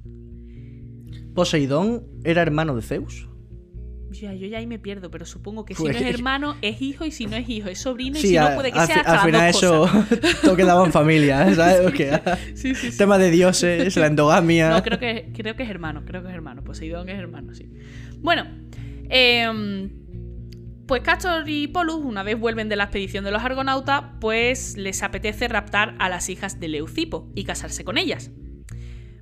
¿Poseidón 1.36 2.04
era 2.24 2.42
hermano 2.42 2.76
de 2.76 2.82
Zeus? 2.82 3.28
Ya, 4.12 4.34
yo 4.34 4.46
ya 4.48 4.58
ahí 4.58 4.68
me 4.68 4.78
pierdo, 4.78 5.10
pero 5.10 5.26
supongo 5.26 5.64
que 5.64 5.74
si 5.74 5.84
Pues- 5.84 5.94
no 6.02 6.06
es 6.06 6.14
hermano, 6.16 6.58
es 6.62 6.82
hijo, 6.82 7.06
y 7.06 7.12
si 7.12 7.28
no 7.28 7.38
es 7.38 7.48
hijo, 7.48 7.70
es 7.70 7.80
sobrino, 7.80 8.18
y 8.18 8.22
Sí, 8.22 8.28
si 8.30 8.36
no 8.36 8.54
puede 8.56 8.72
que 8.74 8.80
sea 8.86 8.96
hasta 8.98 9.10
al 9.10 9.16
las 9.16 9.26
final 9.26 9.52
dos 9.54 9.64
eso 9.64 9.82
cosas. 9.82 10.42
todo 10.42 10.56
quedaba 10.58 10.86
en 10.86 10.92
familia, 10.92 11.56
¿sabes? 11.56 11.80
Porque, 11.84 12.20
Sí, 12.54 12.76
sí, 12.76 12.92
sí. 12.92 12.98
Tema 12.98 13.18
de 13.18 13.32
dioses, 13.32 13.96
la 13.96 14.08
endogamia. 14.08 14.70
No, 14.72 14.84
creo 14.84 15.00
que, 15.00 15.32
creo 15.34 15.56
que 15.56 15.64
es 15.64 15.70
hermano, 15.70 16.04
creo 16.06 16.22
que 16.22 16.28
es 16.28 16.34
hermano. 16.34 16.62
Poseidón 16.64 17.08
es 17.08 17.18
hermano, 17.18 17.54
sí. 17.54 17.72
Bueno, 18.20 18.44
em, 19.10 19.90
pues 20.88 21.02
Castor 21.04 21.48
y 21.48 21.68
Polus, 21.68 22.04
una 22.04 22.24
vez 22.24 22.38
vuelven 22.40 22.68
de 22.70 22.76
la 22.76 22.84
expedición 22.86 23.24
de 23.24 23.32
los 23.32 23.42
argonautas, 23.44 24.04
pues 24.20 24.76
les 24.78 25.04
apetece 25.04 25.48
raptar 25.48 25.96
a 26.00 26.10
las 26.10 26.30
hijas 26.30 26.60
de 26.60 26.68
Leucipo 26.68 27.32
y 27.36 27.44
casarse 27.46 27.84
con 27.86 27.98
ellas. 27.98 28.32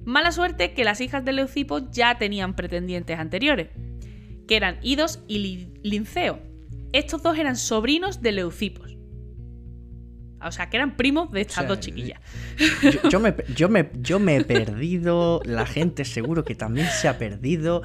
Mala 0.06 0.32
suerte 0.32 0.74
que 0.74 0.84
las 0.84 1.02
hijas 1.02 1.24
de 1.26 1.34
Leucipo 1.34 1.92
ya 1.92 2.18
tenían 2.18 2.56
pretendientes 2.56 3.20
anteriores, 3.20 3.68
que 4.48 4.56
eran 4.56 4.80
Idos 4.82 5.24
y 5.28 5.38
Li- 5.40 5.74
Linceo. 5.84 6.40
Estos 6.92 7.22
dos 7.22 7.38
eran 7.38 7.56
sobrinos 7.56 8.22
de 8.22 8.32
Leucipos. 8.32 8.96
O 10.42 10.52
sea, 10.54 10.70
que 10.70 10.78
eran 10.78 10.96
primos 10.96 11.32
de 11.32 11.42
estas 11.42 11.58
O 11.58 11.62
sea, 11.62 11.68
dos 11.68 11.80
chiquillas. 11.82 12.20
Yo, 12.82 13.10
yo 13.10 13.20
me, 13.20 13.36
yo, 13.56 13.68
me, 13.70 13.92
yo 14.00 14.20
me 14.20 14.38
he 14.38 14.44
perdido, 14.46 15.42
la 15.44 15.66
gente 15.66 16.06
seguro 16.06 16.46
que 16.46 16.56
también 16.56 16.88
se 16.88 17.08
ha 17.10 17.18
perdido. 17.18 17.84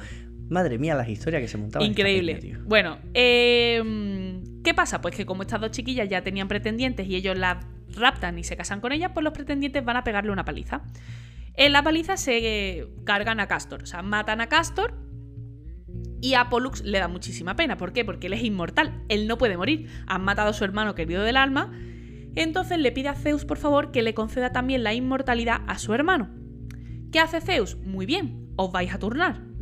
Madre 0.49 0.77
mía, 0.77 0.95
las 0.95 1.09
historias 1.09 1.41
que 1.41 1.47
se 1.47 1.57
montaban. 1.57 1.87
Increíble. 1.87 2.35
peña. 2.35 2.61
Bueno, 2.65 2.99
eh, 3.13 4.41
¿qué 4.63 4.73
pasa? 4.73 5.01
Pues 5.01 5.15
que 5.15 5.25
como 5.25 5.41
estas 5.41 5.61
dos 5.61 5.71
chiquillas 5.71 6.07
ya 6.07 6.21
tenían 6.23 6.47
pretendientes 6.47 7.07
y 7.07 7.15
ellos 7.15 7.37
las 7.37 7.65
raptan 7.95 8.37
y 8.37 8.43
se 8.43 8.55
casan 8.55 8.81
con 8.81 8.91
ellas, 8.91 9.11
pues 9.13 9.23
los 9.23 9.33
pretendientes 9.33 9.83
van 9.83 9.97
a 9.97 10.03
pegarle 10.03 10.31
una 10.31 10.45
paliza. 10.45 10.83
En 11.55 11.71
la 11.71 11.83
paliza 11.83 12.17
se 12.17 12.87
cargan 13.05 13.39
a 13.39 13.47
Castor, 13.47 13.83
o 13.83 13.85
sea, 13.85 14.01
matan 14.01 14.41
a 14.41 14.47
Castor 14.47 14.93
y 16.21 16.33
a 16.33 16.49
Pollux 16.49 16.83
le 16.83 16.99
da 16.99 17.07
muchísima 17.07 17.55
pena. 17.55 17.77
¿Por 17.77 17.93
qué? 17.93 18.03
Porque 18.03 18.27
él 18.27 18.33
es 18.33 18.43
inmortal, 18.43 19.03
él 19.09 19.27
no 19.27 19.37
puede 19.37 19.57
morir. 19.57 19.89
Han 20.05 20.23
matado 20.23 20.49
a 20.49 20.53
su 20.53 20.63
hermano 20.63 20.95
querido 20.95 21.23
del 21.23 21.37
alma, 21.37 21.71
entonces 22.35 22.77
le 22.77 22.91
pide 22.91 23.07
a 23.07 23.15
Zeus, 23.15 23.45
por 23.45 23.57
favor, 23.57 23.91
que 23.91 24.03
le 24.03 24.13
conceda 24.13 24.51
también 24.51 24.83
la 24.83 24.93
inmortalidad 24.93 25.61
a 25.67 25.79
su 25.79 25.93
hermano. 25.93 26.29
¿Qué 27.11 27.19
hace 27.19 27.39
Zeus? 27.39 27.77
Muy 27.77 28.05
bien, 28.05 28.49
os 28.57 28.71
vais 28.71 28.93
a 28.93 28.99
turnar. 28.99 29.54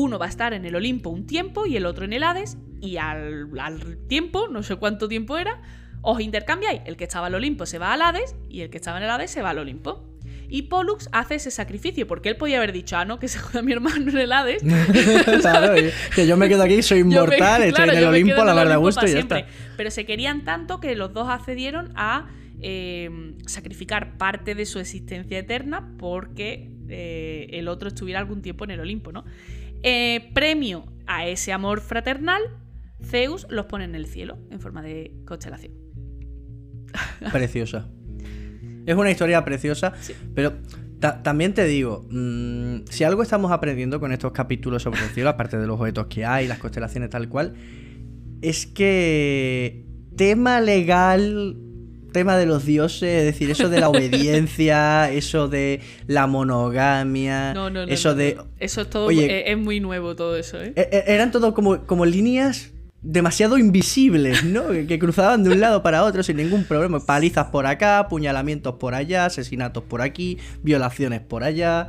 Uno 0.00 0.16
va 0.16 0.26
a 0.26 0.28
estar 0.28 0.52
en 0.52 0.64
el 0.64 0.76
Olimpo 0.76 1.10
un 1.10 1.26
tiempo 1.26 1.66
y 1.66 1.76
el 1.76 1.84
otro 1.84 2.04
en 2.04 2.12
el 2.12 2.22
Hades, 2.22 2.56
y 2.80 2.98
al, 2.98 3.48
al 3.58 3.96
tiempo, 4.06 4.46
no 4.48 4.62
sé 4.62 4.76
cuánto 4.76 5.08
tiempo 5.08 5.36
era, 5.38 5.60
os 6.02 6.20
intercambiáis. 6.20 6.82
El 6.84 6.96
que 6.96 7.02
estaba 7.02 7.26
en 7.26 7.32
el 7.32 7.38
Olimpo 7.38 7.66
se 7.66 7.78
va 7.78 7.92
al 7.92 8.02
Hades 8.02 8.36
y 8.48 8.60
el 8.60 8.70
que 8.70 8.76
estaba 8.76 8.98
en 8.98 9.02
el 9.04 9.10
Hades 9.10 9.32
se 9.32 9.42
va 9.42 9.50
al 9.50 9.58
Olimpo. 9.58 10.04
Y 10.48 10.62
Pollux 10.62 11.08
hace 11.10 11.34
ese 11.34 11.50
sacrificio, 11.50 12.06
porque 12.06 12.28
él 12.28 12.36
podía 12.36 12.58
haber 12.58 12.72
dicho, 12.72 12.96
ah, 12.96 13.04
no, 13.04 13.18
que 13.18 13.26
se 13.26 13.40
joda 13.40 13.60
mi 13.60 13.72
hermano 13.72 14.08
en 14.12 14.18
el 14.18 14.32
Hades. 14.32 14.62
Claro, 15.42 15.74
que 16.14 16.26
yo 16.28 16.36
me 16.36 16.48
quedo 16.48 16.62
aquí, 16.62 16.80
soy 16.80 17.02
me- 17.04 17.14
inmortal, 17.16 17.64
estoy 17.64 17.88
en 17.88 17.96
el 17.96 18.04
Olimpo, 18.04 18.44
la 18.44 18.54
Olimpo 18.54 18.80
gusto 18.80 19.04
y 19.04 19.12
ya 19.12 19.18
está. 19.18 19.46
Pero 19.76 19.90
se 19.90 20.06
querían 20.06 20.44
tanto 20.44 20.78
que 20.80 20.94
los 20.94 21.12
dos 21.12 21.28
accedieron 21.28 21.90
a 21.96 22.28
eh, 22.60 23.34
sacrificar 23.46 24.16
parte 24.16 24.54
de 24.54 24.64
su 24.64 24.78
existencia 24.78 25.38
eterna 25.38 25.92
porque 25.98 26.70
eh, 26.88 27.48
el 27.52 27.68
otro 27.68 27.88
estuviera 27.88 28.20
algún 28.20 28.40
tiempo 28.42 28.64
en 28.64 28.70
el 28.70 28.80
Olimpo, 28.80 29.12
¿no? 29.12 29.24
Eh, 29.82 30.30
premio 30.34 30.84
a 31.06 31.26
ese 31.26 31.52
amor 31.52 31.80
fraternal, 31.80 32.42
Zeus 33.02 33.46
los 33.50 33.66
pone 33.66 33.84
en 33.84 33.94
el 33.94 34.06
cielo 34.06 34.38
en 34.50 34.60
forma 34.60 34.82
de 34.82 35.12
constelación. 35.26 35.72
Preciosa. 37.32 37.88
Es 38.86 38.94
una 38.96 39.10
historia 39.10 39.44
preciosa, 39.44 39.92
Sí. 40.00 40.14
pero 40.34 40.54
ta- 40.98 41.22
también 41.22 41.52
te 41.54 41.64
digo, 41.66 42.06
mm, 42.10 42.86
si 42.90 43.04
algo 43.04 43.22
estamos 43.22 43.52
aprendiendo 43.52 44.00
con 44.00 44.12
estos 44.12 44.32
capítulos 44.32 44.82
sobre 44.82 45.00
el 45.02 45.10
cielo, 45.10 45.28
aparte 45.28 45.58
de 45.58 45.66
los 45.66 45.78
objetos 45.78 46.06
que 46.06 46.24
hay, 46.24 46.48
las 46.48 46.58
constelaciones 46.58 47.10
tal 47.10 47.28
cual, 47.28 47.54
es 48.40 48.66
que 48.66 49.84
tema 50.16 50.60
legal, 50.60 51.56
tema 52.18 52.36
de 52.36 52.46
los 52.46 52.64
dioses, 52.66 53.02
es 53.20 53.24
decir, 53.24 53.50
eso 53.50 53.68
de 53.68 53.80
la 53.80 53.88
obediencia, 53.94 55.10
eso 55.10 55.48
de 55.48 55.80
la 56.06 56.26
monogamia, 56.26 57.54
No, 57.54 57.70
no, 57.70 57.86
no. 57.86 57.92
eso 57.92 58.14
de... 58.14 58.38
Eso 58.60 58.82
es 58.82 58.90
todo. 58.90 59.06
Oye- 59.06 59.26
eh, 59.26 59.52
es 59.52 59.58
muy 59.58 59.80
nuevo 59.80 60.14
todo 60.16 60.36
eso, 60.36 60.60
¿eh? 60.60 60.72
E- 60.76 60.88
e- 60.92 61.04
Eran 61.14 61.30
todo 61.30 61.54
como, 61.54 61.86
como 61.86 62.04
líneas 62.06 62.72
demasiado 63.00 63.58
invisibles, 63.58 64.44
¿no? 64.44 64.68
Que, 64.70 64.86
que 64.86 64.98
cruzaban 64.98 65.44
de 65.44 65.50
un 65.50 65.60
lado 65.60 65.82
para 65.82 66.02
otro 66.04 66.22
sin 66.22 66.36
ningún 66.36 66.64
problema. 66.64 66.98
Palizas 67.04 67.46
por 67.46 67.66
acá, 67.66 68.06
puñalamientos 68.10 68.74
por 68.74 68.94
allá, 68.94 69.24
asesinatos 69.26 69.84
por 69.84 70.02
aquí, 70.02 70.38
violaciones 70.62 71.20
por 71.20 71.44
allá. 71.44 71.88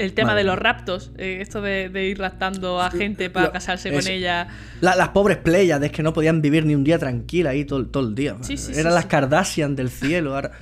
El 0.00 0.12
tema 0.14 0.28
Madre 0.28 0.40
de 0.40 0.44
los 0.46 0.58
raptos, 0.58 1.12
eh, 1.18 1.38
esto 1.40 1.60
de, 1.60 1.88
de 1.88 2.08
ir 2.08 2.18
raptando 2.18 2.80
a 2.80 2.90
gente 2.90 3.28
para 3.30 3.46
Lo- 3.46 3.52
casarse 3.52 3.92
con 3.92 4.06
ella. 4.06 4.48
La- 4.80 4.96
las 4.96 5.10
pobres 5.10 5.36
Pléyades 5.38 5.92
que 5.92 6.02
no 6.02 6.12
podían 6.12 6.40
vivir 6.42 6.64
ni 6.66 6.74
un 6.74 6.84
día 6.84 6.98
tranquila 6.98 7.50
ahí 7.50 7.64
todo, 7.64 7.86
todo 7.86 8.08
el 8.08 8.14
día. 8.14 8.36
Sí, 8.40 8.56
sí, 8.56 8.72
Eran 8.72 8.92
sí, 8.92 8.94
las. 8.96 9.06
Kardashian 9.06 9.76
del 9.76 9.90
cielo. 9.90 10.34
ahora- 10.34 10.52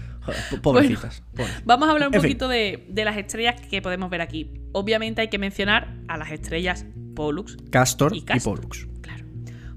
pobrecitas. 0.63 1.23
Vamos 1.65 1.89
a 1.89 1.93
hablar 1.93 2.09
un 2.09 2.15
En 2.15 2.21
poquito 2.21 2.49
de, 2.49 2.85
de 2.91 3.05
las 3.05 3.17
estrellas 3.17 3.61
que 3.71 3.81
podemos 3.81 4.11
ver 4.11 4.21
aquí. 4.21 4.51
Obviamente 4.73 5.23
hay 5.23 5.29
que 5.29 5.39
mencionar 5.39 5.95
a 6.09 6.19
las 6.19 6.31
estrellas 6.33 6.85
Pollux. 7.15 7.57
Castor 7.71 8.15
Y 8.15 8.19
y, 8.19 8.23
Castor. 8.23 8.61
Pollux. 8.61 8.87
Claro. 9.01 9.25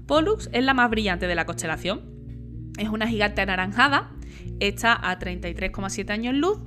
Pollux 0.06 0.50
es 0.52 0.62
la 0.64 0.74
más 0.74 0.90
brillante 0.90 1.26
de 1.26 1.34
la 1.34 1.46
constelación. 1.46 2.02
Es 2.78 2.88
una 2.88 3.06
gigante 3.06 3.40
anaranjada. 3.40 4.10
Está 4.60 4.92
a 5.10 5.18
33,7 5.18 6.10
años 6.10 6.34
luz. 6.34 6.58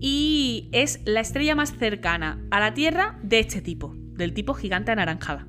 Y 0.00 0.68
es 0.72 1.00
la 1.04 1.20
estrella 1.20 1.54
más 1.54 1.76
cercana 1.76 2.40
a 2.50 2.60
la 2.60 2.74
Tierra 2.74 3.18
de 3.22 3.40
este 3.40 3.60
tipo, 3.60 3.94
del 4.14 4.32
tipo 4.32 4.54
gigante 4.54 4.92
anaranjada. 4.92 5.46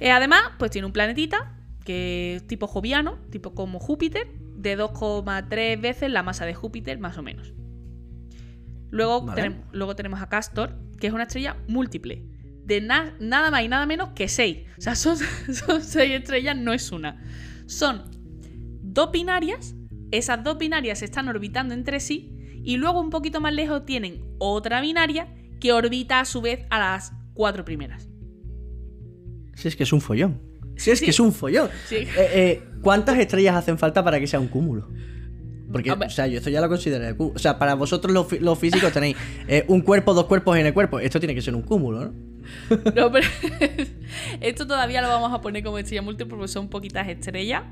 Eh, 0.00 0.10
además, 0.10 0.40
pues 0.58 0.70
tiene 0.70 0.86
un 0.86 0.92
planetita 0.92 1.54
que 1.84 2.36
es 2.36 2.46
tipo 2.46 2.66
joviano, 2.66 3.18
tipo 3.30 3.54
como 3.54 3.78
Júpiter, 3.80 4.28
de 4.56 4.76
2,3 4.78 5.80
veces 5.80 6.10
la 6.10 6.22
masa 6.22 6.44
de 6.46 6.54
Júpiter, 6.54 6.98
más 6.98 7.16
o 7.18 7.22
menos. 7.22 7.52
Luego, 8.90 9.22
Vale. 9.22 9.42
tenem- 9.42 9.62
luego 9.72 9.96
tenemos 9.96 10.20
a 10.20 10.28
Castor, 10.28 10.78
que 11.00 11.06
es 11.08 11.12
una 11.12 11.24
estrella 11.24 11.56
múltiple, 11.68 12.22
de 12.64 12.80
na- 12.80 13.14
nada 13.20 13.50
más 13.50 13.62
y 13.62 13.68
nada 13.68 13.86
menos 13.86 14.10
que 14.10 14.28
6. 14.28 14.66
O 14.78 14.80
sea, 14.80 14.94
son, 14.94 15.16
son 15.52 15.82
6 15.82 16.10
estrellas, 16.12 16.56
no 16.56 16.72
es 16.72 16.92
una. 16.92 17.22
Son 17.66 18.02
dos 18.82 19.10
binarias, 19.12 19.74
esas 20.10 20.42
dos 20.44 20.58
binarias 20.58 21.02
están 21.02 21.28
orbitando 21.28 21.74
entre 21.74 22.00
sí, 22.00 22.32
y 22.62 22.76
luego 22.76 23.00
un 23.00 23.10
poquito 23.10 23.40
más 23.40 23.52
lejos 23.54 23.84
tienen 23.84 24.22
otra 24.38 24.80
binaria 24.80 25.28
que 25.60 25.72
orbita 25.72 26.20
a 26.20 26.24
su 26.24 26.40
vez 26.40 26.60
a 26.70 26.78
las 26.78 27.12
cuatro 27.34 27.64
primeras. 27.64 28.08
Si 29.54 29.68
es 29.68 29.76
que 29.76 29.82
es 29.84 29.92
un 29.92 30.00
follón. 30.00 30.40
Si 30.76 30.90
es 30.90 30.98
Sí. 31.00 31.06
que 31.06 31.10
es 31.10 31.18
un 31.20 31.32
follón. 31.32 31.68
Sí. 31.86 31.96
Eh, 31.96 32.08
eh, 32.16 32.62
¿Cuántas 32.82 33.18
estrellas 33.18 33.56
hacen 33.56 33.78
falta 33.78 34.04
para 34.04 34.20
que 34.20 34.26
sea 34.26 34.38
un 34.38 34.46
cúmulo? 34.48 34.88
Porque, 35.72 35.90
o 35.90 36.10
sea, 36.10 36.26
yo 36.28 36.38
esto 36.38 36.48
ya 36.50 36.60
lo 36.60 36.68
considero. 36.68 37.04
cú- 37.16 37.32
O 37.34 37.38
sea, 37.38 37.58
para 37.58 37.74
vosotros 37.74 38.12
los 38.40 38.58
físicos 38.58 38.92
tenéis 38.92 39.16
eh, 39.48 39.64
un 39.68 39.80
cuerpo, 39.82 40.14
dos 40.14 40.24
cuerpos 40.26 40.56
en 40.56 40.66
el 40.66 40.72
cuerpo. 40.72 40.98
Esto 41.00 41.18
tiene 41.20 41.34
que 41.34 41.42
ser 41.42 41.54
un 41.54 41.62
cúmulo, 41.62 42.04
¿no? 42.06 42.12
No, 42.94 43.10
pero 43.12 43.26
esto 44.40 44.66
todavía 44.66 45.02
lo 45.02 45.08
vamos 45.08 45.32
a 45.32 45.40
poner 45.40 45.62
como 45.62 45.78
estrella 45.78 46.02
múltiple 46.02 46.30
porque 46.36 46.48
son 46.48 46.68
poquitas 46.68 47.08
estrellas. 47.08 47.64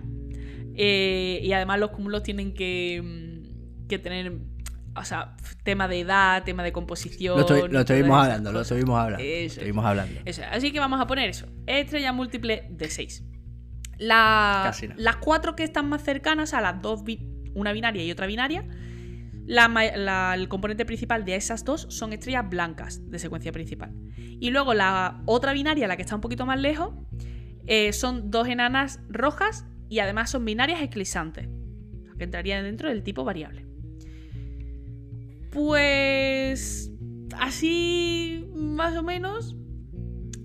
Eh, 0.77 1.41
y 1.43 1.53
además 1.53 1.79
los 1.81 1.91
cúmulos 1.91 2.23
tienen 2.23 2.53
que, 2.55 3.01
mm, 3.03 3.87
que 3.89 3.99
tener, 3.99 4.33
o 4.95 5.05
sea, 5.05 5.37
tema 5.63 5.89
de 5.89 6.01
edad, 6.01 6.45
tema 6.45 6.63
de 6.63 6.73
composición. 6.73 7.35
Lo, 7.37 7.41
estoy- 7.43 7.69
lo 7.71 7.81
estuvimos 7.81 8.23
hablando, 8.23 8.53
lo 8.53 8.61
estuvimos 8.61 8.99
hablando. 9.01 9.25
Eso. 9.25 9.55
Estuvimos 9.61 9.85
hablando. 9.85 10.21
Eso, 10.25 10.43
así 10.51 10.73
que 10.73 10.79
vamos 10.81 11.01
a 11.01 11.07
poner 11.07 11.29
eso. 11.31 11.47
Estrella 11.67 12.13
múltiple 12.13 12.67
de 12.71 12.91
6. 12.91 13.25
La-. 13.99 14.63
Las 14.97 15.17
cuatro 15.17 15.57
que 15.57 15.65
están 15.65 15.89
más 15.89 16.03
cercanas 16.03 16.53
a 16.55 16.61
las 16.61 16.83
dos, 16.83 17.03
una 17.55 17.73
binaria 17.73 18.05
y 18.05 18.11
otra 18.11 18.27
binaria, 18.27 18.65
la- 19.47 20.35
el 20.35 20.49
componente 20.49 20.85
principal 20.85 21.25
de 21.25 21.37
esas 21.37 21.65
dos 21.65 21.87
son 21.91 22.13
estrellas 22.13 22.49
blancas 22.49 23.01
de 23.11 23.19
secuencia 23.19 23.53
principal. 23.53 23.93
Y 24.19 24.51
luego 24.51 24.75
la 24.75 25.23
otra 25.25 25.53
binaria, 25.53 25.87
la 25.89 25.97
que 25.97 26.03
está 26.03 26.15
un 26.15 26.21
poquito 26.21 26.45
más 26.45 26.61
lejos, 26.61 26.91
eh, 27.67 27.93
son 27.93 28.31
dos 28.31 28.49
enanas 28.49 29.01
rojas 29.09 29.65
y 29.89 29.99
además 30.01 30.31
son 30.31 30.45
binarias 30.45 30.83
eclipsantes, 30.83 31.49
que 32.19 32.25
entrarían 32.25 32.65
dentro 32.65 32.89
del 32.89 33.03
tipo 33.03 33.25
variable. 33.25 33.67
Pues 35.51 36.91
así 37.39 38.49
más 38.55 38.97
o 38.97 39.03
menos 39.03 39.57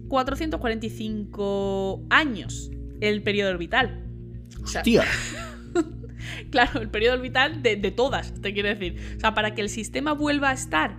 445 0.07 2.05
años 2.09 2.71
el 2.99 3.23
periodo 3.23 3.51
orbital. 3.51 4.05
O 4.63 4.67
sea, 4.67 4.81
Hostia. 4.81 5.03
Claro, 6.51 6.81
el 6.81 6.89
periodo 6.89 7.15
orbital 7.15 7.63
de, 7.63 7.75
de 7.77 7.91
todas, 7.91 8.33
te 8.41 8.53
quiero 8.53 8.69
decir. 8.69 8.95
O 9.17 9.19
sea, 9.19 9.33
para 9.33 9.55
que 9.55 9.61
el 9.61 9.69
sistema 9.69 10.13
vuelva 10.13 10.49
a 10.49 10.53
estar 10.53 10.97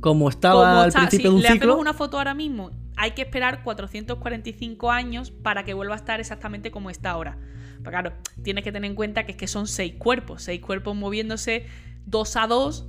Como 0.00 0.28
estaba 0.28 0.54
como 0.66 0.80
al 0.80 0.88
está, 0.88 1.00
principio 1.00 1.30
si 1.30 1.30
de 1.30 1.36
un 1.36 1.42
le 1.42 1.48
ciclo. 1.52 1.74
hacemos 1.74 1.80
una 1.80 1.94
foto 1.94 2.18
ahora 2.18 2.34
mismo, 2.34 2.70
hay 2.96 3.12
que 3.12 3.22
esperar 3.22 3.62
445 3.62 4.90
años 4.90 5.30
para 5.30 5.64
que 5.64 5.74
vuelva 5.74 5.94
a 5.94 5.98
estar 5.98 6.20
exactamente 6.20 6.70
como 6.70 6.90
está 6.90 7.10
ahora. 7.10 7.38
Pero 7.78 7.90
claro, 7.90 8.12
tienes 8.42 8.64
que 8.64 8.72
tener 8.72 8.90
en 8.90 8.94
cuenta 8.94 9.24
que 9.24 9.32
es 9.32 9.38
que 9.38 9.46
son 9.46 9.66
seis 9.66 9.94
cuerpos, 9.98 10.42
seis 10.42 10.60
cuerpos 10.60 10.94
moviéndose 10.94 11.66
dos 12.06 12.36
a 12.36 12.46
dos 12.46 12.88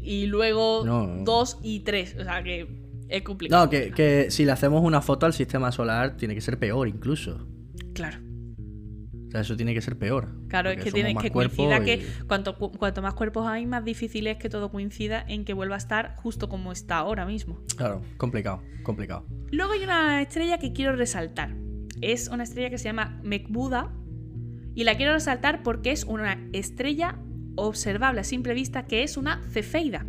y 0.00 0.26
luego 0.26 0.84
No, 0.84 1.06
no. 1.06 1.24
2 1.24 1.58
y 1.62 1.80
3. 1.80 2.16
O 2.20 2.24
sea 2.24 2.42
que 2.42 2.68
es 3.08 3.22
complicado. 3.22 3.64
No, 3.64 3.70
que, 3.70 3.90
que 3.90 4.30
si 4.30 4.44
le 4.44 4.52
hacemos 4.52 4.82
una 4.84 5.02
foto 5.02 5.26
al 5.26 5.32
sistema 5.32 5.72
solar 5.72 6.16
tiene 6.16 6.34
que 6.34 6.40
ser 6.40 6.58
peor 6.58 6.88
incluso. 6.88 7.46
Claro. 7.94 8.18
O 9.28 9.30
sea, 9.30 9.42
eso 9.42 9.56
tiene 9.56 9.74
que 9.74 9.82
ser 9.82 9.98
peor. 9.98 10.28
Claro, 10.48 10.70
es 10.70 10.82
que 10.82 10.90
tiene 10.90 11.14
que 11.14 11.30
coincida 11.30 11.78
y- 11.80 11.84
que 11.84 12.06
cuanto, 12.26 12.56
cu- 12.56 12.72
cuanto 12.72 13.02
más 13.02 13.12
cuerpos 13.14 13.46
hay, 13.46 13.66
más 13.66 13.84
difícil 13.84 14.26
es 14.26 14.38
que 14.38 14.48
todo 14.48 14.70
coincida 14.70 15.22
en 15.28 15.44
que 15.44 15.52
vuelva 15.52 15.74
a 15.74 15.78
estar 15.78 16.14
justo 16.16 16.48
como 16.48 16.72
está 16.72 16.96
ahora 16.96 17.26
mismo. 17.26 17.60
Claro, 17.76 18.00
complicado, 18.16 18.62
complicado. 18.82 19.26
Luego 19.50 19.72
hay 19.74 19.84
una 19.84 20.22
estrella 20.22 20.58
que 20.58 20.72
quiero 20.72 20.96
resaltar. 20.96 21.54
Es 22.00 22.28
una 22.28 22.44
estrella 22.44 22.70
que 22.70 22.78
se 22.78 22.84
llama 22.84 23.20
Mekbuda. 23.22 23.92
Y 24.74 24.84
la 24.84 24.96
quiero 24.96 25.12
resaltar 25.12 25.62
porque 25.62 25.90
es 25.90 26.04
una 26.04 26.38
estrella 26.52 27.18
observable 27.56 28.20
a 28.20 28.24
simple 28.24 28.54
vista 28.54 28.86
que 28.86 29.02
es 29.02 29.16
una 29.16 29.42
cefeida. 29.50 30.06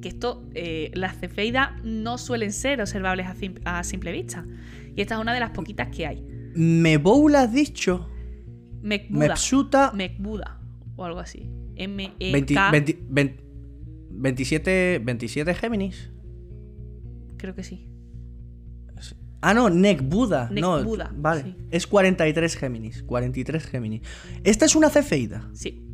Que 0.00 0.08
esto, 0.08 0.48
eh, 0.54 0.90
las 0.94 1.18
cefeidas 1.18 1.70
no 1.82 2.16
suelen 2.18 2.52
ser 2.52 2.80
observables 2.80 3.26
a, 3.64 3.78
a 3.78 3.84
simple 3.84 4.12
vista. 4.12 4.46
Y 4.94 5.00
esta 5.02 5.16
es 5.16 5.20
una 5.20 5.34
de 5.34 5.40
las 5.40 5.50
poquitas 5.50 5.88
que 5.88 6.06
hay. 6.06 6.24
Mebou 6.54 7.28
has 7.34 7.52
dicho. 7.52 8.08
Mekbuda. 8.84 9.28
Mepsuta. 9.28 9.92
Mekbuda. 9.94 10.60
O 10.96 11.04
algo 11.04 11.18
así. 11.18 11.48
M-E-K. 11.76 12.30
20 12.30 12.54
20 12.70 12.98
20 13.08 13.44
27, 14.16 15.00
27 15.02 15.54
Géminis. 15.54 16.10
Creo 17.36 17.54
que 17.54 17.64
sí. 17.64 17.88
Ah, 19.40 19.52
no, 19.52 19.68
Nekbuda. 19.68 20.48
No, 20.52 20.78
Nekbuda, 20.78 21.12
vale. 21.16 21.42
sí. 21.42 21.56
Es 21.70 21.86
43 21.86 22.56
Géminis. 22.56 23.02
43 23.02 23.66
Géminis. 23.66 24.00
Esta 24.42 24.64
es 24.64 24.74
una 24.74 24.88
cefeida. 24.88 25.50
Sí. 25.52 25.84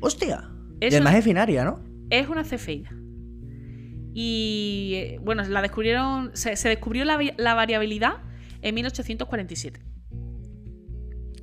Hostia. 0.00 0.50
Es 0.80 0.92
y 0.92 0.96
además 0.96 1.12
una- 1.12 1.18
es 1.18 1.24
binaria, 1.24 1.64
¿no? 1.64 1.80
Es 2.10 2.28
una 2.28 2.42
cefeida. 2.42 2.90
Y 4.14 4.92
eh, 4.96 5.20
bueno, 5.22 5.44
la 5.44 5.62
descubrieron. 5.62 6.30
Se, 6.34 6.56
se 6.56 6.68
descubrió 6.68 7.04
la 7.04 7.54
variabilidad 7.54 8.14
en 8.60 8.74
1847. 8.74 9.80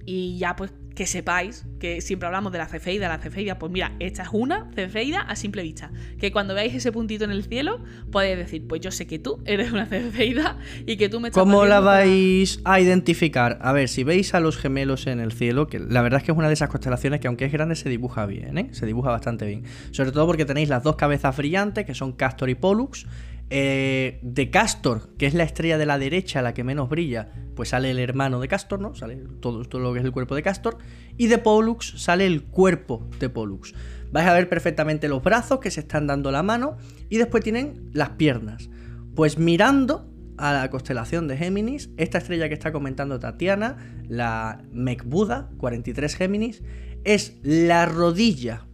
Y 0.06 0.38
ya, 0.38 0.56
pues, 0.56 0.72
que 1.00 1.08
sepáis 1.08 1.66
que 1.80 2.02
siempre 2.02 2.28
hablamos 2.28 2.52
de 2.52 2.58
la 2.58 2.68
cefeida, 2.68 3.08
la 3.08 3.20
cefeida. 3.20 3.58
Pues 3.58 3.72
mira, 3.72 3.94
esta 4.00 4.24
es 4.24 4.30
una 4.34 4.70
cefeida 4.76 5.22
a 5.22 5.38
simple 5.38 5.64
vista. 5.64 5.92
Que 6.20 6.30
cuando 6.34 6.54
veáis 6.54 6.76
ese 6.76 6.92
puntito 6.92 7.24
en 7.24 7.32
el 7.32 7.46
cielo, 7.46 7.80
podéis 8.12 8.38
decir, 8.38 8.68
pues 8.68 8.82
yo 8.82 8.92
sé 8.92 9.08
que 9.08 9.18
tú 9.18 9.42
eres 9.46 9.72
una 9.72 9.86
cefeida 9.86 10.58
y 10.86 10.98
que 10.98 11.08
tú 11.08 11.22
me 11.22 11.30
estás 11.30 11.42
¿Cómo 11.42 11.64
la 11.64 11.80
vais 11.80 12.60
a 12.66 12.82
identificar? 12.82 13.60
A 13.62 13.72
ver, 13.72 13.88
si 13.88 14.04
veis 14.04 14.34
a 14.34 14.42
los 14.42 14.58
gemelos 14.58 15.08
en 15.08 15.22
el 15.22 15.32
cielo, 15.32 15.68
que 15.68 15.80
la 15.80 16.02
verdad 16.02 16.18
es 16.18 16.26
que 16.26 16.34
es 16.34 16.38
una 16.38 16.48
de 16.48 16.54
esas 16.56 16.68
constelaciones 16.68 17.22
que 17.22 17.30
aunque 17.30 17.46
es 17.46 17.54
grande 17.54 17.76
se 17.76 17.88
dibuja 17.88 18.26
bien, 18.26 18.58
¿eh? 18.58 18.68
Se 18.74 18.86
dibuja 18.86 19.10
bastante 19.10 19.46
bien. 19.46 19.64
Sobre 19.92 20.12
todo 20.12 20.28
porque 20.28 20.44
tenéis 20.44 20.68
las 20.68 20.84
dos 20.84 20.98
cabezas 20.98 21.38
brillantes, 21.38 21.86
que 21.86 21.96
son 21.96 22.12
Castor 22.12 22.50
y 22.50 22.56
Pollux. 22.56 23.06
Eh, 23.52 24.20
de 24.22 24.52
Castor, 24.52 25.16
que 25.18 25.26
es 25.26 25.34
la 25.34 25.44
estrella 25.44 25.80
de 25.80 25.88
la 25.88 25.98
derecha, 25.98 26.44
la 26.44 26.54
que 26.54 26.64
menos 26.64 26.88
brilla, 26.88 27.32
pues 27.56 27.70
sale 27.70 27.90
el 27.90 27.98
hermano 27.98 28.40
de 28.40 28.48
Castor, 28.48 28.80
¿no? 28.80 28.94
Sale 28.94 29.18
todo, 29.40 29.64
lo 29.80 29.94
que 29.94 30.00
es 30.00 30.06
el 30.06 30.12
cuerpo 30.12 30.36
de 30.36 30.44
Castor. 30.44 30.78
Y 31.18 31.28
de 31.28 31.40
Pollux 31.40 31.96
sale 31.98 32.28
el 32.28 32.44
cuerpo 32.44 33.10
de 33.20 33.30
Pollux. 33.30 33.74
Vais 34.12 34.28
a 34.28 34.34
ver 34.34 34.50
perfectamente 34.50 35.08
los 35.08 35.24
brazos 35.24 35.60
que 35.60 35.72
se 35.72 35.80
están 35.80 36.06
dando 36.06 36.32
la 36.32 36.44
mano 36.44 36.78
y 37.10 37.18
después 37.18 37.44
tienen 37.44 37.90
las 37.92 38.12
piernas. 38.12 38.70
Pues 39.16 39.40
mirando 39.40 40.10
a 40.38 40.54
la 40.54 40.70
constelación 40.70 41.28
de 41.28 41.36
Géminis, 41.36 41.90
esta 41.98 42.20
estrella 42.20 42.48
que 42.48 42.54
está 42.54 42.72
comentando 42.72 43.20
Tatiana, 43.20 43.78
la 44.08 44.64
Mekbuda 44.72 45.50
43 45.58 46.16
Géminis, 46.16 46.64
es 47.04 47.38
la 47.42 47.86
rodilla, 47.86 48.68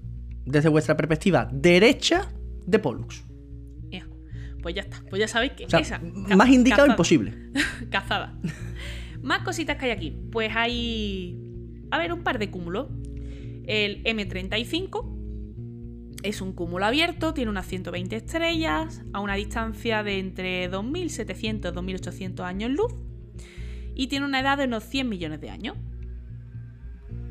desde 0.46 0.70
vuestra 0.70 0.98
perspectiva 0.98 1.50
derecha, 1.52 2.30
de 2.68 2.80
Pollux. 2.80 3.25
Pues 4.66 4.74
ya 4.74 4.82
está. 4.82 5.04
Pues 5.12 5.20
ya 5.20 5.28
sabéis 5.28 5.52
que 5.52 5.66
O 5.66 5.70
sea, 5.70 5.80
esa. 5.80 6.00
más 6.00 6.50
indicado 6.50 6.88
cazada. 6.88 6.94
imposible. 6.94 7.34
Cazada. 7.92 8.36
Más 9.22 9.44
cositas 9.44 9.78
que 9.78 9.86
hay 9.86 9.92
aquí. 9.92 10.18
Pues 10.32 10.50
hay. 10.56 11.40
A 11.92 12.00
ver, 12.00 12.12
un 12.12 12.24
par 12.24 12.40
de 12.40 12.50
cúmulos. 12.50 12.88
El 13.68 14.04
M35 14.04 16.18
es 16.24 16.42
un 16.42 16.54
cúmulo 16.54 16.84
abierto, 16.84 17.36
tiene 17.36 17.52
unas 17.52 17.68
120 17.68 18.16
estrellas, 18.16 19.04
a 19.14 19.20
una 19.20 19.36
distancia 19.36 20.02
de 20.02 20.18
entre 20.18 20.68
2700 20.68 21.72
y 21.72 21.76
2800 21.76 22.44
años 22.44 22.72
luz. 22.72 22.92
Y 23.94 24.08
tiene 24.08 24.26
una 24.26 24.40
edad 24.40 24.58
de 24.58 24.66
unos 24.66 24.84
100 24.86 25.08
millones 25.08 25.42
de 25.42 25.52
años. 25.52 25.78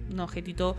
Un 0.09 0.21
objetito 0.21 0.77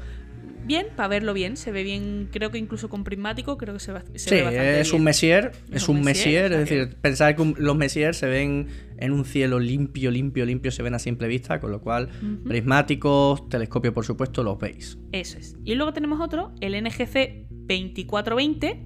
bien, 0.66 0.88
para 0.96 1.08
verlo 1.08 1.34
bien. 1.34 1.58
Se 1.58 1.72
ve 1.72 1.84
bien, 1.84 2.30
creo 2.32 2.52
que 2.52 2.58
incluso 2.58 2.90
con 2.90 3.04
prismático, 3.04 3.58
creo 3.58 3.74
que 3.76 3.80
se, 3.80 3.92
va- 3.92 4.04
se 4.16 4.20
Sí, 4.20 4.36
ve 4.36 4.44
bastante 4.44 4.82
es 4.82 4.88
bien. 4.90 5.00
un 5.00 5.04
Messier, 5.06 5.52
es, 5.72 5.84
Es 5.84 5.90
un 5.90 5.98
un 5.98 6.04
Messier, 6.04 6.44
Messier, 6.44 6.52
o 6.54 6.64
es 6.64 6.70
decir, 6.70 6.98
pensar 7.02 7.36
que 7.36 7.42
un- 7.42 7.56
los 7.58 7.76
Messier 7.76 8.14
se 8.16 8.28
ven 8.28 8.68
en 8.98 9.12
un 9.12 9.26
cielo 9.26 9.60
limpio, 9.60 10.12
limpio, 10.12 10.46
limpio, 10.46 10.72
se 10.72 10.82
ven 10.84 10.94
a 10.96 11.00
simple 11.00 11.28
vista, 11.28 11.60
con 11.60 11.72
lo 11.72 11.82
cual 11.82 12.10
prismáticos, 12.48 13.50
telescopio 13.50 13.94
por 13.94 14.06
supuesto, 14.06 14.44
los 14.44 14.58
veis. 14.58 14.98
Eso 15.12 15.38
es. 15.38 15.56
Y 15.66 15.76
luego 15.76 15.94
tenemos 15.94 16.20
otro, 16.22 16.54
el 16.62 16.74
NGC 16.82 17.48
2420, 17.50 18.82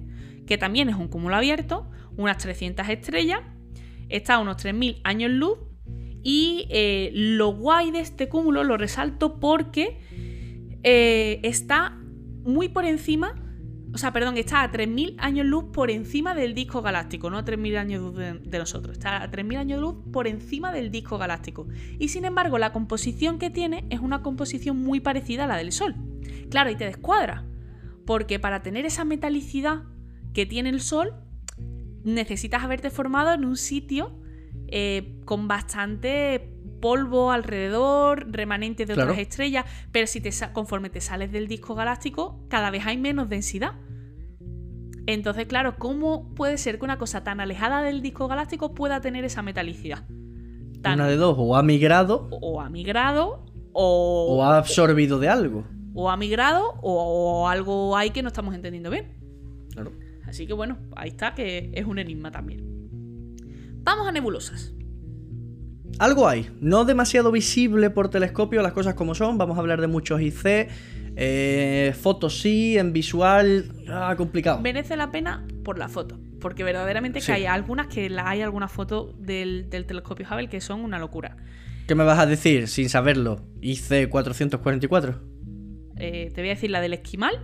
que 0.46 0.58
también 0.58 0.88
es 0.88 0.96
un 0.96 1.08
cúmulo 1.08 1.36
abierto, 1.36 1.90
unas 2.16 2.38
300 2.38 2.88
estrellas, 2.88 3.40
está 4.08 4.34
a 4.34 4.38
unos 4.40 4.56
3.000 4.56 5.00
años 5.04 5.30
luz. 5.30 5.58
Y 6.22 6.66
eh, 6.68 7.10
lo 7.14 7.54
guay 7.54 7.92
de 7.92 8.00
este 8.00 8.28
cúmulo 8.28 8.62
lo 8.62 8.76
resalto 8.76 9.40
porque 9.40 9.96
eh, 10.82 11.40
está 11.42 11.98
muy 12.44 12.68
por 12.68 12.84
encima, 12.84 13.34
o 13.92 13.98
sea, 13.98 14.12
perdón, 14.12 14.36
está 14.36 14.62
a 14.62 14.70
3.000 14.70 15.16
años 15.18 15.46
luz 15.46 15.64
por 15.72 15.90
encima 15.90 16.34
del 16.34 16.54
disco 16.54 16.80
galáctico, 16.80 17.28
no 17.28 17.38
a 17.38 17.44
3.000 17.44 17.76
años 17.76 18.02
luz 18.02 18.16
de, 18.16 18.58
nosotros, 18.58 18.96
está 18.96 19.22
a 19.22 19.30
3.000 19.30 19.56
años 19.56 19.80
luz 19.80 19.96
por 20.12 20.26
encima 20.26 20.72
del 20.72 20.90
disco 20.90 21.18
galáctico. 21.18 21.66
Y 21.98 22.08
sin 22.08 22.24
embargo, 22.24 22.58
la 22.58 22.72
composición 22.72 23.38
que 23.38 23.50
tiene 23.50 23.86
es 23.90 24.00
una 24.00 24.22
composición 24.22 24.78
muy 24.78 25.00
parecida 25.00 25.44
a 25.44 25.46
la 25.46 25.56
del 25.56 25.72
Sol. 25.72 25.96
Claro, 26.50 26.70
y 26.70 26.76
te 26.76 26.84
descuadra, 26.84 27.44
porque 28.06 28.38
para 28.38 28.62
tener 28.62 28.86
esa 28.86 29.04
metalicidad 29.04 29.82
que 30.32 30.46
tiene 30.46 30.68
el 30.70 30.80
Sol, 30.80 31.14
necesitas 32.04 32.62
haberte 32.62 32.90
formado 32.90 33.32
en 33.32 33.44
un 33.44 33.56
sitio 33.56 34.16
eh, 34.68 35.20
con 35.24 35.48
bastante 35.48 36.59
polvo 36.80 37.30
alrededor, 37.30 38.26
remanentes 38.30 38.86
de 38.88 38.94
Claro. 38.94 39.10
otras 39.12 39.20
estrellas, 39.26 39.64
pero 39.92 40.06
si 40.06 40.20
te 40.20 40.30
conforme 40.52 40.90
te 40.90 41.00
sales 41.00 41.30
del 41.32 41.46
disco 41.48 41.74
galáctico, 41.74 42.40
cada 42.48 42.70
vez 42.70 42.86
hay 42.86 42.96
menos 42.96 43.28
densidad. 43.28 43.72
Entonces, 45.06 45.46
claro, 45.46 45.76
¿cómo 45.78 46.34
puede 46.34 46.56
ser 46.58 46.78
que 46.78 46.84
una 46.84 46.98
cosa 46.98 47.24
tan 47.24 47.40
alejada 47.40 47.82
del 47.82 48.00
disco 48.02 48.28
galáctico 48.28 48.74
pueda 48.74 49.00
tener 49.00 49.24
esa 49.24 49.42
metalicidad? 49.42 50.04
Tan- 50.82 50.94
Una 51.00 51.08
de 51.08 51.16
dos, 51.16 51.34
o 51.38 51.56
ha 51.56 51.62
migrado 51.62 52.28
o 52.30 52.60
ha 52.60 52.68
migrado, 52.70 53.44
o, 53.72 54.36
o 54.38 54.44
ha 54.44 54.58
absorbido 54.58 55.18
de 55.18 55.28
algo. 55.28 55.64
o 55.94 56.10
ha 56.10 56.16
migrado, 56.16 56.74
o, 56.82 57.42
o 57.42 57.48
algo 57.48 57.96
hay 57.96 58.10
que 58.10 58.22
no 58.22 58.28
estamos 58.28 58.54
entendiendo 58.54 58.90
bien. 58.90 59.16
Claro. 59.72 59.92
Así 60.26 60.46
que 60.46 60.52
bueno, 60.52 60.78
ahí 60.96 61.08
está, 61.08 61.34
que 61.34 61.70
es 61.74 61.84
un 61.86 61.98
enigma 61.98 62.30
también. 62.30 62.62
Vamos 63.82 64.06
a 64.06 64.12
nebulosas. 64.12 64.72
Algo 65.98 66.28
hay, 66.28 66.48
no 66.60 66.84
demasiado 66.84 67.30
visible 67.30 67.90
por 67.90 68.08
telescopio, 68.08 68.62
las 68.62 68.72
cosas 68.72 68.94
como 68.94 69.14
son. 69.14 69.36
Vamos 69.36 69.58
a 69.58 69.60
hablar 69.60 69.80
de 69.82 69.86
muchos 69.86 70.20
IC, 70.22 70.68
eh, 71.16 71.94
fotos 72.00 72.40
sí, 72.40 72.78
en 72.78 72.92
visual, 72.92 73.70
ah, 73.88 74.14
complicado. 74.16 74.60
Merece 74.60 74.96
la 74.96 75.10
pena 75.10 75.46
por 75.64 75.78
la 75.78 75.88
foto. 75.88 76.18
Porque 76.40 76.64
verdaderamente 76.64 77.20
Sí. 77.20 77.26
que 77.26 77.32
hay 77.32 77.44
algunas 77.46 77.88
que 77.88 78.08
la 78.08 78.30
hay 78.30 78.40
algunas 78.40 78.72
fotos 78.72 79.14
del, 79.18 79.68
del 79.68 79.84
telescopio 79.84 80.26
Hubble 80.30 80.48
que 80.48 80.62
son 80.62 80.80
una 80.80 80.98
locura. 80.98 81.36
¿Qué 81.86 81.94
me 81.94 82.04
vas 82.04 82.18
a 82.18 82.24
decir 82.24 82.66
sin 82.68 82.88
saberlo? 82.88 83.44
IC 83.60 84.08
444. 84.08 85.20
Eh, 85.98 86.30
te 86.34 86.40
voy 86.40 86.48
a 86.48 86.54
decir 86.54 86.70
la 86.70 86.80
del 86.80 86.94
esquimal, 86.94 87.34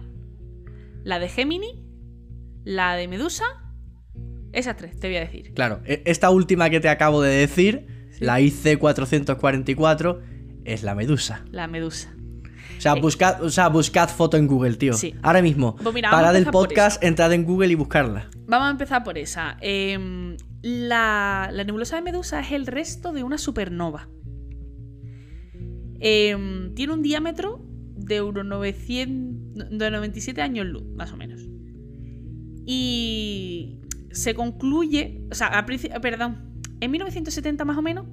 la 1.04 1.18
de 1.18 1.28
Gemini, 1.28 1.84
la 2.64 2.96
de 2.96 3.06
Medusa. 3.06 3.44
Esas 4.54 4.76
tres, 4.78 4.98
te 4.98 5.08
voy 5.08 5.18
a 5.18 5.20
decir. 5.20 5.52
Claro, 5.52 5.82
e- 5.84 6.02
esta 6.06 6.30
última 6.30 6.70
que 6.70 6.80
te 6.80 6.88
acabo 6.88 7.20
de 7.20 7.34
decir, 7.36 7.86
la 8.20 8.40
IC 8.40 8.78
444, 8.78 10.20
es 10.64 10.82
la 10.82 10.94
medusa. 10.94 11.44
La 11.52 11.66
Medusa. 11.66 12.12
O 12.76 12.80
sea, 12.80 12.92
Eh. 12.94 13.00
buscad, 13.00 13.42
o 13.42 13.48
sea, 13.50 13.68
buscad 13.68 14.08
foto 14.10 14.36
en 14.36 14.46
Google, 14.46 14.74
tío. 14.74 14.92
Sí. 14.94 15.14
Ahora 15.22 15.40
mismo, 15.40 15.76
Pues 15.76 15.94
mira, 15.94 16.10
vamos 16.10 16.22
a 16.22 16.26
parad 16.26 16.36
el 16.36 16.46
podcast, 16.46 17.02
entrad 17.02 17.32
en 17.32 17.44
Google 17.44 17.68
y 17.68 17.74
buscarla. 17.74 18.28
Vamos 18.46 18.68
a 18.68 18.70
empezar 18.70 19.02
por 19.02 19.16
esa. 19.16 19.56
Em, 19.60 20.36
la, 20.62 21.48
la 21.52 21.64
nebulosa 21.64 21.96
de 21.96 22.02
Medusa 22.02 22.40
es 22.40 22.52
el 22.52 22.66
resto 22.66 23.12
de 23.12 23.22
una 23.22 23.38
supernova. 23.38 24.08
Em, 26.00 26.74
tiene 26.74 26.92
un 26.92 27.02
diámetro 27.02 27.64
de 27.96 28.20
unos 28.20 28.44
900, 28.44 29.70
de 29.78 29.90
97 29.90 30.42
años 30.42 30.66
luz, 30.66 30.84
más 30.94 31.12
o 31.12 31.16
menos. 31.16 31.40
Y 32.66 33.80
se 34.10 34.34
concluye, 34.34 35.22
o 35.30 35.34
sea, 35.34 35.46
a 35.58 35.64
perdón, 36.00 36.55
en 36.80 36.90
1970 36.90 37.64
más 37.64 37.78
o 37.78 37.82
menos, 37.82 38.06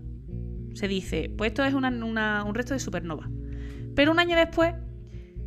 se 0.74 0.88
dice, 0.88 1.32
pues 1.38 1.52
esto 1.52 1.64
es 1.64 1.74
un 1.74 2.56
resto 2.56 2.74
de 2.74 2.80
supernova. 2.80 3.30
Pero 3.96 4.12
un 4.12 4.20
año 4.20 4.36
después 4.36 4.74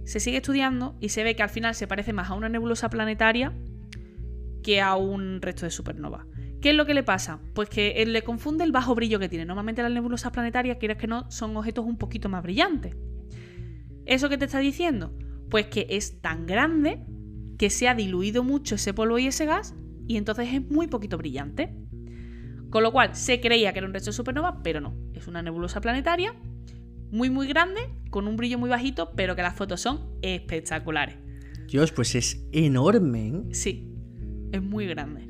se 0.05 0.21
sigue 0.21 0.37
estudiando 0.37 0.97
y 1.01 1.09
se 1.09 1.25
ve 1.25 1.35
que 1.35 1.43
al 1.43 1.49
final 1.49 1.75
se 1.75 1.89
parece 1.89 2.13
más 2.13 2.31
a 2.31 2.35
una 2.35 2.49
nebulosa 2.49 2.89
planetaria 2.89 3.53
que 4.63 4.81
a 4.81 4.95
un 4.95 5.43
resto 5.43 5.67
de 5.67 5.71
supernova. 5.71 6.27
¿Qué 6.61 6.71
es 6.71 6.77
lo 6.77 6.87
que 6.87 6.95
le 6.95 7.03
pasa? 7.03 7.41
Pues 7.55 7.69
que 7.69 8.05
le 8.07 8.23
confunde 8.23 8.65
el 8.65 8.73
bajo 8.73 8.95
brillo 8.95 9.19
que 9.19 9.29
tiene. 9.29 9.45
Normalmente 9.45 9.83
las 9.83 9.93
nebulosas 9.93 10.33
planetarias, 10.33 10.79
quieres 10.79 10.97
que 10.97 11.07
no, 11.07 11.31
son 11.31 11.57
objetos 11.57 11.85
un 11.85 11.99
poquito 11.99 12.29
más 12.29 12.43
brillantes. 12.43 12.97
¿Eso 14.07 14.29
qué 14.29 14.39
te 14.39 14.47
está 14.47 14.61
diciendo? 14.61 15.17
Pues 15.51 15.67
que 15.67 15.87
es 15.91 16.21
tan 16.21 16.47
grande 16.47 17.05
que 17.59 17.71
se 17.71 17.89
ha 17.89 17.95
diluido 17.95 18.45
mucho 18.45 18.77
ese 18.77 18.95
polvo 18.95 19.19
y 19.19 19.27
ese 19.27 19.47
gas 19.47 19.75
y 20.07 20.17
entonces 20.17 20.49
es 20.53 20.71
muy 20.71 20.87
poquito 20.87 21.19
brillante. 21.19 21.75
Con 22.77 22.83
lo 22.83 22.93
cual 22.93 23.17
se 23.17 23.41
creía 23.41 23.73
que 23.73 23.79
era 23.79 23.89
un 23.89 23.95
resto 23.95 24.11
de 24.11 24.15
supernova, 24.15 24.63
pero 24.63 24.83
no. 24.83 24.95
Es 25.15 25.27
una 25.29 25.41
nebulosa 25.41 25.81
planetaria 25.81 26.35
muy 27.11 27.31
muy 27.31 27.49
grande, 27.49 27.81
con 28.11 28.29
un 28.29 28.37
brillo 28.37 28.59
muy 28.59 28.69
bajito, 28.69 29.13
pero 29.17 29.35
que 29.35 29.41
las 29.41 29.55
fotos 29.55 29.81
son 29.81 30.11
espectaculares. 30.21 31.17
Dios, 31.69 31.91
pues 31.91 32.15
es 32.15 32.47
enorme. 32.53 33.29
¿eh? 33.29 33.43
Sí, 33.53 33.95
es 34.53 34.61
muy 34.61 34.87
grande. 34.87 35.27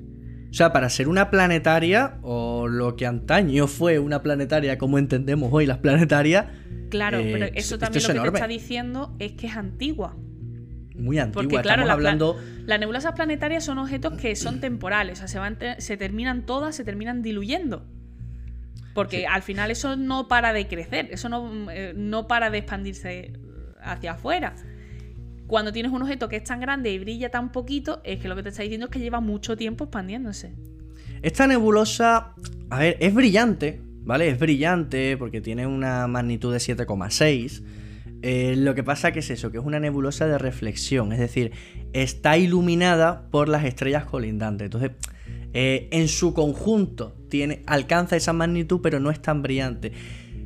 O 0.50 0.54
sea, 0.54 0.72
para 0.72 0.90
ser 0.90 1.06
una 1.06 1.30
planetaria, 1.30 2.18
o 2.22 2.66
lo 2.66 2.96
que 2.96 3.06
antaño 3.06 3.68
fue 3.68 4.00
una 4.00 4.24
planetaria 4.24 4.76
como 4.76 4.98
entendemos 4.98 5.50
hoy 5.52 5.66
las 5.66 5.78
planetarias. 5.78 6.46
Claro, 6.90 7.20
pero 7.22 7.46
eso 7.54 7.78
también 7.78 8.02
lo 8.08 8.24
que 8.24 8.30
te 8.30 8.36
está 8.38 8.48
diciendo 8.48 9.14
es 9.20 9.34
que 9.34 9.46
es 9.46 9.56
antigua. 9.56 10.16
Muy 10.98 11.18
antigua. 11.18 11.42
Porque, 11.42 11.62
claro, 11.62 11.82
Estamos 11.82 11.90
hablando. 11.90 12.40
las 12.64 12.80
nebulosas 12.80 13.12
planetarias 13.12 13.64
son 13.64 13.78
objetos 13.78 14.14
que 14.14 14.34
son 14.36 14.60
temporales, 14.60 15.18
o 15.18 15.20
sea, 15.20 15.28
se, 15.28 15.38
van 15.38 15.58
se 15.78 15.96
terminan 15.96 16.46
todas, 16.46 16.74
se 16.74 16.84
terminan 16.84 17.22
diluyendo. 17.22 17.84
Porque 18.94 19.26
al 19.26 19.42
final 19.42 19.70
eso 19.70 19.96
no 19.96 20.26
para 20.26 20.54
de 20.54 20.68
crecer, 20.68 21.08
eso 21.10 21.28
no, 21.28 21.70
eh, 21.70 21.92
no 21.94 22.26
para 22.26 22.48
de 22.48 22.58
expandirse 22.58 23.32
hacia 23.82 24.12
afuera. 24.12 24.54
Cuando 25.46 25.72
tienes 25.72 25.92
un 25.92 26.02
objeto 26.02 26.28
que 26.28 26.36
es 26.36 26.44
tan 26.44 26.60
grande 26.60 26.90
y 26.90 26.98
brilla 26.98 27.30
tan 27.30 27.52
poquito, 27.52 28.00
es 28.04 28.18
que 28.18 28.28
lo 28.28 28.34
que 28.34 28.42
te 28.42 28.48
está 28.48 28.62
diciendo 28.62 28.86
es 28.86 28.90
que 28.90 28.98
lleva 28.98 29.20
mucho 29.20 29.56
tiempo 29.56 29.84
expandiéndose. 29.84 30.54
Esta 31.22 31.46
nebulosa, 31.46 32.34
a 32.70 32.78
ver, 32.78 32.96
es 33.00 33.14
brillante, 33.14 33.80
¿vale? 34.02 34.28
Es 34.28 34.38
brillante 34.38 35.16
porque 35.18 35.40
tiene 35.40 35.66
una 35.66 36.06
magnitud 36.06 36.52
de 36.52 36.58
7,6. 36.58 37.62
Eh, 38.22 38.54
lo 38.56 38.74
que 38.74 38.82
pasa 38.82 39.12
que 39.12 39.20
es 39.20 39.30
eso, 39.30 39.50
que 39.50 39.58
es 39.58 39.64
una 39.64 39.78
nebulosa 39.78 40.26
de 40.26 40.38
reflexión, 40.38 41.12
es 41.12 41.18
decir, 41.18 41.52
está 41.92 42.38
iluminada 42.38 43.28
por 43.30 43.48
las 43.48 43.64
estrellas 43.64 44.04
colindantes. 44.04 44.66
Entonces, 44.66 44.92
eh, 45.52 45.88
en 45.90 46.08
su 46.08 46.34
conjunto 46.34 47.16
tiene, 47.28 47.62
alcanza 47.66 48.16
esa 48.16 48.32
magnitud, 48.32 48.80
pero 48.82 49.00
no 49.00 49.10
es 49.10 49.20
tan 49.20 49.42
brillante. 49.42 49.92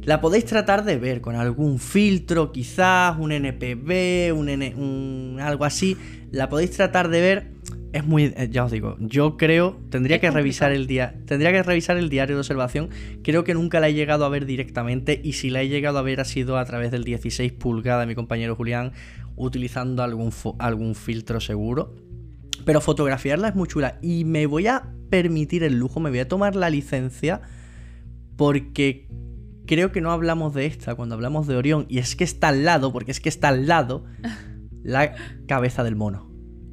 La 0.02 0.20
podéis 0.20 0.46
tratar 0.46 0.84
de 0.84 0.96
ver 0.96 1.20
con 1.20 1.36
algún 1.36 1.78
filtro, 1.78 2.52
quizás, 2.52 3.18
un 3.18 3.32
NPB, 3.32 4.32
un, 4.32 5.38
algo 5.40 5.64
así. 5.64 5.96
La 6.30 6.48
podéis 6.48 6.70
tratar 6.70 7.08
de 7.08 7.20
ver. 7.20 7.52
Es 7.92 8.06
muy. 8.06 8.24
Eh, 8.24 8.48
ya 8.50 8.64
os 8.64 8.70
digo, 8.70 8.96
yo 9.00 9.36
creo. 9.36 9.80
Tendría 9.90 10.20
que 10.20 10.30
revisar 10.30 10.72
el 10.72 10.86
día. 10.86 11.14
Tendría 11.26 11.52
que 11.52 11.62
revisar 11.62 11.96
el 11.96 12.08
diario 12.08 12.36
de 12.36 12.40
observación. 12.40 12.90
Creo 13.22 13.44
que 13.44 13.54
nunca 13.54 13.80
la 13.80 13.88
he 13.88 13.94
llegado 13.94 14.24
a 14.24 14.28
ver 14.28 14.46
directamente. 14.46 15.20
Y 15.22 15.34
si 15.34 15.50
la 15.50 15.62
he 15.62 15.68
llegado 15.68 15.98
a 15.98 16.02
ver 16.02 16.20
ha 16.20 16.24
sido 16.24 16.56
a 16.58 16.64
través 16.64 16.90
del 16.90 17.04
16 17.04 17.52
pulgada 17.52 18.00
de 18.00 18.06
mi 18.06 18.14
compañero 18.14 18.54
Julián. 18.54 18.92
Utilizando 19.36 20.02
algún, 20.02 20.32
algún 20.58 20.94
filtro 20.94 21.40
seguro. 21.40 21.94
Pero 22.64 22.80
fotografiarla 22.80 23.48
es 23.48 23.54
muy 23.54 23.66
chula. 23.66 23.98
Y 24.02 24.24
me 24.24 24.46
voy 24.46 24.66
a 24.66 24.88
permitir 25.08 25.64
el 25.64 25.78
lujo, 25.78 25.98
me 25.98 26.10
voy 26.10 26.20
a 26.20 26.28
tomar 26.28 26.54
la 26.54 26.70
licencia. 26.70 27.42
Porque 28.36 29.08
creo 29.66 29.92
que 29.92 30.00
no 30.00 30.12
hablamos 30.12 30.54
de 30.54 30.66
esta 30.66 30.94
cuando 30.94 31.16
hablamos 31.16 31.46
de 31.46 31.56
Orión. 31.56 31.86
Y 31.88 31.98
es 31.98 32.14
que 32.14 32.24
está 32.24 32.48
al 32.48 32.64
lado, 32.64 32.92
porque 32.92 33.10
es 33.10 33.20
que 33.20 33.28
está 33.28 33.48
al 33.48 33.66
lado 33.66 34.04
la 34.82 35.14
cabeza 35.46 35.82
del 35.82 35.96
mono. 35.96 36.29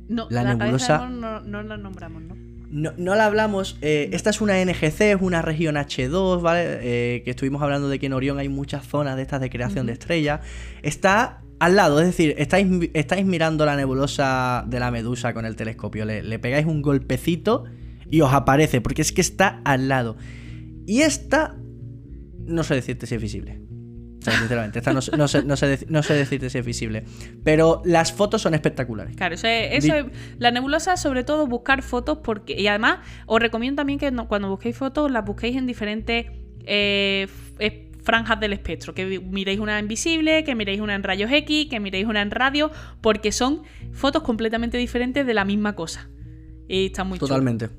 No, 0.10 0.28
la, 0.30 0.44
nebulosa. 0.44 1.10
no, 1.10 1.42
la 1.64 1.78
nombramos, 1.78 2.22
¿no? 2.24 2.36
No, 2.70 3.16
la 3.16 3.26
hablamos. 3.26 3.78
Eh, 3.82 4.10
esta 4.12 4.30
es 4.30 4.42
una 4.42 4.64
NGC, 4.64 5.02
es 5.02 5.22
una 5.22 5.42
región 5.42 5.76
H2, 5.76 6.42
¿vale? 6.42 6.80
Eh, 6.82 7.22
que 7.24 7.32
estuvimos 7.32 7.62
hablando 7.62 7.88
de 7.88 7.98
que 7.98 8.08
en 8.08 8.14
Orión 8.14 8.40
hay 8.40 8.50
muchas 8.50 8.86
zonas 8.86 9.16
de 9.16 9.22
estas 9.22 9.40
de 9.40 9.50
creación 9.50 9.86
de 9.86 9.94
estrellas. 9.94 10.42
Está 10.82 11.42
al 11.60 11.76
lado, 11.76 12.00
es 12.00 12.08
decir, 12.08 12.36
estáis, 12.38 12.68
estáis 12.94 13.26
mirando 13.26 13.66
la 13.66 13.76
nebulosa 13.76 14.66
de 14.68 14.80
la 14.80 14.92
medusa 14.92 15.34
con 15.34 15.46
el 15.46 15.56
telescopio, 15.56 16.06
le, 16.06 16.40
pegáis 16.40 16.68
un 16.68 16.82
golpecito 16.82 17.64
y 18.12 18.22
os 18.22 18.32
aparece, 18.32 18.82
porque 18.82 19.02
es 19.02 19.12
que 19.12 19.22
está 19.22 19.62
al 19.64 19.88
lado. 19.88 20.18
Y 20.86 21.02
esta, 21.02 21.56
no 22.46 22.64
sé 22.64 22.76
decirte 22.76 23.08
si 23.08 23.16
es 23.16 23.22
visible. 23.22 23.62
Sinceramente, 24.32 24.80
esta 24.80 24.94
no, 24.94 25.02
sé, 25.02 26.14
decirte 26.14 26.50
si 26.50 26.58
es 26.58 26.66
visible. 26.66 27.04
Pero 27.44 27.82
las 27.86 28.14
fotos 28.14 28.42
son 28.42 28.54
espectaculares. 28.54 29.16
Claro, 29.16 29.36
eso 29.36 29.48
es, 29.48 29.86
la 30.40 30.52
nebulosa, 30.52 30.98
sobre 30.98 31.24
todo, 31.24 31.48
buscar 31.48 31.82
fotos, 31.82 32.20
porque. 32.24 32.60
Y 32.60 32.68
además, 32.68 33.00
os 33.26 33.40
recomiendo 33.40 33.82
también 33.82 34.00
que 34.00 34.12
cuando 34.28 34.50
busquéis 34.50 34.78
fotos, 34.78 35.12
las 35.12 35.26
busquéis 35.26 35.56
en 35.58 35.68
diferentes. 35.68 36.28
Eh, 36.70 37.28
franjas 38.08 38.40
del 38.40 38.54
espectro, 38.54 38.94
que 38.94 39.20
miréis 39.20 39.60
una 39.60 39.78
en 39.80 39.90
visible, 39.90 40.46
que 40.46 40.56
miréis 40.56 40.80
una 40.80 40.96
en 40.96 41.04
rayos 41.04 41.30
X, 41.30 41.68
que 41.70 41.82
miréis 41.82 42.06
una 42.06 42.22
en 42.22 42.32
radio, 42.32 42.72
porque 43.02 43.34
son 43.34 43.64
fotos 43.92 44.24
completamente 44.24 44.78
diferentes 44.78 45.28
de 45.28 45.34
la 45.34 45.44
misma 45.44 45.76
cosa. 45.76 46.10
Y 46.70 46.86
está 46.86 47.04
muy 47.04 47.20
Totalmente. 47.20 47.70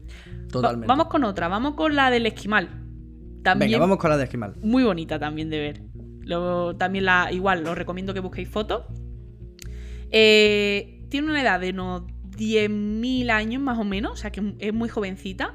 Totalmente. 0.52 0.87
vamos 0.87 1.06
con 1.06 1.24
otra, 1.24 1.48
vamos 1.48 1.74
con 1.76 1.96
la 1.96 2.11
del 2.11 2.26
esquimal. 2.26 2.68
También 3.42 3.70
Venga, 3.70 3.78
vamos 3.78 3.96
con 3.96 4.11
la 4.11 4.18
del 4.18 4.24
esquimal. 4.24 4.54
Muy 4.62 4.84
bonita 4.84 5.18
también 5.18 5.48
de 5.48 5.58
ver. 5.61 5.82
Luego, 6.28 6.76
también 6.76 7.06
la, 7.06 7.32
igual, 7.32 7.66
os 7.66 7.76
recomiendo 7.76 8.12
que 8.12 8.20
busquéis 8.20 8.50
fotos. 8.50 8.84
Eh, 10.10 11.06
tiene 11.08 11.30
una 11.30 11.40
edad 11.40 11.58
de 11.58 11.70
unos 11.70 12.02
10.000 12.36 13.30
años 13.30 13.62
más 13.62 13.78
o 13.78 13.84
menos, 13.84 14.12
o 14.12 14.16
sea 14.16 14.30
que 14.30 14.54
es 14.58 14.74
muy 14.74 14.90
jovencita. 14.90 15.54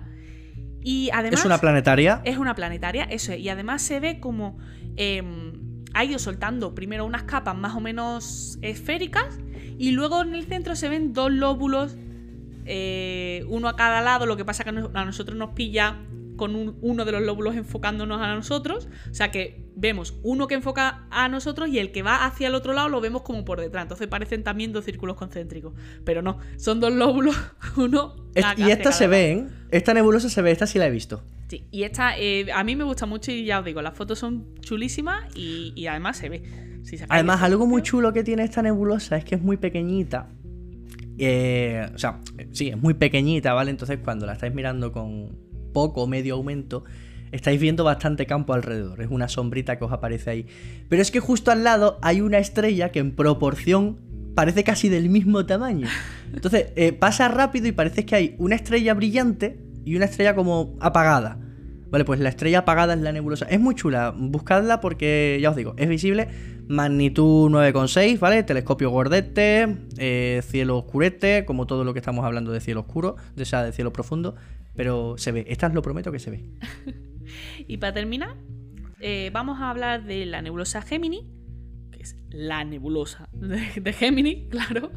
Y 0.82 1.12
además. 1.14 1.42
¿Es 1.42 1.46
una 1.46 1.60
planetaria? 1.60 2.22
Es 2.26 2.40
una 2.40 2.56
planetaria, 2.56 3.04
eso 3.04 3.32
es. 3.34 3.40
Y 3.40 3.50
además 3.50 3.84
se 3.84 4.00
ve 4.00 4.20
como. 4.20 4.58
Em, 4.96 5.84
ha 5.94 6.04
ido 6.06 6.18
soltando 6.18 6.74
primero 6.74 7.06
unas 7.06 7.24
capas 7.24 7.56
más 7.56 7.76
o 7.76 7.80
menos 7.80 8.58
esféricas. 8.64 9.38
Y 9.78 9.92
luego 9.92 10.24
en 10.24 10.34
el 10.34 10.44
centro 10.46 10.76
se 10.76 10.90
ven 10.90 11.14
dos 11.14 11.32
lóbulos. 11.32 11.96
Eh, 12.66 13.46
uno 13.48 13.68
a 13.68 13.76
cada 13.76 14.02
lado. 14.02 14.26
Lo 14.26 14.38
que 14.38 14.44
pasa 14.44 14.64
que 14.64 14.72
a 14.72 15.06
nosotros 15.06 15.38
nos 15.38 15.52
pilla 15.52 16.00
con 16.36 16.78
uno 16.82 17.06
de 17.06 17.12
los 17.12 17.22
lóbulos 17.22 17.56
enfocándonos 17.56 18.22
a 18.22 18.34
nosotros. 18.36 18.88
O 19.10 19.14
sea 19.14 19.32
que 19.32 19.64
vemos 19.76 20.16
uno 20.24 20.48
que 20.48 20.56
enfoca 20.56 21.08
a 21.10 21.28
nosotros 21.28 21.70
y 21.70 21.80
el 21.80 21.92
que 21.92 22.04
va 22.04 22.26
hacia 22.26 22.48
el 22.48 22.56
otro 22.56 22.74
lado 22.74 22.90
lo 22.90 23.02
vemos 23.02 23.22
como 23.22 23.46
por 23.46 23.60
detrás. 23.60 23.84
Entonces 23.84 24.08
parecen 24.08 24.44
también 24.44 24.72
dos 24.72 24.86
círculos 24.86 25.16
concéntricos. 25.16 25.74
Pero 26.04 26.22
no, 26.22 26.40
son 26.58 26.80
dos 26.80 26.94
lóbulos, 26.94 27.36
uno. 27.78 28.16
y 28.58 28.70
esta 28.70 28.92
se 28.92 29.08
ve, 29.08 29.48
Esta 29.72 29.94
nebulosa 29.94 30.30
se 30.30 30.42
ve, 30.42 30.52
esta 30.52 30.68
sí 30.68 30.80
la 30.80 30.88
he 30.88 30.92
visto. 30.92 31.24
Sí, 31.48 31.66
y 31.72 31.84
esta 31.84 32.18
eh, 32.18 32.48
a 32.54 32.64
mí 32.64 32.76
me 32.76 32.84
gusta 32.84 33.06
mucho 33.06 33.32
y 33.32 33.46
ya 33.46 33.60
os 33.60 33.66
digo, 33.66 33.82
las 33.82 33.96
fotos 33.96 34.20
son 34.20 34.56
chulísimas 34.62 35.26
y, 35.36 35.86
además 35.88 36.18
se 36.18 36.30
ve. 36.30 36.44
además, 37.10 37.42
algo 37.42 37.68
muy 37.68 37.82
chulo 37.82 38.14
que 38.14 38.24
tiene 38.24 38.44
esta 38.44 38.62
nebulosa 38.62 39.18
es 39.18 39.26
que 39.26 39.36
es 39.36 39.42
muy 39.42 39.58
pequeñita. 39.58 40.30
Eh, 41.18 41.88
o 41.94 41.98
sea, 41.98 42.20
sí, 42.54 42.70
es 42.70 42.78
muy 42.78 42.96
pequeñita, 42.96 43.54
¿vale? 43.54 43.70
Entonces 43.70 44.00
cuando 44.04 44.26
la 44.26 44.34
estáis 44.34 44.54
mirando 44.54 44.92
con, 44.92 45.38
poco 45.74 46.04
o 46.04 46.08
medio 46.08 46.36
aumento, 46.36 46.84
estáis 47.32 47.60
viendo 47.60 47.84
bastante 47.84 48.26
campo 48.26 48.54
alrededor. 48.54 49.02
Es 49.02 49.10
una 49.10 49.28
sombrita 49.28 49.78
que 49.78 49.84
os 49.84 49.92
aparece 49.92 50.30
ahí. 50.30 50.46
Pero 50.88 51.02
es 51.02 51.12
que 51.12 51.20
justo 51.20 51.52
al 51.52 51.64
lado 51.64 51.98
hay 52.02 52.22
una 52.22 52.38
estrella 52.38 52.92
que 52.92 53.00
en 53.00 53.12
proporción 53.16 53.98
parece 54.36 54.64
casi 54.64 54.88
del 54.88 55.10
mismo 55.10 55.46
tamaño. 55.46 55.88
Entonces, 56.34 56.68
eh, 56.76 56.94
pasa 56.94 57.28
rápido 57.28 57.68
y 57.68 57.72
parece 57.72 58.06
que 58.06 58.16
hay 58.16 58.36
una 58.38 58.56
estrella 58.56 58.94
brillante 58.94 59.60
y 59.84 59.96
una 59.96 60.06
estrella 60.06 60.36
como 60.36 60.76
apagada. 60.80 61.40
Vale, 61.90 62.06
pues 62.06 62.20
la 62.20 62.30
estrella 62.30 62.60
apagada 62.60 62.96
es 62.96 63.02
la 63.02 63.12
nebulosa. 63.12 63.46
Es 63.46 63.60
muy 63.60 63.76
chula, 63.76 64.16
buscadla 64.18 64.82
porque, 64.82 65.38
ya 65.42 65.52
os 65.52 65.56
digo, 65.56 65.76
es 65.78 65.88
visible. 65.88 66.28
Magnitud 66.68 67.52
9,6, 67.52 68.20
¿vale? 68.20 68.42
Telescopio 68.42 68.90
gordete, 68.90 69.78
eh, 69.98 70.42
cielo 70.44 70.78
oscurete, 70.80 71.46
como 71.46 71.68
todo 71.68 71.84
lo 71.84 71.94
que 71.94 72.00
estamos 72.00 72.26
hablando 72.26 72.52
de 72.52 72.62
cielo 72.62 72.80
oscuro, 72.82 73.16
de, 73.36 73.46
sea, 73.46 73.64
de 73.64 73.74
cielo 73.74 73.94
profundo. 73.94 74.36
Pero 74.76 75.16
se 75.18 75.32
ve, 75.32 75.46
esta 75.48 75.70
lo 75.70 75.82
prometo 75.82 76.12
que 76.12 76.20
se 76.20 76.32
ve. 76.32 76.50
y 77.68 77.78
para 77.78 77.94
terminar, 77.94 78.36
eh, 79.00 79.30
vamos 79.34 79.60
a 79.60 79.70
hablar 79.70 80.06
de 80.06 80.26
la 80.26 80.42
nebulosa 80.42 80.82
Gemini, 80.82 81.28
que 81.92 82.02
es 82.02 82.16
la 82.30 82.64
nebulosa 82.64 83.30
de, 83.34 83.94
Gemini, 83.94 84.48
claro. 84.50 84.92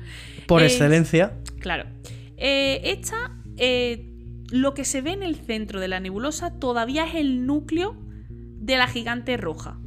Por 0.47 0.63
excelencia. 0.63 1.39
Claro. 1.59 1.89
Eh, 2.37 2.81
esta, 2.85 3.37
eh, 3.57 4.13
lo 4.51 4.75
que 4.75 4.85
se 4.85 5.03
ve 5.03 5.13
en 5.13 5.23
el 5.23 5.37
centro 5.37 5.81
de 5.81 5.89
la 5.89 6.01
nebulosa 6.01 6.59
todavía 6.59 7.05
es 7.07 7.17
el 7.17 7.47
núcleo 7.47 7.97
de 8.29 8.77
la 8.77 8.87
gigante 8.87 9.37
roja. 9.37 9.79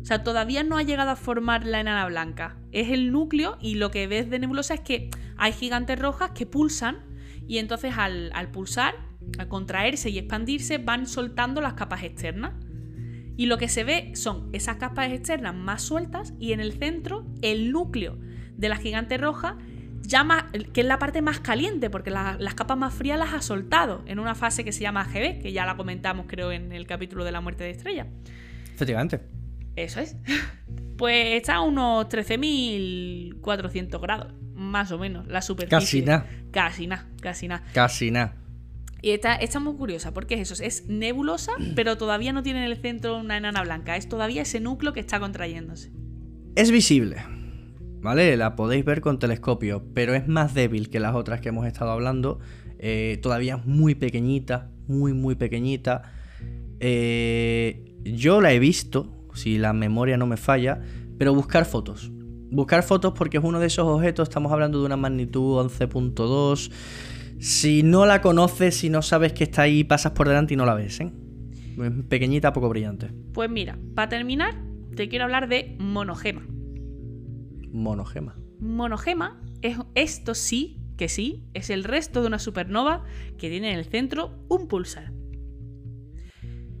O 0.00 0.04
sea, 0.04 0.24
todavía 0.24 0.64
no 0.64 0.78
ha 0.78 0.82
llegado 0.82 1.10
a 1.10 1.16
formar 1.16 1.64
la 1.64 1.80
enana 1.80 2.06
blanca. 2.06 2.56
Es 2.72 2.88
el 2.88 3.12
núcleo 3.12 3.56
y 3.60 3.76
lo 3.76 3.90
que 3.90 4.08
ves 4.08 4.30
de 4.30 4.40
nebulosa 4.40 4.74
es 4.74 4.80
que 4.80 5.10
hay 5.36 5.52
gigantes 5.52 5.98
rojas 5.98 6.32
que 6.32 6.44
pulsan 6.44 7.04
y 7.46 7.58
entonces 7.58 7.94
al, 7.96 8.32
al 8.34 8.50
pulsar 8.50 8.94
al 9.38 9.48
contraerse 9.48 10.10
y 10.10 10.18
expandirse, 10.18 10.78
van 10.78 11.06
soltando 11.06 11.60
las 11.60 11.74
capas 11.74 12.02
externas. 12.02 12.52
Y 13.36 13.46
lo 13.46 13.56
que 13.58 13.68
se 13.68 13.82
ve 13.84 14.12
son 14.14 14.48
esas 14.52 14.76
capas 14.76 15.10
externas 15.10 15.54
más 15.54 15.82
sueltas 15.82 16.34
y 16.38 16.52
en 16.52 16.60
el 16.60 16.72
centro 16.74 17.26
el 17.40 17.72
núcleo 17.72 18.18
de 18.56 18.68
la 18.68 18.76
gigante 18.76 19.16
roja 19.18 19.56
ya 20.04 20.24
más, 20.24 20.44
que 20.72 20.80
es 20.82 20.86
la 20.86 20.98
parte 20.98 21.22
más 21.22 21.40
caliente, 21.40 21.88
porque 21.88 22.10
la- 22.10 22.36
las 22.38 22.54
capas 22.54 22.76
más 22.76 22.92
frías 22.92 23.18
las 23.18 23.32
ha 23.32 23.40
soltado 23.40 24.02
en 24.06 24.18
una 24.18 24.34
fase 24.34 24.64
que 24.64 24.72
se 24.72 24.80
llama 24.82 25.04
GB, 25.04 25.40
que 25.40 25.52
ya 25.52 25.64
la 25.64 25.76
comentamos 25.76 26.26
creo 26.28 26.50
en 26.52 26.72
el 26.72 26.86
capítulo 26.86 27.24
de 27.24 27.32
la 27.32 27.40
muerte 27.40 27.64
de 27.64 27.70
estrella. 27.70 28.06
Efectivamente. 28.74 29.20
Eso 29.76 30.00
es. 30.00 30.16
Pues 30.98 31.34
está 31.34 31.54
a 31.56 31.60
unos 31.62 32.06
13.400 32.08 34.00
grados, 34.00 34.32
más 34.54 34.92
o 34.92 34.98
menos, 34.98 35.26
la 35.26 35.42
superficie. 35.42 35.78
Casi 35.78 36.02
nada. 36.02 36.26
Casi 36.52 36.86
nada, 36.86 37.08
casi 37.20 37.48
nada. 37.48 37.64
Casi 37.72 38.10
nada. 38.10 38.36
Y 39.02 39.10
está, 39.10 39.38
muy 39.58 39.74
curiosa, 39.74 40.14
porque 40.14 40.34
es 40.34 40.52
eso, 40.52 40.62
es 40.62 40.86
nebulosa, 40.86 41.52
pero 41.74 41.98
todavía 41.98 42.32
no 42.32 42.42
tiene 42.44 42.64
en 42.64 42.70
el 42.70 42.76
centro 42.76 43.18
una 43.18 43.36
enana 43.36 43.62
blanca, 43.62 43.96
es 43.96 44.08
todavía 44.08 44.42
ese 44.42 44.60
núcleo 44.60 44.92
que 44.92 45.00
está 45.00 45.18
contrayéndose. 45.18 45.90
Es 46.54 46.70
visible. 46.70 47.16
¿Vale? 48.00 48.36
La 48.36 48.56
podéis 48.56 48.84
ver 48.84 49.00
con 49.00 49.20
telescopio, 49.20 49.84
pero 49.94 50.14
es 50.14 50.26
más 50.26 50.54
débil 50.54 50.90
que 50.90 50.98
las 50.98 51.14
otras 51.14 51.40
que 51.40 51.50
hemos 51.50 51.66
estado 51.66 51.92
hablando. 51.92 52.40
Eh, 52.80 53.20
todavía 53.22 53.56
es 53.56 53.64
muy 53.64 53.94
pequeñita, 53.94 54.72
muy, 54.88 55.12
muy 55.12 55.36
pequeñita. 55.36 56.02
Eh, 56.80 57.94
yo 58.02 58.40
la 58.40 58.52
he 58.52 58.58
visto, 58.58 59.28
si 59.34 59.56
la 59.56 59.72
memoria 59.72 60.16
no 60.16 60.26
me 60.26 60.36
falla, 60.36 60.80
pero 61.16 61.32
buscar 61.32 61.64
fotos. 61.64 62.10
Buscar 62.50 62.82
fotos 62.82 63.12
porque 63.16 63.38
es 63.38 63.44
uno 63.44 63.60
de 63.60 63.68
esos 63.68 63.86
objetos, 63.86 64.28
estamos 64.28 64.50
hablando 64.50 64.80
de 64.80 64.86
una 64.86 64.96
magnitud 64.96 65.64
11.2. 65.64 66.72
Si 67.42 67.82
no 67.82 68.06
la 68.06 68.22
conoces, 68.22 68.76
si 68.76 68.88
no 68.88 69.02
sabes 69.02 69.32
que 69.32 69.42
está 69.42 69.62
ahí, 69.62 69.82
pasas 69.82 70.12
por 70.12 70.28
delante 70.28 70.54
y 70.54 70.56
no 70.56 70.64
la 70.64 70.74
ves, 70.74 71.00
¿eh? 71.00 71.10
Es 71.76 71.92
pequeñita, 72.08 72.52
poco 72.52 72.68
brillante. 72.68 73.10
Pues 73.34 73.50
mira, 73.50 73.80
para 73.96 74.08
terminar, 74.08 74.62
te 74.94 75.08
quiero 75.08 75.24
hablar 75.24 75.48
de 75.48 75.74
monogema. 75.80 76.46
Monogema. 77.72 78.36
Monogema 78.60 79.42
es 79.60 79.76
esto 79.96 80.36
sí, 80.36 80.84
que 80.96 81.08
sí, 81.08 81.48
es 81.52 81.70
el 81.70 81.82
resto 81.82 82.20
de 82.20 82.28
una 82.28 82.38
supernova 82.38 83.02
que 83.38 83.50
tiene 83.50 83.72
en 83.72 83.78
el 83.80 83.86
centro 83.86 84.46
un 84.48 84.68
pulsar. 84.68 85.12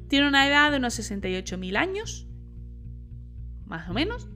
Tiene 0.06 0.28
una 0.28 0.46
edad 0.46 0.70
de 0.70 0.76
unos 0.76 0.96
68.000 0.96 1.76
años, 1.76 2.28
más 3.64 3.90
o 3.90 3.94
menos. 3.94 4.28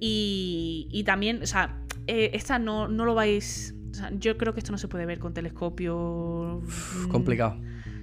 Y, 0.00 0.88
y 0.90 1.04
también, 1.04 1.42
o 1.42 1.46
sea, 1.46 1.84
eh, 2.06 2.30
esta 2.32 2.58
no, 2.58 2.88
no 2.88 3.04
lo 3.04 3.14
vais... 3.14 3.74
o 3.90 3.94
sea, 3.94 4.10
yo 4.18 4.36
creo 4.38 4.52
que 4.54 4.60
esto 4.60 4.72
no 4.72 4.78
se 4.78 4.88
puede 4.88 5.06
ver 5.06 5.18
con 5.18 5.34
telescopio. 5.34 6.62
mm, 6.64 7.08
Complicado. 7.08 7.56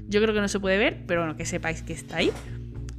Yo 0.07 0.21
creo 0.21 0.33
que 0.33 0.41
no 0.41 0.47
se 0.47 0.59
puede 0.59 0.77
ver, 0.77 1.03
pero 1.05 1.21
bueno, 1.21 1.35
que 1.35 1.45
sepáis 1.45 1.81
que 1.81 1.93
está 1.93 2.17
ahí. 2.17 2.31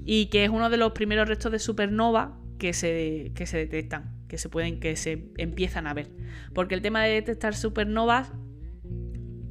Y 0.05 0.26
que 0.26 0.45
es 0.45 0.51
uno 0.51 0.70
de 0.70 0.76
los 0.76 0.93
primeros 0.93 1.28
restos 1.28 1.53
de 1.53 1.59
supernova 1.59 2.39
que 2.59 2.72
se, 2.72 3.32
que 3.34 3.47
se 3.47 3.57
detectan, 3.59 4.14
que 4.28 4.36
se 4.39 4.49
pueden, 4.49 4.80
que 4.80 4.97
se 4.97 5.30
empiezan 5.36 5.86
a 5.86 5.95
ver. 5.95 6.09
Porque 6.55 6.74
el 6.74 6.82
tema 6.82 7.03
de 7.05 7.12
detectar 7.14 7.55
supernovas 7.55 8.32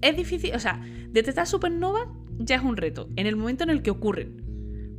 es 0.01 0.15
difícil, 0.15 0.53
o 0.55 0.59
sea, 0.59 0.83
detectar 1.11 1.47
supernovas 1.47 2.07
ya 2.39 2.57
es 2.57 2.61
un 2.63 2.77
reto, 2.77 3.09
en 3.15 3.25
el 3.27 3.35
momento 3.35 3.63
en 3.63 3.69
el 3.71 3.81
que 3.81 3.89
ocurren. 3.91 4.43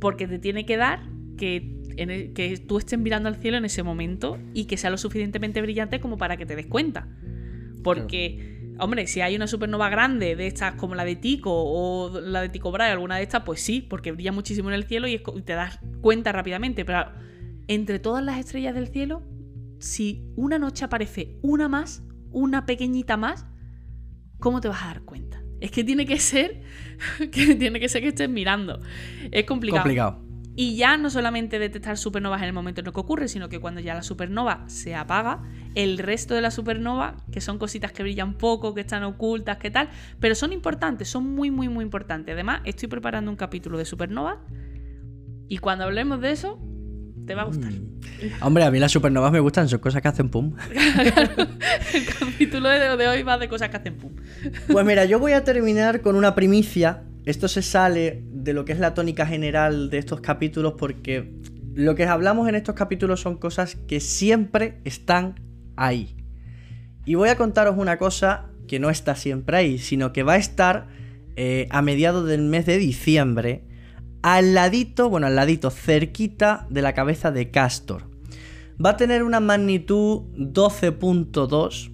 Porque 0.01 0.27
te 0.27 0.39
tiene 0.39 0.65
que 0.65 0.77
dar 0.77 1.01
que, 1.37 1.75
en 1.97 2.09
el- 2.09 2.33
que 2.33 2.57
tú 2.57 2.77
estés 2.77 2.99
mirando 2.99 3.29
al 3.29 3.35
cielo 3.35 3.57
en 3.57 3.65
ese 3.65 3.83
momento 3.83 4.37
y 4.53 4.65
que 4.65 4.75
sea 4.77 4.89
lo 4.89 4.97
suficientemente 4.97 5.61
brillante 5.61 5.99
como 5.99 6.17
para 6.17 6.35
que 6.37 6.45
te 6.45 6.55
des 6.55 6.65
cuenta. 6.67 7.07
Porque, 7.83 8.73
hombre, 8.79 9.07
si 9.07 9.21
hay 9.21 9.35
una 9.35 9.47
supernova 9.47 9.89
grande 9.89 10.35
de 10.35 10.47
estas 10.47 10.75
como 10.75 10.95
la 10.95 11.05
de 11.05 11.15
Tico 11.15 11.51
o 11.53 12.19
la 12.19 12.41
de 12.41 12.49
Tycho 12.49 12.71
Brahe, 12.71 12.91
alguna 12.91 13.17
de 13.17 13.23
estas, 13.23 13.43
pues 13.43 13.61
sí, 13.61 13.81
porque 13.81 14.11
brilla 14.11 14.31
muchísimo 14.31 14.69
en 14.69 14.75
el 14.75 14.85
cielo 14.85 15.07
y 15.07 15.19
te 15.19 15.53
das 15.53 15.79
cuenta 16.01 16.31
rápidamente. 16.31 16.85
Pero 16.85 17.05
entre 17.67 17.99
todas 17.99 18.23
las 18.23 18.39
estrellas 18.39 18.75
del 18.75 18.87
cielo, 18.87 19.23
si 19.79 20.31
una 20.35 20.59
noche 20.59 20.85
aparece 20.85 21.37
una 21.41 21.67
más, 21.67 22.03
una 22.31 22.65
pequeñita 22.65 23.17
más, 23.17 23.45
¿cómo 24.39 24.61
te 24.61 24.67
vas 24.67 24.83
a 24.83 24.87
dar 24.87 25.01
cuenta? 25.03 25.41
Es 25.61 25.71
que 25.71 25.83
tiene 25.83 26.05
que 26.05 26.19
ser 26.19 26.61
que 27.31 27.55
tiene 27.55 27.79
que 27.79 27.89
ser 27.89 28.01
que 28.01 28.09
estés 28.09 28.29
mirando. 28.29 28.79
Es 29.31 29.45
complicado. 29.45 29.83
Complicado. 29.83 30.28
Y 30.59 30.75
ya 30.75 30.97
no 30.97 31.09
solamente 31.09 31.57
detectar 31.57 31.97
supernovas 31.97 32.41
en 32.41 32.47
el 32.47 32.53
momento 32.53 32.81
en 32.81 32.87
el 32.87 32.91
que 32.91 32.99
ocurre, 32.99 33.29
sino 33.29 33.47
que 33.47 33.59
cuando 33.59 33.79
ya 33.79 33.93
la 33.93 34.03
supernova 34.03 34.65
se 34.67 34.93
apaga, 34.93 35.41
el 35.73 35.97
resto 35.97 36.35
de 36.35 36.41
la 36.41 36.51
supernova, 36.51 37.15
que 37.31 37.39
son 37.39 37.57
cositas 37.57 37.93
que 37.93 38.03
brillan 38.03 38.33
poco, 38.33 38.73
que 38.73 38.81
están 38.81 39.03
ocultas, 39.03 39.55
que 39.55 39.71
tal, 39.71 39.87
pero 40.19 40.35
son 40.35 40.51
importantes, 40.51 41.07
son 41.07 41.33
muy, 41.33 41.49
muy, 41.49 41.69
muy 41.69 41.85
importantes. 41.85 42.33
Además, 42.33 42.59
estoy 42.65 42.89
preparando 42.89 43.31
un 43.31 43.37
capítulo 43.37 43.77
de 43.77 43.85
supernovas 43.85 44.39
y 45.47 45.59
cuando 45.59 45.85
hablemos 45.85 46.19
de 46.19 46.31
eso, 46.31 46.59
te 47.25 47.35
va 47.35 47.43
a 47.43 47.45
gustar. 47.45 47.71
Hombre, 48.41 48.65
a 48.65 48.71
mí 48.71 48.79
las 48.79 48.91
supernovas 48.91 49.31
me 49.31 49.39
gustan, 49.39 49.69
son 49.69 49.79
cosas 49.79 50.01
que 50.01 50.09
hacen 50.09 50.27
pum. 50.27 50.57
El 51.93 52.05
capítulo 52.19 52.67
de, 52.67 52.97
de 52.97 53.07
hoy 53.07 53.23
va 53.23 53.37
de 53.37 53.47
cosas 53.47 53.69
que 53.69 53.77
hacen 53.77 53.95
pum. 53.95 54.11
Pues 54.69 54.85
mira, 54.85 55.05
yo 55.05 55.19
voy 55.19 55.31
a 55.31 55.45
terminar 55.45 56.01
con 56.01 56.17
una 56.17 56.35
primicia. 56.35 57.03
Esto 57.29 57.47
se 57.47 57.61
sale 57.61 58.23
de 58.31 58.53
lo 58.53 58.65
que 58.65 58.73
es 58.73 58.79
la 58.79 58.95
tónica 58.95 59.23
general 59.27 59.91
de 59.91 59.99
estos 59.99 60.19
capítulos 60.19 60.73
porque 60.79 61.31
lo 61.75 61.93
que 61.93 62.05
hablamos 62.05 62.49
en 62.49 62.55
estos 62.55 62.73
capítulos 62.73 63.21
son 63.21 63.37
cosas 63.37 63.75
que 63.75 63.99
siempre 63.99 64.79
están 64.83 65.35
ahí. 65.75 66.17
Y 67.05 67.13
voy 67.13 67.29
a 67.29 67.37
contaros 67.37 67.77
una 67.77 67.99
cosa 67.99 68.49
que 68.67 68.79
no 68.79 68.89
está 68.89 69.13
siempre 69.13 69.57
ahí, 69.57 69.77
sino 69.77 70.11
que 70.11 70.23
va 70.23 70.33
a 70.33 70.37
estar 70.37 70.87
eh, 71.35 71.67
a 71.69 71.83
mediados 71.83 72.27
del 72.27 72.41
mes 72.41 72.65
de 72.65 72.79
diciembre, 72.79 73.63
al 74.23 74.55
ladito, 74.55 75.07
bueno, 75.07 75.27
al 75.27 75.35
ladito, 75.35 75.69
cerquita 75.69 76.65
de 76.71 76.81
la 76.81 76.95
cabeza 76.95 77.29
de 77.29 77.51
Castor. 77.51 78.09
Va 78.83 78.89
a 78.89 78.97
tener 78.97 79.21
una 79.21 79.39
magnitud 79.39 80.23
12.2, 80.35 81.91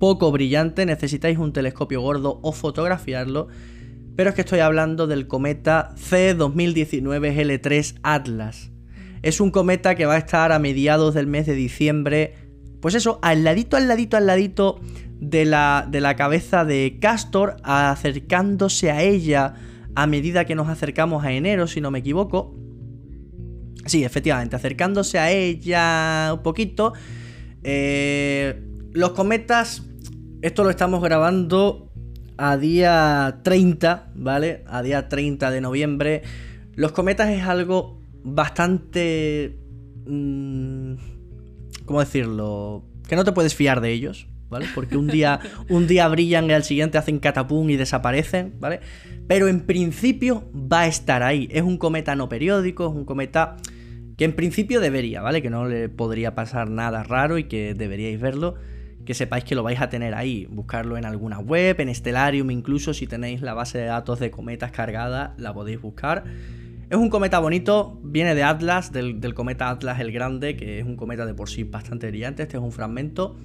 poco 0.00 0.32
brillante, 0.32 0.84
necesitáis 0.86 1.38
un 1.38 1.52
telescopio 1.52 2.00
gordo 2.00 2.40
o 2.42 2.50
fotografiarlo, 2.50 3.46
pero 4.16 4.30
es 4.30 4.34
que 4.34 4.42
estoy 4.42 4.60
hablando 4.60 5.06
del 5.06 5.26
cometa 5.26 5.94
C2019 5.96 7.34
L3 7.34 7.98
Atlas. 8.02 8.70
Es 9.22 9.40
un 9.40 9.50
cometa 9.50 9.94
que 9.94 10.06
va 10.06 10.14
a 10.14 10.18
estar 10.18 10.52
a 10.52 10.58
mediados 10.58 11.14
del 11.14 11.26
mes 11.26 11.46
de 11.46 11.54
diciembre, 11.54 12.34
pues 12.80 12.94
eso, 12.94 13.20
al 13.22 13.44
ladito, 13.44 13.76
al 13.76 13.86
ladito, 13.86 14.16
al 14.16 14.26
ladito 14.26 14.80
de 15.20 15.44
la, 15.44 15.86
de 15.88 16.00
la 16.00 16.16
cabeza 16.16 16.64
de 16.64 16.98
Castor, 17.00 17.56
acercándose 17.62 18.90
a 18.90 19.02
ella 19.02 19.54
a 19.94 20.06
medida 20.06 20.44
que 20.44 20.54
nos 20.54 20.68
acercamos 20.68 21.24
a 21.24 21.32
enero, 21.32 21.66
si 21.68 21.80
no 21.80 21.90
me 21.90 22.00
equivoco. 22.00 22.56
Sí, 23.86 24.04
efectivamente, 24.04 24.56
acercándose 24.56 25.18
a 25.18 25.30
ella 25.30 26.32
un 26.34 26.42
poquito. 26.42 26.92
Eh, 27.62 28.62
los 28.92 29.10
cometas, 29.10 29.84
esto 30.40 30.64
lo 30.64 30.70
estamos 30.70 31.02
grabando 31.02 31.91
a 32.42 32.56
día 32.56 33.38
30, 33.44 34.10
¿vale? 34.16 34.64
A 34.66 34.82
día 34.82 35.08
30 35.08 35.52
de 35.52 35.60
noviembre. 35.60 36.22
Los 36.74 36.90
cometas 36.90 37.30
es 37.30 37.44
algo 37.44 38.00
bastante... 38.24 39.60
mm, 40.06 40.94
¿Cómo 41.84 42.00
decirlo? 42.00 42.84
Que 43.06 43.14
no 43.14 43.22
te 43.22 43.30
puedes 43.30 43.54
fiar 43.54 43.80
de 43.80 43.92
ellos, 43.92 44.26
¿vale? 44.50 44.66
Porque 44.74 44.96
un 44.96 45.06
día, 45.06 45.38
un 45.68 45.86
día 45.86 46.08
brillan 46.08 46.50
y 46.50 46.52
al 46.52 46.64
siguiente 46.64 46.98
hacen 46.98 47.20
catapum 47.20 47.70
y 47.70 47.76
desaparecen, 47.76 48.54
¿vale? 48.58 48.80
Pero 49.28 49.46
en 49.46 49.60
principio 49.60 50.50
va 50.52 50.80
a 50.80 50.86
estar 50.88 51.22
ahí. 51.22 51.48
Es 51.52 51.62
un 51.62 51.78
cometa 51.78 52.16
no 52.16 52.28
periódico, 52.28 52.88
es 52.88 52.92
un 52.92 53.04
cometa 53.04 53.56
que 54.16 54.24
en 54.24 54.34
principio 54.34 54.80
debería, 54.80 55.22
¿vale? 55.22 55.42
Que 55.42 55.50
no 55.50 55.68
le 55.68 55.88
podría 55.88 56.34
pasar 56.34 56.70
nada 56.70 57.04
raro 57.04 57.38
y 57.38 57.44
que 57.44 57.74
deberíais 57.74 58.20
verlo. 58.20 58.56
Que 59.04 59.14
sepáis 59.14 59.44
que 59.44 59.54
lo 59.54 59.62
vais 59.62 59.80
a 59.80 59.88
tener 59.88 60.14
ahí. 60.14 60.46
Buscarlo 60.50 60.96
en 60.96 61.04
alguna 61.04 61.38
web, 61.38 61.80
en 61.80 61.94
Stellarium, 61.94 62.50
incluso 62.50 62.94
si 62.94 63.06
tenéis 63.06 63.42
la 63.42 63.54
base 63.54 63.78
de 63.78 63.86
datos 63.86 64.20
de 64.20 64.30
cometas 64.30 64.70
cargada, 64.70 65.34
la 65.38 65.52
podéis 65.52 65.80
buscar. 65.80 66.24
Es 66.92 66.98
un 66.98 67.08
cometa 67.08 67.38
bonito, 67.38 67.98
viene 68.02 68.34
de 68.34 68.42
Atlas, 68.42 68.92
del, 68.92 69.34
cometa 69.34 69.70
Atlas 69.70 69.98
el 69.98 70.12
Grande, 70.12 70.56
que 70.56 70.78
es 70.78 70.84
un 70.84 70.96
cometa 70.96 71.24
de 71.24 71.32
por 71.32 71.48
sí 71.48 71.64
bastante 71.64 72.08
brillante. 72.08 72.42
Este 72.42 72.58
es 72.58 72.62
un 72.62 72.70
fragmento. 72.70 73.36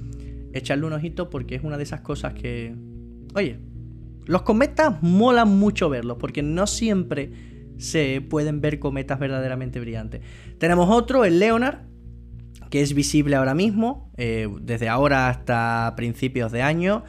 Echarle 0.53 0.86
un 0.86 0.93
ojito 0.93 1.30
porque 1.30 1.55
es 1.55 1.64
una 1.64 1.78
de 1.78 1.84
esas 1.84 2.01
cosas 2.01 2.34
que. 2.34 2.76
Oye, 3.36 3.58
los 4.26 4.41
cometas 4.41 5.01
molan 5.01 5.47
mucho 5.58 5.89
verlos 5.89 6.18
porque 6.20 6.43
no 6.43 6.68
siempre 6.68 7.32
se 7.78 8.22
pueden 8.22 8.60
ver 8.60 8.80
cometas 8.80 9.18
verdaderamente 9.18 9.80
brillantes. 9.80 10.22
Tenemos 10.58 10.89
otro, 10.89 11.24
el 11.24 11.39
Leonard, 11.39 11.87
que 12.70 12.82
es 12.82 12.93
visible 12.93 13.36
ahora 13.36 13.53
mismo, 13.55 14.11
eh, 14.18 14.47
desde 14.61 14.89
ahora 14.89 15.30
hasta 15.30 15.93
principios 15.95 16.51
de 16.51 16.61
año, 16.61 17.03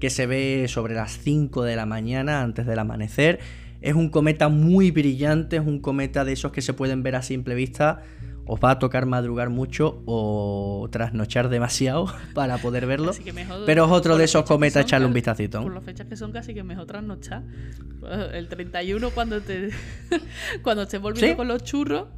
que 0.00 0.10
se 0.10 0.26
ve 0.26 0.66
sobre 0.68 0.94
las 0.94 1.18
5 1.18 1.62
de 1.62 1.76
la 1.76 1.86
mañana 1.86 2.42
antes 2.42 2.66
del 2.66 2.78
amanecer. 2.78 3.38
Es 3.80 3.94
un 3.94 4.08
cometa 4.08 4.48
muy 4.48 4.90
brillante, 4.90 5.56
es 5.56 5.62
un 5.66 5.78
cometa 5.80 6.24
de 6.24 6.32
esos 6.32 6.52
que 6.52 6.62
se 6.62 6.72
pueden 6.72 7.02
ver 7.02 7.16
a 7.16 7.22
simple 7.22 7.54
vista. 7.54 8.02
Os 8.46 8.60
va 8.62 8.72
a 8.72 8.78
tocar 8.78 9.06
madrugar 9.06 9.48
mucho 9.48 10.02
o 10.04 10.86
trasnochar 10.92 11.48
demasiado 11.48 12.06
para 12.34 12.58
poder 12.58 12.84
verlo. 12.86 13.10
Así 13.10 13.22
que 13.24 13.32
mejor- 13.32 13.64
Pero 13.64 13.86
es 13.86 13.90
otro 13.90 14.18
de 14.18 14.24
esos 14.24 14.44
cometas, 14.44 14.84
echarle 14.84 15.06
un 15.06 15.14
vistacito. 15.14 15.62
Por 15.62 15.72
las 15.72 15.84
fechas 15.84 16.06
que 16.06 16.16
son 16.16 16.32
casi 16.32 16.52
que 16.52 16.62
mejor 16.62 16.86
trasnochar. 16.86 17.42
El 18.34 18.48
31 18.48 19.10
cuando 19.10 19.40
te 19.40 19.70
cuando 20.62 20.82
estés 20.82 21.00
volviendo 21.00 21.32
¿Sí? 21.32 21.36
con 21.36 21.48
los 21.48 21.62
churros. 21.64 22.08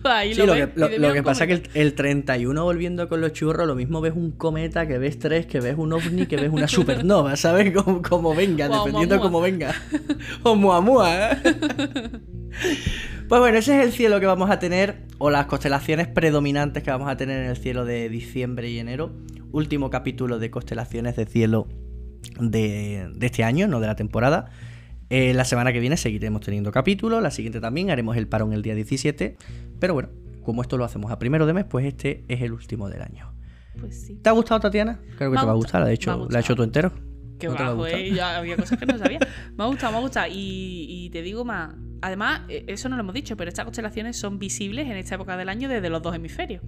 Ahí 0.04 0.34
Sí, 0.34 0.42
lo, 0.46 0.54
que, 0.54 0.68
lo, 0.74 0.88
lo 0.88 1.22
pasa 1.22 1.44
es 1.44 1.48
que 1.60 1.70
el, 1.78 1.86
el 1.86 1.94
31 1.94 2.62
volviendo 2.64 3.08
con 3.08 3.20
los 3.20 3.32
churros, 3.32 3.66
lo 3.66 3.74
mismo 3.74 4.00
ves 4.00 4.14
un 4.14 4.32
cometa, 4.32 4.86
que 4.86 4.98
ves 4.98 5.18
tres, 5.18 5.46
que 5.46 5.60
ves 5.60 5.76
un 5.76 5.92
ovni, 5.92 6.26
que 6.26 6.36
ves 6.36 6.50
una 6.50 6.68
supernova, 6.68 7.36
¿sabes? 7.36 7.72
Como, 7.74 8.02
como 8.02 8.34
venga, 8.34 8.68
dependiendo 8.68 9.16
Oumuamua. 9.16 9.20
cómo 9.20 9.40
venga. 9.40 9.74
O 10.42 10.54
Muamua, 10.56 11.32
¿eh? 11.32 11.36
Pues 13.28 13.40
bueno, 13.40 13.58
ese 13.58 13.78
es 13.78 13.86
el 13.86 13.92
cielo 13.92 14.18
que 14.18 14.26
vamos 14.26 14.50
a 14.50 14.58
tener, 14.58 15.02
o 15.18 15.30
las 15.30 15.46
constelaciones 15.46 16.08
predominantes 16.08 16.82
que 16.82 16.90
vamos 16.90 17.08
a 17.08 17.16
tener 17.16 17.42
en 17.44 17.50
el 17.50 17.56
cielo 17.56 17.84
de 17.84 18.08
diciembre 18.08 18.68
y 18.70 18.78
enero. 18.78 19.12
Último 19.52 19.88
capítulo 19.90 20.38
de 20.38 20.50
constelaciones 20.50 21.16
de 21.16 21.26
cielo 21.26 21.68
de, 22.40 23.08
de 23.14 23.26
este 23.26 23.44
año, 23.44 23.68
no 23.68 23.80
de 23.80 23.86
la 23.86 23.94
temporada. 23.96 24.50
Eh, 25.10 25.34
la 25.34 25.44
semana 25.44 25.72
que 25.72 25.80
viene 25.80 25.96
seguiremos 25.96 26.40
teniendo 26.40 26.70
capítulos, 26.70 27.20
la 27.20 27.32
siguiente 27.32 27.60
también, 27.60 27.90
haremos 27.90 28.16
el 28.16 28.28
parón 28.28 28.52
el 28.52 28.62
día 28.62 28.74
17. 28.76 29.36
Pero 29.80 29.94
bueno, 29.94 30.08
como 30.44 30.62
esto 30.62 30.78
lo 30.78 30.84
hacemos 30.84 31.10
a 31.10 31.18
primero 31.18 31.46
de 31.46 31.52
mes, 31.52 31.64
pues 31.64 31.84
este 31.84 32.24
es 32.28 32.40
el 32.42 32.52
último 32.52 32.88
del 32.88 33.02
año. 33.02 33.34
Pues 33.78 34.06
sí. 34.06 34.16
¿Te 34.22 34.28
ha 34.28 34.32
gustado, 34.32 34.60
Tatiana? 34.60 35.00
Creo 35.16 35.30
que 35.30 35.34
Me 35.34 35.40
te 35.40 35.46
va 35.46 35.52
a 35.52 35.56
gustar, 35.56 35.80
la 35.82 35.88
ha 35.88 35.92
hecho, 35.92 36.28
la 36.30 36.40
hecho 36.40 36.54
tú 36.54 36.62
entero. 36.62 36.92
Qué 37.38 37.48
¿No 37.48 37.54
te 37.54 37.62
va 37.62 37.68
a 37.68 37.72
bajo, 37.72 37.82
gustar? 37.82 38.00
¿eh? 38.00 38.12
Ya 38.12 38.36
había 38.36 38.56
cosas 38.56 38.78
que 38.78 38.86
no 38.86 38.98
sabía. 38.98 39.18
Me 39.56 39.64
ha 39.64 39.66
gustado, 39.66 39.92
me 39.92 39.98
ha 39.98 40.00
gustado. 40.00 40.26
Y, 40.30 40.86
y 40.88 41.10
te 41.10 41.22
digo 41.22 41.44
más. 41.44 41.74
Además, 42.02 42.42
eh, 42.48 42.64
eso 42.68 42.88
no 42.88 42.96
lo 42.96 43.02
hemos 43.02 43.14
dicho, 43.14 43.36
pero 43.36 43.48
estas 43.48 43.64
constelaciones 43.64 44.16
son 44.16 44.38
visibles 44.38 44.86
en 44.86 44.96
esta 44.96 45.16
época 45.16 45.36
del 45.36 45.48
año 45.48 45.68
desde 45.68 45.90
los 45.90 46.02
dos 46.02 46.14
hemisferios. 46.14 46.62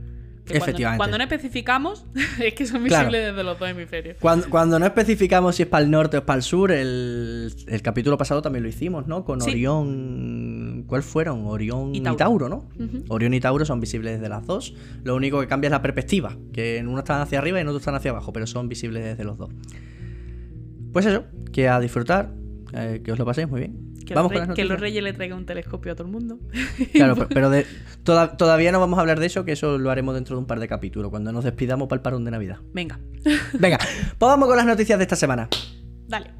Que 0.44 0.56
Efectivamente. 0.58 0.98
Cuando, 0.98 1.18
no 1.18 1.22
especificamos, 1.24 2.04
es 2.40 2.54
que 2.54 2.66
son 2.66 2.82
Claro. 2.84 3.06
visibles 3.08 3.30
desde 3.30 3.44
los 3.44 3.58
dos 3.60 3.68
hemisferios. 3.68 4.16
Cuando, 4.20 4.50
cuando 4.50 4.78
no 4.80 4.86
especificamos 4.86 5.54
si 5.54 5.62
es 5.62 5.68
para 5.68 5.84
el 5.84 5.90
norte 5.90 6.16
o 6.16 6.20
es 6.20 6.24
para 6.26 6.36
el 6.38 6.42
sur, 6.42 6.72
el, 6.72 7.54
el 7.68 7.82
capítulo 7.82 8.18
pasado 8.18 8.42
también 8.42 8.64
lo 8.64 8.68
hicimos, 8.68 9.06
¿no? 9.06 9.24
Con 9.24 9.40
Sí. 9.40 9.50
Orión. 9.50 10.84
¿Cuál 10.88 11.04
fueron? 11.04 11.46
Orión 11.46 11.94
Y 11.94 11.98
y 11.98 12.00
Tauro. 12.02 12.48
¿no? 12.48 12.68
Orión 13.08 13.34
y 13.34 13.40
Tauro 13.40 13.64
son 13.64 13.78
visibles 13.78 14.14
desde 14.14 14.28
las 14.28 14.44
dos. 14.44 14.74
Lo 15.04 15.14
único 15.14 15.40
que 15.40 15.46
cambia 15.46 15.68
es 15.68 15.72
la 15.72 15.80
perspectiva, 15.82 16.36
que 16.52 16.78
en 16.78 16.88
uno 16.88 16.98
están 16.98 17.20
hacia 17.20 17.38
arriba 17.38 17.58
y 17.58 17.60
en 17.62 17.68
otro 17.68 17.78
están 17.78 17.94
hacia 17.94 18.10
abajo, 18.10 18.32
pero 18.32 18.46
son 18.48 18.68
visibles 18.68 19.04
desde 19.04 19.22
los 19.22 19.38
dos. 19.38 19.50
Pues 20.92 21.06
eso, 21.06 21.24
que 21.52 21.68
a 21.68 21.78
disfrutar, 21.80 22.34
eh, 22.74 23.00
que 23.04 23.12
os 23.12 23.18
lo 23.18 23.24
paséis 23.24 23.48
muy 23.48 23.60
bien. 23.60 23.91
Que, 24.04 24.14
Vamos 24.14 24.32
los 24.32 24.46
rey- 24.46 24.54
que 24.56 24.64
los 24.64 24.80
reyes 24.80 25.02
le 25.02 25.12
traigan 25.12 25.38
un 25.38 25.46
telescopio 25.46 25.92
a 25.92 25.94
todo 25.94 26.06
el 26.06 26.12
mundo. 26.12 26.38
Claro, 26.92 27.14
pe- 27.16 27.26
pero 27.34 27.50
de- 27.50 27.66
toda- 28.02 28.36
todavía 28.36 28.72
no 28.72 28.80
vamos 28.80 28.98
a 28.98 29.02
hablar 29.02 29.20
de 29.20 29.26
eso, 29.26 29.44
que 29.44 29.52
eso 29.52 29.78
lo 29.78 29.90
haremos 29.90 30.14
dentro 30.14 30.36
de 30.36 30.40
un 30.40 30.46
par 30.46 30.58
de 30.60 30.68
capítulos, 30.68 31.10
cuando 31.10 31.32
nos 31.32 31.44
despidamos 31.44 31.88
para 31.88 31.98
el 31.98 32.02
parón 32.02 32.24
de 32.24 32.30
Navidad. 32.30 32.58
Venga, 32.72 32.98
Venga, 33.58 33.78
pues 33.78 34.16
vamos 34.18 34.48
con 34.48 34.56
las 34.56 34.66
noticias 34.66 34.98
de 34.98 35.04
esta 35.04 35.16
semana. 35.16 35.48
dale. 36.08 36.30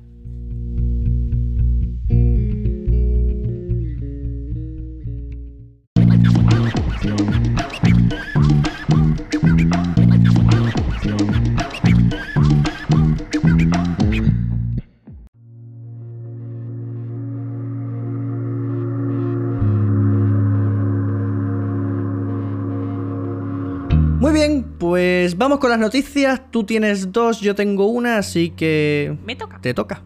Pues 25.02 25.36
vamos 25.36 25.58
con 25.58 25.68
las 25.70 25.80
noticias. 25.80 26.40
Tú 26.52 26.62
tienes 26.62 27.10
dos, 27.10 27.40
yo 27.40 27.56
tengo 27.56 27.86
una, 27.86 28.18
así 28.18 28.50
que 28.50 29.16
Me 29.24 29.34
toca. 29.34 29.60
te 29.60 29.74
toca. 29.74 30.04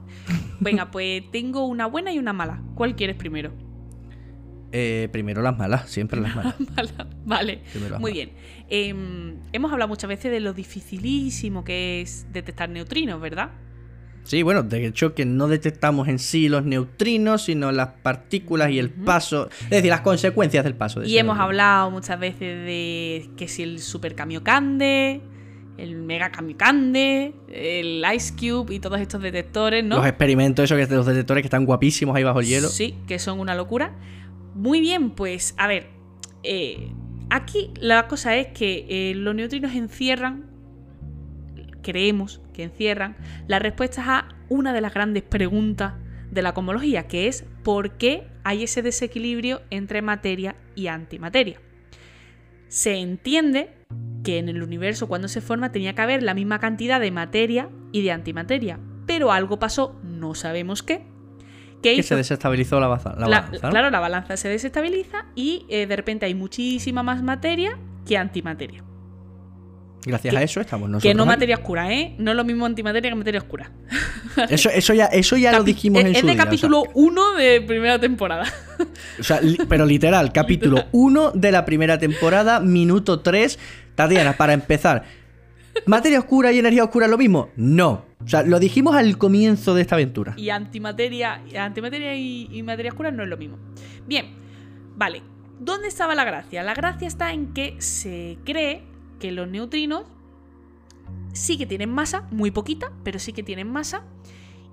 Venga, 0.59 0.91
pues 0.91 1.23
tengo 1.31 1.67
una 1.67 1.85
buena 1.85 2.13
y 2.15 2.19
una 2.19 2.33
mala. 2.33 2.63
¿Cuál 2.75 2.97
quieres 2.97 3.15
primero? 3.17 3.53
Eh, 4.73 5.11
primero 5.13 5.43
las 5.43 5.57
malas, 5.59 5.91
siempre 5.91 6.19
las 6.19 6.35
malas. 6.35 6.55
Mala. 6.77 7.09
Vale. 7.27 7.61
Primero 7.73 7.91
las 7.93 8.01
Muy 8.01 8.13
malas. 8.13 8.27
bien. 8.27 8.31
Em, 8.71 9.35
hemos 9.53 9.71
hablado 9.71 9.89
muchas 9.91 10.09
veces 10.09 10.31
de 10.33 10.41
lo 10.41 10.55
dificilísimo 10.55 11.63
que 11.63 12.01
es 12.01 12.27
detectar 12.33 12.71
neutrinos, 12.71 13.21
¿verdad? 13.21 13.51
Sí, 14.27 14.43
bueno, 14.43 14.63
de 14.63 14.85
hecho 14.87 15.15
que 15.15 15.25
no 15.25 15.47
detectamos 15.49 16.09
en 16.09 16.19
sí 16.19 16.49
los 16.49 16.65
neutrinos, 16.65 17.45
sino 17.45 17.71
las 17.73 17.89
partículas 18.03 18.71
y 18.71 18.79
el 18.79 18.91
paso, 18.91 19.49
es 19.65 19.71
decir, 19.71 19.91
las 19.91 20.01
consecuencias 20.01 20.65
del 20.65 20.75
paso. 20.75 21.01
de 21.01 21.09
Y 21.09 21.17
hemos 21.19 21.37
neutrino. 21.37 21.45
hablado 21.45 21.91
muchas 21.93 22.19
veces 22.19 22.41
de 22.41 23.31
que 23.37 23.47
si 23.49 23.63
el 23.63 23.79
Super 23.79 24.15
Kamiokande, 24.17 25.21
el 25.79 25.95
Mega 25.97 26.33
Kamiokande, 26.33 27.35
el 27.53 28.03
Ice 28.15 28.35
Cube 28.35 28.75
y 28.75 28.81
todos 28.81 29.01
estos 29.01 29.23
detectores, 29.23 29.85
¿no? 29.85 29.97
Los 29.99 30.07
experimentos, 30.07 30.65
esos 30.65 30.77
que 30.89 30.95
los 30.95 31.07
detectores 31.07 31.43
que 31.43 31.47
están 31.47 31.65
guapísimos 31.65 32.17
ahí 32.17 32.25
bajo 32.25 32.41
el 32.41 32.47
hielo. 32.47 32.69
Sí, 32.69 32.97
que 33.07 33.19
son 33.19 33.39
una 33.41 33.55
locura. 33.55 33.95
Muy 34.55 34.81
bien, 34.81 35.11
pues 35.11 35.55
a 35.59 35.67
ver, 35.67 35.89
eh, 36.43 36.91
aquí 37.31 37.71
la 37.79 38.09
cosa 38.09 38.37
es 38.37 38.49
que 38.49 38.87
eh, 38.89 39.15
los 39.15 39.35
neutrinos 39.35 39.75
encierran, 39.75 40.47
creemos 41.83 42.41
que 42.57 42.65
encierran, 42.65 43.17
las 43.47 43.63
respuestas 43.63 44.07
a 44.09 44.29
una 44.49 44.73
de 44.73 44.81
las 44.81 44.93
grandes 44.93 45.23
preguntas 45.23 45.95
de 46.31 46.43
la 46.43 46.55
cosmología, 46.55 47.07
que 47.07 47.29
es 47.29 47.45
por 47.63 47.93
qué 47.93 48.27
hay 48.43 48.65
ese 48.65 48.83
desequilibrio 48.83 49.63
entre 49.71 50.03
materia 50.03 50.57
y 50.75 50.89
antimateria. 50.89 51.61
Se 52.69 52.97
entiende 52.97 53.71
que 54.25 54.39
en 54.39 54.49
el 54.49 54.63
universo 54.63 55.07
cuando 55.07 55.29
se 55.29 55.41
forma 55.41 55.71
tenía 55.71 55.95
que 55.95 56.03
haber 56.03 56.23
la 56.23 56.35
misma 56.35 56.59
cantidad 56.59 57.01
de 57.01 57.11
materia 57.13 57.69
y 57.93 58.03
de 58.03 58.11
antimateria, 58.11 58.81
pero 59.07 59.31
algo 59.31 59.59
pasó, 59.61 60.01
no 60.03 60.35
sabemos 60.35 60.83
qué, 60.83 61.05
que 61.83 61.91
Que 61.91 61.95
hizo 61.95 62.09
se 62.09 62.17
desestabilizó 62.17 62.81
la, 62.81 62.89
baza- 62.89 63.15
la 63.15 63.29
la- 63.29 63.41
balanza. 63.43 63.67
¿no? 63.67 63.71
Claro, 63.71 63.91
la 63.91 64.01
balanza 64.01 64.37
se 64.37 64.49
desestabiliza 64.49 65.27
y 65.37 65.65
eh, 65.69 65.87
de 65.87 65.95
repente 65.95 66.27
hay 66.27 66.35
muchísima 66.35 67.05
más 67.05 67.23
materia 67.23 67.79
que 68.05 68.17
antimateria. 68.19 68.83
Gracias 70.07 70.33
que- 70.33 70.39
a 70.39 70.43
eso 70.43 70.61
estamos 70.61 70.89
nosotros. 70.89 71.11
que 71.11 71.15
no 71.15 71.27
materia 71.27 71.57
oscura, 71.57 71.93
¿eh? 71.93 72.15
No 72.19 72.31
es 72.31 72.37
lo 72.37 72.45
mismo 72.45 72.65
antimateria 72.67 73.11
que 73.11 73.15
materia 73.17 73.41
oscura. 73.41 73.71
Eso, 74.51 74.69
eso 74.69 74.93
ya, 74.93 75.07
eso 75.07 75.37
ya 75.39 75.53
lo 75.57 75.65
dijimos 75.65 76.01
es, 76.01 76.07
en 76.09 76.13
es 76.13 76.21
su 76.21 76.27
de 76.27 76.33
día, 76.35 76.43
o 76.43 76.45
sea, 76.45 76.45
capítulo 76.45 76.85
1 76.95 77.33
de 77.37 77.61
primera 77.63 77.99
temporada. 77.99 78.45
O 79.19 79.23
sea, 79.23 79.41
li- 79.41 79.59
pero 79.69 79.87
literal, 79.87 80.31
capítulo 80.33 80.85
1 80.93 81.31
de 81.33 81.51
la 81.53 81.65
primera 81.65 81.99
temporada, 81.99 82.61
minuto 82.61 83.21
3. 83.21 83.59
Tatiana, 83.95 84.35
para 84.37 84.53
empezar, 84.53 85.05
¿materia 85.87 86.19
oscura 86.19 86.53
y 86.53 86.59
energía 86.59 86.85
oscura 86.85 87.07
es 87.07 87.11
lo 87.11 87.17
mismo? 87.17 87.49
No. 87.57 88.05
O 88.23 88.29
sea, 88.29 88.43
lo 88.43 88.59
dijimos 88.59 88.95
al 88.95 89.17
comienzo 89.17 89.75
de 89.75 89.81
esta 89.83 89.95
aventura. 89.95 90.35
Y 90.37 90.51
antimateria, 90.51 91.41
antimateria 91.59 92.15
y, 92.15 92.49
y 92.53 92.63
materia 92.63 92.91
oscura 92.91 93.11
no 93.11 93.23
es 93.23 93.29
lo 93.31 93.39
mismo. 93.39 93.59
Bien, 94.07 94.35
vale. 94.97 95.23
¿Dónde 95.59 95.89
estaba 95.89 96.15
la 96.15 96.25
gracia? 96.25 96.63
La 96.63 96.75
gracia 96.75 97.09
está 97.09 97.33
en 97.33 97.55
que 97.55 97.77
se 97.79 98.37
cree 98.45 98.83
que 99.19 99.33
los 99.33 99.49
neutrinos 99.49 100.05
sí 101.33 101.59
que 101.59 101.67
tienen 101.67 101.91
masa, 101.91 102.27
muy 102.31 102.51
poquita, 102.51 102.93
pero 103.05 103.19
sí 103.19 103.33
que 103.33 103.43
tienen 103.43 103.71
masa, 103.71 104.05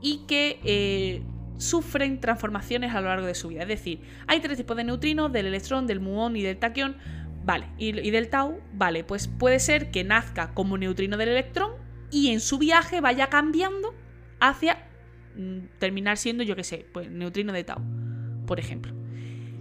y 0.01 0.25
que 0.27 0.59
eh, 0.63 1.23
sufren 1.57 2.19
transformaciones 2.19 2.93
a 2.93 3.01
lo 3.01 3.07
largo 3.07 3.25
de 3.25 3.35
su 3.35 3.49
vida. 3.49 3.63
Es 3.63 3.67
decir, 3.67 4.01
hay 4.27 4.39
tres 4.39 4.57
tipos 4.57 4.75
de 4.75 4.83
neutrinos, 4.83 5.31
del 5.31 5.45
electrón, 5.45 5.87
del 5.87 5.99
muón 5.99 6.35
y 6.35 6.43
del 6.43 6.57
taquión. 6.57 6.97
Vale, 7.45 7.67
y, 7.77 7.99
y 7.99 8.11
del 8.11 8.29
tau, 8.29 8.61
vale, 8.73 9.03
pues 9.03 9.27
puede 9.27 9.59
ser 9.59 9.91
que 9.91 10.05
nazca 10.05 10.53
como 10.53 10.77
neutrino 10.77 11.17
del 11.17 11.29
electrón 11.29 11.73
y 12.09 12.29
en 12.29 12.39
su 12.39 12.57
viaje 12.57 13.01
vaya 13.01 13.27
cambiando 13.27 13.93
hacia 14.39 14.87
mm, 15.35 15.77
terminar 15.79 16.17
siendo, 16.17 16.43
yo 16.43 16.55
qué 16.55 16.63
sé, 16.63 16.85
pues 16.93 17.11
neutrino 17.11 17.51
de 17.51 17.65
tau, 17.65 17.81
por 18.45 18.59
ejemplo. 18.59 18.93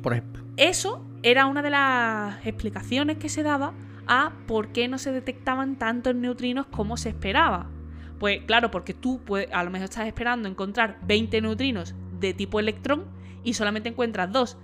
Por 0.01 0.13
ejemplo. 0.13 0.45
Eso 0.57 1.05
era 1.23 1.47
una 1.47 1.63
de 1.63 1.71
las 1.71 2.47
explicaciones 2.47 3.19
que 3.19 3.29
se 3.29 3.43
daba 3.43 3.75
a 4.07 4.33
por 4.47 4.73
qué 4.73 4.89
no 4.89 4.99
se 4.99 5.13
detectaban 5.13 5.79
tantos 5.79 6.15
neutrinos 6.15 6.67
como 6.67 6.97
se 6.97 7.11
esperaba. 7.11 7.71
Pues 8.19 8.41
claro, 8.47 8.71
porque 8.71 8.95
tú 8.95 9.21
a 9.53 9.65
lo 9.65 9.71
mejor 9.71 9.85
estás 9.85 10.07
esperando 10.07 10.49
encontrar 10.49 10.99
20 11.07 11.41
neutrinos 11.41 11.95
de 12.21 12.35
tipo 12.35 12.61
electrón 12.61 13.07
y 13.43 13.55
solamente 13.55 13.89
encuentras 13.89 14.31
dos. 14.31 14.59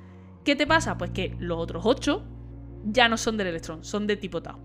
¿Qué 0.44 0.54
te 0.56 0.66
pasa? 0.66 0.96
Pues 0.96 1.10
que 1.10 1.36
los 1.38 1.58
otros 1.58 1.82
8 1.84 2.24
ya 2.84 3.08
no 3.08 3.16
son 3.16 3.36
del 3.36 3.48
electrón, 3.48 3.84
son 3.84 4.06
de 4.06 4.16
tipo 4.16 4.42
tau. 4.42 4.58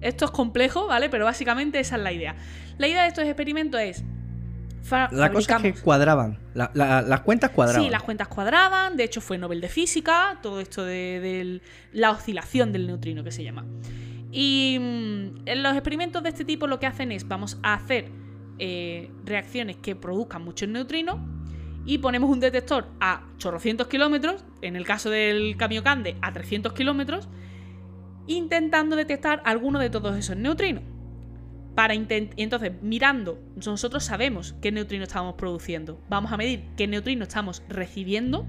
Esto 0.00 0.24
es 0.24 0.30
complejo, 0.30 0.86
¿vale? 0.86 1.08
Pero 1.10 1.24
básicamente 1.24 1.80
esa 1.80 1.96
es 1.96 2.02
la 2.02 2.12
idea. 2.12 2.36
La 2.78 2.88
idea 2.88 3.02
de 3.02 3.08
estos 3.08 3.24
experimentos 3.24 3.80
es... 3.80 4.04
La 5.12 5.30
cosa 5.32 5.56
es 5.56 5.62
que 5.62 5.80
cuadraban. 5.82 6.38
La- 6.54 6.70
la- 6.74 7.02
las 7.02 7.20
cuentas 7.20 7.50
cuadraban. 7.50 7.84
Sí, 7.84 7.90
las 7.90 8.02
cuentas 8.02 8.28
cuadraban, 8.28 8.96
de 8.96 9.04
hecho 9.04 9.20
fue 9.20 9.38
Nobel 9.38 9.60
de 9.60 9.68
Física, 9.68 10.38
todo 10.42 10.60
esto 10.60 10.84
de, 10.84 11.60
la 11.92 12.10
oscilación 12.10 12.72
del 12.72 12.86
neutrino 12.86 13.22
que 13.24 13.30
se 13.30 13.44
llama. 13.44 13.64
Y 14.32 14.78
mm, 14.80 15.42
en 15.46 15.62
los 15.62 15.72
experimentos 15.74 16.22
de 16.22 16.28
este 16.30 16.44
tipo 16.44 16.66
lo 16.66 16.78
que 16.80 16.86
hacen 16.86 17.12
es, 17.12 17.26
vamos 17.28 17.58
a 17.62 17.74
hacer 17.74 18.08
eh, 18.58 19.10
reacciones 19.24 19.76
que 19.76 19.96
produzcan 19.96 20.42
muchos 20.44 20.68
neutrinos 20.68 21.16
y 21.86 21.98
ponemos 21.98 22.28
un 22.30 22.40
detector 22.40 22.86
a 23.00 23.22
chorrocientos 23.38 23.86
kilómetros, 23.88 24.44
en 24.60 24.76
el 24.76 24.84
caso 24.84 25.08
del 25.10 25.56
Kamiokande 25.56 26.16
a 26.20 26.32
300 26.32 26.72
kilómetros, 26.74 27.28
intentando 28.26 28.96
detectar 28.96 29.42
alguno 29.44 29.78
de 29.78 29.90
todos 29.90 30.16
esos 30.16 30.36
neutrinos. 30.36 30.84
Para 31.74 31.94
y 31.94 32.06
entonces, 32.36 32.72
mirando, 32.82 33.40
nosotros 33.64 34.04
sabemos 34.04 34.54
qué 34.60 34.72
neutrino 34.72 35.04
estamos 35.04 35.34
produciendo. 35.34 36.00
Vamos 36.08 36.32
a 36.32 36.36
medir 36.36 36.64
qué 36.76 36.86
neutrino 36.86 37.22
estamos 37.22 37.62
recibiendo 37.68 38.46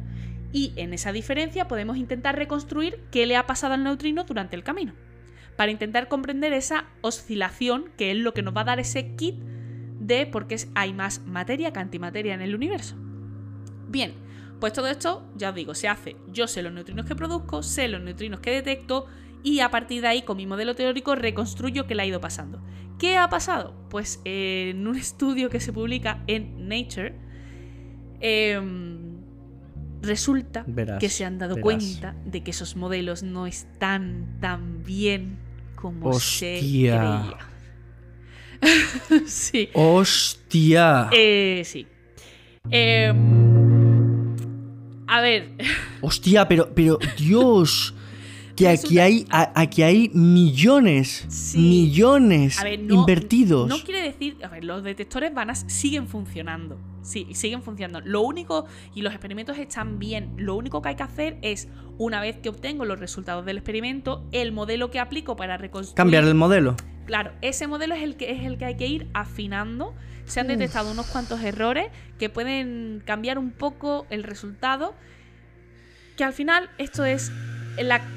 Y 0.53 0.73
en 0.75 0.93
esa 0.93 1.11
diferencia 1.11 1.67
podemos 1.67 1.97
intentar 1.97 2.35
reconstruir 2.35 2.99
qué 3.09 3.25
le 3.25 3.37
ha 3.37 3.47
pasado 3.47 3.73
al 3.73 3.83
neutrino 3.83 4.25
durante 4.25 4.55
el 4.55 4.63
camino. 4.63 4.93
Para 5.55 5.71
intentar 5.71 6.07
comprender 6.07 6.51
esa 6.53 6.85
oscilación, 7.01 7.91
que 7.97 8.11
es 8.11 8.17
lo 8.17 8.33
que 8.33 8.41
nos 8.41 8.55
va 8.55 8.61
a 8.61 8.65
dar 8.65 8.79
ese 8.79 9.15
kit 9.15 9.35
de 9.99 10.25
por 10.25 10.47
qué 10.47 10.57
hay 10.75 10.93
más 10.93 11.21
materia 11.25 11.71
que 11.71 11.79
antimateria 11.79 12.33
en 12.33 12.41
el 12.41 12.55
universo. 12.55 12.95
Bien, 13.87 14.13
pues 14.59 14.73
todo 14.73 14.87
esto, 14.87 15.25
ya 15.35 15.49
os 15.49 15.55
digo, 15.55 15.73
se 15.73 15.87
hace. 15.87 16.15
Yo 16.31 16.47
sé 16.47 16.63
los 16.63 16.73
neutrinos 16.73 17.05
que 17.05 17.15
produzco, 17.15 17.63
sé 17.63 17.87
los 17.87 18.01
neutrinos 18.01 18.41
que 18.41 18.51
detecto 18.51 19.05
y 19.43 19.59
a 19.59 19.69
partir 19.69 20.01
de 20.01 20.07
ahí, 20.07 20.21
con 20.21 20.37
mi 20.37 20.45
modelo 20.45 20.75
teórico, 20.75 21.15
reconstruyo 21.15 21.87
qué 21.87 21.95
le 21.95 22.03
ha 22.03 22.05
ido 22.05 22.21
pasando. 22.21 22.61
¿Qué 22.99 23.17
ha 23.17 23.29
pasado? 23.29 23.75
Pues 23.89 24.21
en 24.25 24.87
un 24.87 24.95
estudio 24.97 25.49
que 25.49 25.59
se 25.59 25.73
publica 25.73 26.23
en 26.27 26.67
Nature, 26.67 27.15
em, 28.19 29.21
resulta 30.01 30.65
que 30.99 31.09
se 31.09 31.25
han 31.25 31.37
dado 31.37 31.57
cuenta 31.59 32.15
de 32.25 32.43
que 32.43 32.51
esos 32.51 32.75
modelos 32.75 33.23
no 33.23 33.47
están 33.47 34.37
tan 34.39 34.83
bien 34.83 35.39
como 35.75 36.13
se 36.13 36.59
creía. 36.59 37.37
sí. 39.25 39.69
¡Hostia! 39.73 41.09
Eh, 41.11 41.63
sí. 41.65 41.87
Eh, 42.69 43.11
a 45.07 45.21
ver. 45.21 45.49
Hostia, 46.01 46.47
pero, 46.47 46.73
pero, 46.73 46.99
Dios. 47.17 47.95
Que 48.55 48.67
aquí 48.67 48.99
hay, 48.99 49.25
aquí 49.31 49.83
hay 49.83 50.09
millones, 50.13 51.55
millones 51.55 52.57
invertidos. 52.89 53.67
No 53.67 53.79
quiere 53.79 54.01
decir, 54.01 54.37
a 54.43 54.49
ver, 54.49 54.63
los 54.63 54.83
detectores 54.83 55.33
vanas 55.33 55.65
siguen 55.67 56.07
funcionando. 56.07 56.77
Sí, 57.01 57.27
siguen 57.33 57.63
funcionando. 57.63 58.01
Lo 58.07 58.21
único, 58.21 58.65
y 58.93 59.01
los 59.01 59.13
experimentos 59.13 59.57
están 59.57 59.99
bien, 59.99 60.33
lo 60.37 60.55
único 60.55 60.81
que 60.81 60.89
hay 60.89 60.95
que 60.95 61.03
hacer 61.03 61.37
es, 61.41 61.67
una 61.97 62.21
vez 62.21 62.37
que 62.37 62.49
obtengo 62.49 62.85
los 62.85 62.99
resultados 62.99 63.45
del 63.45 63.57
experimento, 63.57 64.23
el 64.31 64.51
modelo 64.51 64.91
que 64.91 64.99
aplico 64.99 65.35
para 65.35 65.57
reconstruir. 65.57 65.95
Cambiar 65.95 66.23
el 66.25 66.35
modelo. 66.35 66.75
Claro, 67.05 67.31
ese 67.41 67.67
modelo 67.67 67.95
es 67.95 68.03
el 68.03 68.15
que, 68.15 68.31
es 68.31 68.43
el 68.43 68.57
que 68.57 68.65
hay 68.65 68.77
que 68.77 68.87
ir 68.87 69.07
afinando. 69.13 69.93
Se 70.25 70.39
han 70.39 70.47
detectado 70.47 70.91
unos 70.91 71.07
cuantos 71.07 71.41
errores 71.41 71.87
que 72.19 72.29
pueden 72.29 73.01
cambiar 73.05 73.37
un 73.39 73.51
poco 73.51 74.05
el 74.09 74.23
resultado. 74.23 74.93
Que 76.15 76.23
al 76.23 76.33
final 76.33 76.69
esto 76.77 77.03
es, 77.03 77.31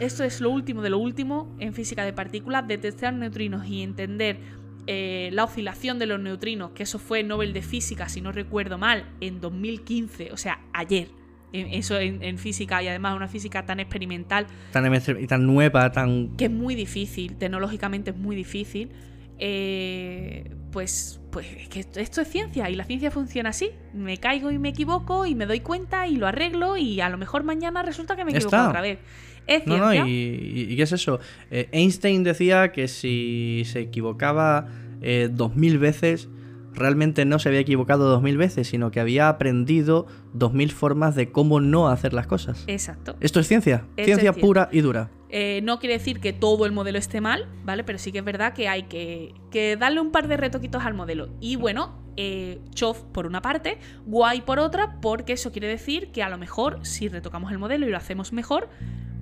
esto 0.00 0.24
es 0.24 0.40
lo 0.40 0.50
último 0.50 0.82
de 0.82 0.90
lo 0.90 0.98
último 0.98 1.55
en 1.59 1.74
física 1.74 2.05
de 2.05 2.12
partículas, 2.12 2.66
detectar 2.66 3.12
neutrinos 3.14 3.66
y 3.66 3.82
entender 3.82 4.38
eh, 4.86 5.30
la 5.32 5.44
oscilación 5.44 5.98
de 5.98 6.07
los 6.07 6.20
neutrinos, 6.20 6.72
que 6.72 6.82
eso 6.82 6.98
fue 6.98 7.22
Nobel 7.22 7.52
de 7.52 7.62
Física, 7.62 8.09
si 8.09 8.20
no 8.20 8.32
recuerdo 8.32 8.78
mal, 8.78 9.07
en 9.20 9.40
2015, 9.40 10.32
o 10.32 10.36
sea, 10.36 10.61
ayer 10.72 11.09
eso 11.55 11.98
en, 11.98 12.38
física 12.38 12.82
y 12.82 12.88
además 12.88 13.14
una 13.14 13.28
física 13.28 13.64
tan 13.64 13.78
experimental. 13.78 14.46
Tan, 14.72 14.92
y 15.20 15.26
tan 15.26 15.46
nueva, 15.46 15.92
tan... 15.92 16.36
Que 16.36 16.46
es 16.46 16.50
muy 16.50 16.74
difícil, 16.74 17.36
tecnológicamente 17.36 18.11
es 18.11 18.16
muy 18.16 18.34
difícil. 18.34 18.90
Eh, 19.38 20.50
pues, 20.70 21.20
pues 21.30 21.46
que 21.68 21.80
esto 21.80 22.20
es 22.20 22.28
ciencia 22.28 22.70
y 22.70 22.74
la 22.74 22.84
ciencia 22.84 23.11
funciona 23.11 23.50
así. 23.50 23.70
Me 23.92 24.18
caigo 24.18 24.50
y 24.50 24.59
me 24.59 24.70
equivoco 24.70 25.26
y 25.26 25.34
me 25.34 25.46
doy 25.46 25.61
cuenta 25.61 26.07
y 26.07 26.16
lo 26.16 26.26
arreglo 26.26 26.76
y 26.76 27.00
a 27.00 27.09
lo 27.09 27.18
mejor 27.18 27.44
mañana 27.44 27.82
resulta 27.82 28.16
que 28.16 28.24
me 28.24 28.32
equivoco 28.32 28.57
otra 28.57 28.80
vez. 28.80 28.98
Es. 29.47 29.66
No, 29.66 29.78
no, 29.78 29.95
y, 29.95 30.74
qué 30.76 30.82
es 30.82 30.92
eso? 30.92 31.20
Eh, 31.51 31.68
Einstein 31.72 32.24
decía 32.24 32.72
que 32.72 32.88
si 32.88 33.62
se 33.66 33.80
equivocaba 33.80 34.68
eh, 35.03 35.28
dos 35.30 35.57
mil 35.57 35.78
veces 35.78 36.28
realmente 36.74 37.24
no 37.24 37.38
se 37.38 37.49
había 37.49 37.61
equivocado 37.61 38.09
dos 38.09 38.22
mil 38.22 38.36
veces, 38.36 38.68
sino 38.68 38.90
que 38.90 39.01
había 39.01 39.28
aprendido 39.28 40.07
dos 40.32 40.53
mil 40.53 40.72
formas 40.72 41.14
de 41.14 41.30
cómo 41.30 41.61
no 41.61 41.88
hacer 41.88 42.12
las 42.12 42.26
cosas. 42.26 42.64
Exacto. 42.66 43.16
Esto 43.20 43.40
es 43.40 43.49
ciencia, 43.49 43.86
ciencia 43.97 44.32
pura 44.32 44.68
y 44.72 44.80
dura. 44.80 45.11
Eh, 45.36 45.62
no 45.62 45.80
quiere 45.80 45.95
decir 45.95 46.20
que 46.20 46.32
todo 46.32 46.64
el 46.64 46.70
modelo 46.70 46.97
esté 46.97 47.20
mal, 47.20 47.49
¿vale? 47.64 47.82
Pero 47.82 47.99
sí 47.99 48.12
que 48.12 48.18
es 48.18 48.24
verdad 48.24 48.53
que 48.53 48.68
hay 48.68 48.84
que, 48.84 49.76
darle 49.76 50.01
un 50.01 50.12
par 50.12 50.28
de 50.28 50.36
retoquitos 50.36 50.84
al 50.84 50.95
modelo. 50.95 51.28
Y 51.40 51.57
bueno, 51.57 51.99
eh, 52.16 52.61
chof 52.72 53.03
por 53.12 53.26
una 53.26 53.42
parte, 53.42 53.78
guay 54.07 54.42
por 54.42 54.61
otra, 54.61 55.01
porque 55.01 55.32
eso 55.32 55.51
quiere 55.51 55.66
decir 55.66 56.12
que 56.12 56.22
a 56.22 56.28
lo 56.28 56.38
mejor 56.38 56.86
si 56.86 57.09
retocamos 57.09 57.51
el 57.51 57.59
modelo 57.59 57.84
y 57.84 57.90
lo 57.90 57.97
hacemos 57.97 58.32
mejor, 58.32 58.68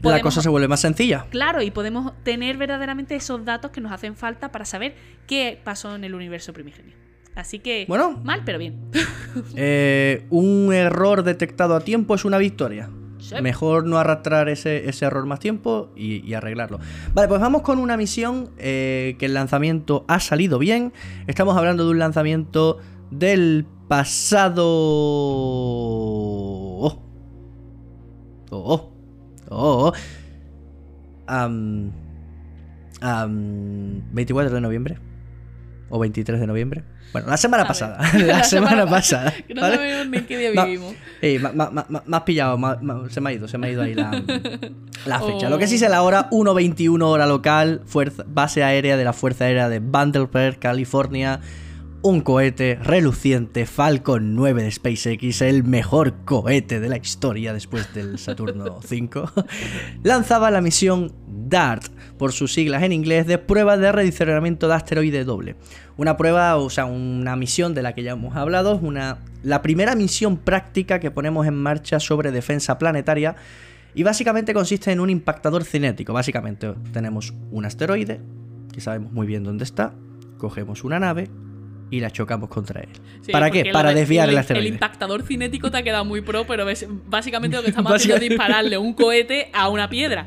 la 0.03 0.21
cosa 0.21 0.43
se 0.43 0.49
vuelve 0.49 0.69
más 0.69 0.81
sencilla. 0.81 1.27
Claro, 1.31 1.63
y 1.63 1.71
podemos 1.71 2.13
tener 2.23 2.57
verdaderamente 2.57 3.15
esos 3.15 3.45
datos 3.45 3.71
que 3.71 3.81
nos 3.81 3.93
hacen 3.93 4.17
falta 4.17 4.53
para 4.53 4.65
saber 4.65 4.95
qué 5.27 5.61
pasó 5.63 5.95
en 5.95 6.05
el 6.05 6.15
universo 6.15 6.53
primigenio. 6.53 6.95
Así 7.35 7.61
que, 7.61 7.87
bueno, 7.89 8.21
mal, 8.25 8.43
pero 8.45 8.59
bien. 8.59 8.91
Eh, 9.57 10.27
un 10.29 10.75
error 10.75 11.23
detectado 11.23 11.75
a 11.75 11.81
tiempo 11.81 12.15
es 12.15 12.27
una 12.27 12.37
victoria. 12.37 12.91
Mejor 13.41 13.87
no 13.87 13.97
arrastrar 13.99 14.51
ese, 14.51 14.85
error 15.01 15.25
más 15.25 15.39
tiempo 15.41 15.91
y, 15.97 16.35
arreglarlo. 16.35 16.81
Vale, 17.15 17.29
pues 17.29 17.41
vamos 17.41 17.63
con 17.63 17.79
una 17.79 17.97
misión 17.97 18.51
eh, 18.59 19.17
que 19.19 19.25
el 19.27 19.33
lanzamiento 19.33 20.05
ha 20.09 20.21
salido 20.21 20.59
bien. 20.59 20.93
Estamos 21.27 21.57
hablando 21.57 21.85
de 21.85 21.91
un 21.93 21.99
lanzamiento 21.99 22.79
del 23.11 23.65
pasado... 23.89 24.67
Oh. 26.85 26.99
Oh. 28.51 28.92
Oh. 29.55 29.93
24 34.13 34.55
de 34.55 34.61
noviembre. 34.61 34.99
O 35.89 35.99
23 35.99 36.41
de 36.41 36.47
noviembre. 36.47 36.85
Bueno, 37.13 37.29
la 37.29 37.37
semana 37.37 37.67
pasada. 37.67 37.99
La, 38.19 38.43
semana, 38.45 38.87
pasada. 38.91 39.35
no 39.55 39.61
sabemos 39.61 40.09
ni 40.09 40.21
qué 40.23 40.39
día 40.39 40.65
vivimos. 40.65 40.95
me, 41.21 42.17
has 42.17 42.23
pillado, 42.23 42.59
se 43.11 43.21
me 43.21 43.31
ha 43.31 43.33
ido, 43.35 43.49
se 43.49 43.59
me 43.59 43.67
ha 43.67 43.71
ido 43.71 43.83
ahí 43.83 43.95
la, 43.95 44.13
fecha. 45.27 45.51
Lo 45.51 45.59
que 45.59 45.67
sí 45.67 45.77
sé 45.79 45.91
la 45.91 46.03
hora, 46.03 46.31
1.21 46.31 47.03
hora 47.03 47.27
local, 47.27 47.83
fuerza, 47.85 48.25
base 48.27 48.65
aérea 48.65 48.97
de 48.97 49.05
la 49.05 49.13
Fuerza 49.13 49.45
Aérea 49.45 49.69
de 49.69 49.81
Vandenberg, 49.81 50.59
California. 50.59 51.41
Un 52.05 52.21
cohete 52.21 52.81
reluciente 52.83 53.65
Falcon 53.65 54.35
9 54.35 54.65
de 54.65 54.73
SpaceX, 54.73 55.41
el 55.41 55.63
mejor 55.63 56.25
cohete 56.25 56.81
de 56.81 56.89
la 56.89 56.97
historia 56.97 57.53
después 57.53 57.95
del 57.95 58.19
Saturno 58.19 58.81
5, 58.85 59.31
lanzaba 60.03 60.51
la 60.51 60.61
misión 60.61 61.13
DART, 61.29 61.87
por 62.19 62.33
sus 62.33 62.55
siglas 62.55 62.83
en 62.83 62.91
inglés, 62.91 63.29
de 63.29 63.39
prueba 63.39 63.77
de 63.77 63.93
redireccionamiento 63.93 64.67
de 64.67 64.75
asteroide 64.75 65.23
doble. 65.23 65.55
Una 65.97 66.17
prueba, 66.17 66.57
o 66.57 66.71
sea, 66.71 66.87
una 66.87 67.37
misión 67.37 67.73
de 67.73 67.83
la 67.83 67.95
que 67.95 68.03
ya 68.03 68.13
hemos 68.13 68.35
hablado, 68.35 68.79
una, 68.79 69.19
la 69.45 69.63
primera 69.63 69.95
misión 69.95 70.39
práctica 70.39 70.99
que 70.99 71.13
ponemos 71.13 71.47
en 71.47 71.55
marcha 71.55 72.01
sobre 72.01 72.33
defensa 72.33 72.79
planetaria 72.79 73.37
y 73.95 74.03
básicamente 74.03 74.53
consiste 74.55 74.91
en 74.91 74.99
un 74.99 75.09
impactador 75.09 75.63
cinético. 75.63 76.13
Básicamente 76.13 76.75
tenemos 76.93 77.33
un 77.53 77.65
asteroide, 77.65 78.21
que 78.73 78.81
sabemos 78.81 79.13
muy 79.13 79.29
bien 79.29 79.45
dónde 79.45 79.63
está, 79.63 79.95
cogemos 80.39 80.83
una 80.83 80.99
nave 80.99 81.31
y 81.93 82.01
la 82.01 82.11
chocamos 82.11 82.49
contra 82.49 82.81
él. 82.81 82.89
¿Para 83.31 83.51
qué? 83.51 83.67
Para 83.71 83.93
desviar 83.93 84.27
el, 84.29 84.39
asteroide. 84.39 84.67
El 84.67 84.73
impactador 84.75 85.23
cinético 85.25 85.71
te 85.71 85.77
ha 85.77 85.83
quedado 85.83 86.07
muy 86.07 86.23
pro, 86.23 86.47
pero 86.47 86.65
básicamente 87.07 87.55
lo 87.55 87.63
que 87.63 87.69
estamos 87.69 87.93
haciendo 87.93 88.17
es 88.17 88.31
dispararle 88.31 88.79
un 88.79 88.95
cohete 88.95 89.51
a 89.53 89.69
una 89.69 89.91
piedra. 89.91 90.27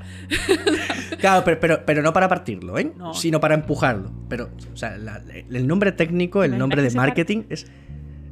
claro, 1.19 1.43
pero, 1.43 1.83
pero, 1.83 2.03
no 2.03 2.13
para 2.13 2.29
partirlo, 2.29 2.77
¿eh? 2.77 2.91
Sino 3.15 3.39
para 3.39 3.55
empujarlo. 3.55 4.11
Pero, 4.29 4.51
o 4.71 4.77
sea, 4.77 4.95
el 4.95 5.65
nombre 5.65 5.91
técnico, 5.91 6.43
el 6.43 6.55
nombre 6.55 6.83
de 6.83 6.91
marketing 6.91 7.45
es, 7.49 7.65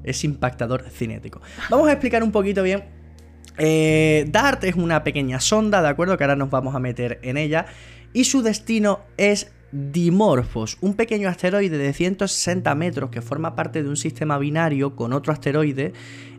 es 0.03 0.23
impactador 0.23 0.83
cinético. 0.91 1.41
Vamos 1.71 1.87
a 1.89 1.93
explicar 1.93 2.21
un 2.21 2.31
poquito 2.31 2.61
bien 2.61 2.83
eh, 3.57 4.25
DART 4.29 4.63
es 4.63 4.75
una 4.75 5.03
pequeña 5.03 5.39
sonda, 5.39 5.81
¿de 5.81 5.87
acuerdo? 5.87 6.17
Que 6.17 6.23
ahora 6.23 6.35
nos 6.35 6.49
vamos 6.49 6.75
a 6.75 6.79
meter 6.79 7.19
en 7.23 7.37
ella. 7.37 7.65
Y 8.13 8.25
su 8.25 8.41
destino 8.41 9.01
es 9.17 9.51
Dimorphos, 9.73 10.77
un 10.81 10.93
pequeño 10.93 11.27
asteroide 11.27 11.79
de 11.79 11.93
160 11.93 12.75
metros 12.75 13.09
que 13.09 13.23
forma 13.23 13.55
parte 13.55 13.81
de 13.81 13.89
un 13.89 13.97
sistema 13.97 14.37
binario 14.37 14.95
con 14.95 15.13
otro 15.13 15.33
asteroide 15.33 15.93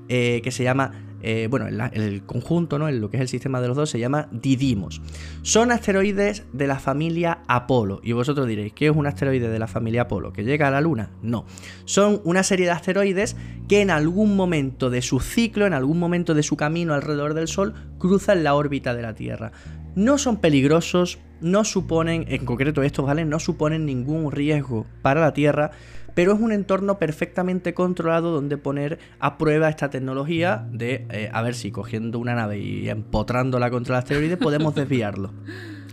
eh, 0.08 0.40
que 0.44 0.52
se 0.52 0.62
llama, 0.62 0.92
eh, 1.20 1.48
bueno, 1.50 1.66
el, 1.66 2.22
conjunto, 2.26 2.78
¿no? 2.78 2.88
En 2.88 3.00
lo 3.00 3.10
que 3.10 3.16
es 3.16 3.22
el 3.22 3.28
sistema 3.28 3.60
de 3.60 3.66
los 3.66 3.76
dos 3.76 3.90
se 3.90 3.98
llama 3.98 4.28
Didymos. 4.30 5.02
Son 5.42 5.72
asteroides 5.72 6.44
de 6.52 6.66
la 6.68 6.78
familia 6.78 7.40
Apolo. 7.48 8.00
Y 8.04 8.12
vosotros 8.12 8.46
diréis, 8.46 8.72
¿qué 8.72 8.86
es 8.86 8.94
un 8.94 9.08
asteroide 9.08 9.48
de 9.48 9.58
la 9.58 9.66
familia 9.66 10.02
Apolo? 10.02 10.32
¿Que 10.32 10.44
llega 10.44 10.68
a 10.68 10.70
la 10.70 10.80
Luna? 10.80 11.10
No. 11.20 11.44
Son 11.86 12.20
una 12.22 12.44
serie 12.44 12.66
de 12.66 12.72
asteroides 12.72 13.34
que 13.66 13.80
en 13.80 13.90
algún 13.90 14.36
momento 14.36 14.90
de 14.90 15.02
su 15.02 15.18
ciclo, 15.18 15.66
en 15.66 15.72
algún 15.72 15.98
momento 15.98 16.34
de 16.34 16.44
su 16.44 16.56
camino 16.56 16.94
alrededor 16.94 17.34
del 17.34 17.48
Sol, 17.48 17.74
cruzan 17.98 18.44
la 18.44 18.54
órbita 18.54 18.94
de 18.94 19.02
la 19.02 19.14
Tierra 19.14 19.50
no 19.94 20.18
son 20.18 20.38
peligrosos, 20.38 21.18
no 21.44 21.62
suponen, 21.64 22.24
en 22.28 22.46
concreto 22.46 22.82
estos, 22.82 23.04
¿vale? 23.04 23.26
No 23.26 23.38
suponen 23.38 23.84
ningún 23.84 24.32
riesgo 24.32 24.86
para 25.02 25.20
la 25.20 25.34
Tierra, 25.34 25.72
pero 26.14 26.32
es 26.32 26.40
un 26.40 26.52
entorno 26.52 26.98
perfectamente 26.98 27.74
controlado 27.74 28.32
donde 28.32 28.56
poner 28.56 28.98
a 29.20 29.36
prueba 29.36 29.68
esta 29.68 29.90
tecnología 29.90 30.66
de 30.72 31.06
eh, 31.10 31.28
a 31.30 31.42
ver 31.42 31.54
si 31.54 31.70
cogiendo 31.70 32.18
una 32.18 32.34
nave 32.34 32.60
y 32.60 32.88
empotrándola 32.88 33.70
contra 33.70 33.96
el 33.96 33.98
asteroide 33.98 34.38
podemos 34.38 34.74
desviarlo. 34.74 35.34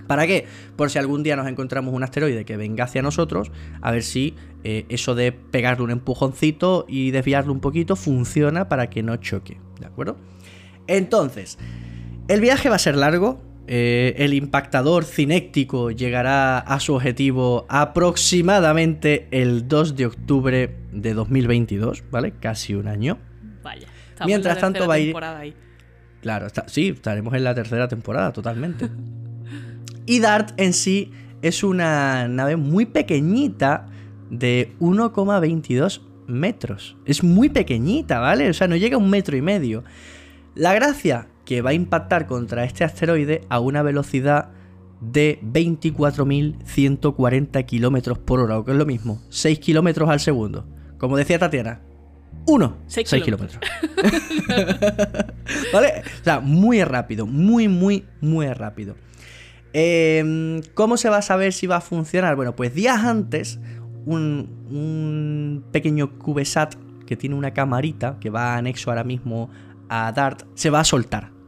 ¿Para 0.08 0.26
qué? 0.26 0.48
Por 0.78 0.90
si 0.90 1.00
algún 1.00 1.22
día 1.22 1.36
nos 1.36 1.48
encontramos 1.48 1.94
un 1.94 2.04
asteroide 2.04 2.46
que 2.46 2.56
venga 2.56 2.86
hacia 2.86 3.02
nosotros, 3.02 3.52
a 3.82 3.92
ver 3.92 4.04
si 4.04 4.36
eh, 4.64 4.86
eso 4.88 5.16
de 5.16 5.34
pegarle 5.34 5.84
un 5.84 5.92
empujoncito 5.92 6.86
y 6.88 7.12
desviarlo 7.12 7.52
un 7.52 7.60
poquito 7.60 7.98
funciona 7.98 8.70
para 8.70 8.90
que 8.90 9.04
no 9.04 9.18
choque, 9.18 9.60
¿de 9.82 9.86
acuerdo? 9.86 10.18
Entonces, 10.88 11.58
El 12.30 12.40
viaje 12.40 12.70
va 12.70 12.76
a 12.76 12.80
ser 12.80 12.96
largo. 12.96 13.51
Eh, 13.68 14.16
el 14.18 14.34
impactador 14.34 15.06
cinéctico 15.06 15.92
llegará 15.92 16.58
a 16.60 16.80
su 16.80 16.94
objetivo 16.96 17.66
aproximadamente 17.70 19.28
el 19.32 19.68
2 19.68 19.96
de 19.96 20.06
octubre 20.08 20.76
de 20.92 21.14
2022, 21.14 22.04
¿vale? 22.12 22.34
Casi 22.40 22.74
un 22.76 22.88
año. 22.88 23.18
Vaya. 23.64 23.88
estamos 24.10 24.28
Mientras 24.28 24.56
en 24.58 24.62
la 24.62 24.62
tanto 24.62 24.88
va 24.88 24.96
a 24.96 25.00
ir- 25.00 25.06
temporada 25.08 25.40
ahí. 25.40 25.54
Claro, 26.22 26.48
está- 26.48 26.68
sí, 26.68 26.90
estaremos 26.90 27.34
en 27.34 27.44
la 27.44 27.56
tercera 27.56 27.88
temporada, 27.88 28.32
totalmente. 28.34 28.90
Y 30.06 30.20
Dart 30.20 30.54
en 30.58 30.74
sí 30.74 31.12
es 31.42 31.64
una 31.64 32.28
nave 32.28 32.56
muy 32.56 32.86
pequeñita 32.86 33.88
de 34.30 34.74
1,22 34.80 36.02
metros. 36.28 36.98
Es 37.06 37.24
muy 37.24 37.50
pequeñita, 37.50 38.20
¿vale? 38.20 38.50
O 38.50 38.54
sea, 38.54 38.68
no 38.68 38.76
llega 38.76 38.96
a 38.96 39.00
un 39.00 39.10
metro 39.10 39.36
y 39.38 39.42
medio. 39.42 39.84
La 40.56 40.74
gracia 40.74 41.28
que 41.52 41.62
va 41.62 41.72
a 41.72 41.74
impactar 41.74 42.28
contra 42.28 42.64
este 42.64 42.86
asteroide 42.86 43.42
a 43.50 43.60
una 43.60 43.84
velocidad 43.84 44.52
de 45.02 45.42
24.140 45.44 47.66
kilómetros 47.66 48.20
por 48.20 48.40
hora, 48.40 48.58
o 48.58 48.64
que 48.64 48.72
es 48.72 48.78
lo 48.78 48.86
mismo, 48.86 49.22
6 49.28 49.60
kilómetros 49.60 50.10
al 50.10 50.22
segundo. 50.22 50.66
Como 50.98 51.18
decía 51.18 51.40
Tatiana, 51.40 51.82
1, 52.48 52.78
Seis 52.88 53.10
6 53.10 53.24
kilómetros. 53.26 53.60
¿Vale? 55.74 56.04
O 56.22 56.24
sea, 56.24 56.40
muy 56.40 56.82
rápido, 56.86 57.28
muy, 57.28 57.68
muy, 57.68 58.06
muy 58.22 58.48
rápido. 58.54 58.96
Eh, 59.74 60.62
¿Cómo 60.74 60.96
se 60.96 61.10
va 61.10 61.18
a 61.18 61.22
saber 61.22 61.52
si 61.52 61.68
va 61.68 61.76
a 61.76 61.82
funcionar? 61.82 62.38
Bueno, 62.38 62.56
pues 62.56 62.74
días 62.74 63.04
antes, 63.04 63.60
un, 64.06 64.48
un 64.70 65.66
pequeño 65.74 66.18
CubeSat 66.18 66.76
que 67.06 67.18
tiene 67.18 67.36
una 67.36 67.52
camarita 67.52 68.20
que 68.22 68.30
va 68.30 68.56
anexo 68.56 68.90
ahora 68.90 69.04
mismo 69.04 69.50
a 69.90 70.14
DART 70.14 70.44
se 70.56 70.70
va 70.70 70.80
a 70.80 70.86
soltar. 70.86 71.41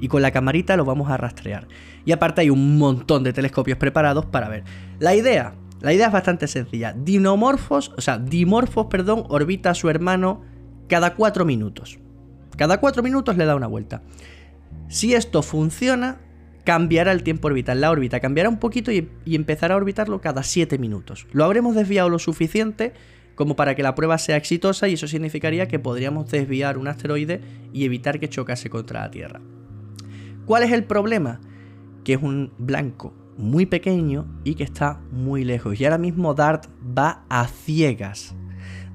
Y 0.00 0.08
con 0.08 0.22
la 0.22 0.30
camarita 0.30 0.76
lo 0.76 0.84
vamos 0.84 1.10
a 1.10 1.16
rastrear. 1.16 1.68
Y 2.04 2.12
aparte 2.12 2.40
hay 2.40 2.50
un 2.50 2.78
montón 2.78 3.22
de 3.22 3.32
telescopios 3.32 3.78
preparados 3.78 4.26
para 4.26 4.48
ver. 4.48 4.64
La 4.98 5.14
idea, 5.14 5.54
la 5.80 5.92
idea 5.92 6.06
es 6.06 6.12
bastante 6.12 6.46
sencilla. 6.46 6.92
Dinomorphos, 6.92 7.92
o 7.96 8.00
sea, 8.00 8.18
Dimorphos, 8.18 8.86
perdón, 8.86 9.24
orbita 9.28 9.70
a 9.70 9.74
su 9.74 9.88
hermano 9.88 10.42
cada 10.88 11.14
4 11.14 11.44
minutos. 11.44 11.98
Cada 12.56 12.80
4 12.80 13.02
minutos 13.02 13.36
le 13.36 13.44
da 13.44 13.54
una 13.54 13.66
vuelta. 13.66 14.02
Si 14.88 15.14
esto 15.14 15.42
funciona, 15.42 16.20
cambiará 16.64 17.12
el 17.12 17.22
tiempo 17.22 17.48
orbital. 17.48 17.80
La 17.80 17.90
órbita 17.90 18.20
cambiará 18.20 18.48
un 18.48 18.58
poquito 18.58 18.90
y, 18.92 19.10
y 19.24 19.36
empezará 19.36 19.74
a 19.74 19.76
orbitarlo 19.78 20.20
cada 20.20 20.42
7 20.42 20.78
minutos. 20.78 21.26
Lo 21.32 21.44
habremos 21.44 21.74
desviado 21.74 22.08
lo 22.08 22.18
suficiente 22.18 22.92
como 23.34 23.56
para 23.56 23.74
que 23.74 23.82
la 23.82 23.94
prueba 23.94 24.18
sea 24.18 24.36
exitosa 24.36 24.86
y 24.88 24.94
eso 24.94 25.08
significaría 25.08 25.66
que 25.66 25.78
podríamos 25.78 26.30
desviar 26.30 26.76
un 26.76 26.88
asteroide 26.88 27.40
y 27.72 27.86
evitar 27.86 28.20
que 28.20 28.28
chocase 28.28 28.68
contra 28.68 29.00
la 29.00 29.10
Tierra. 29.10 29.40
¿Cuál 30.50 30.64
es 30.64 30.72
el 30.72 30.82
problema? 30.82 31.38
Que 32.02 32.14
es 32.14 32.22
un 32.24 32.50
blanco 32.58 33.14
muy 33.38 33.66
pequeño 33.66 34.26
y 34.42 34.56
que 34.56 34.64
está 34.64 35.00
muy 35.12 35.44
lejos. 35.44 35.80
Y 35.80 35.84
ahora 35.84 35.96
mismo 35.96 36.34
DART 36.34 36.66
va 36.82 37.22
a 37.28 37.46
ciegas. 37.46 38.34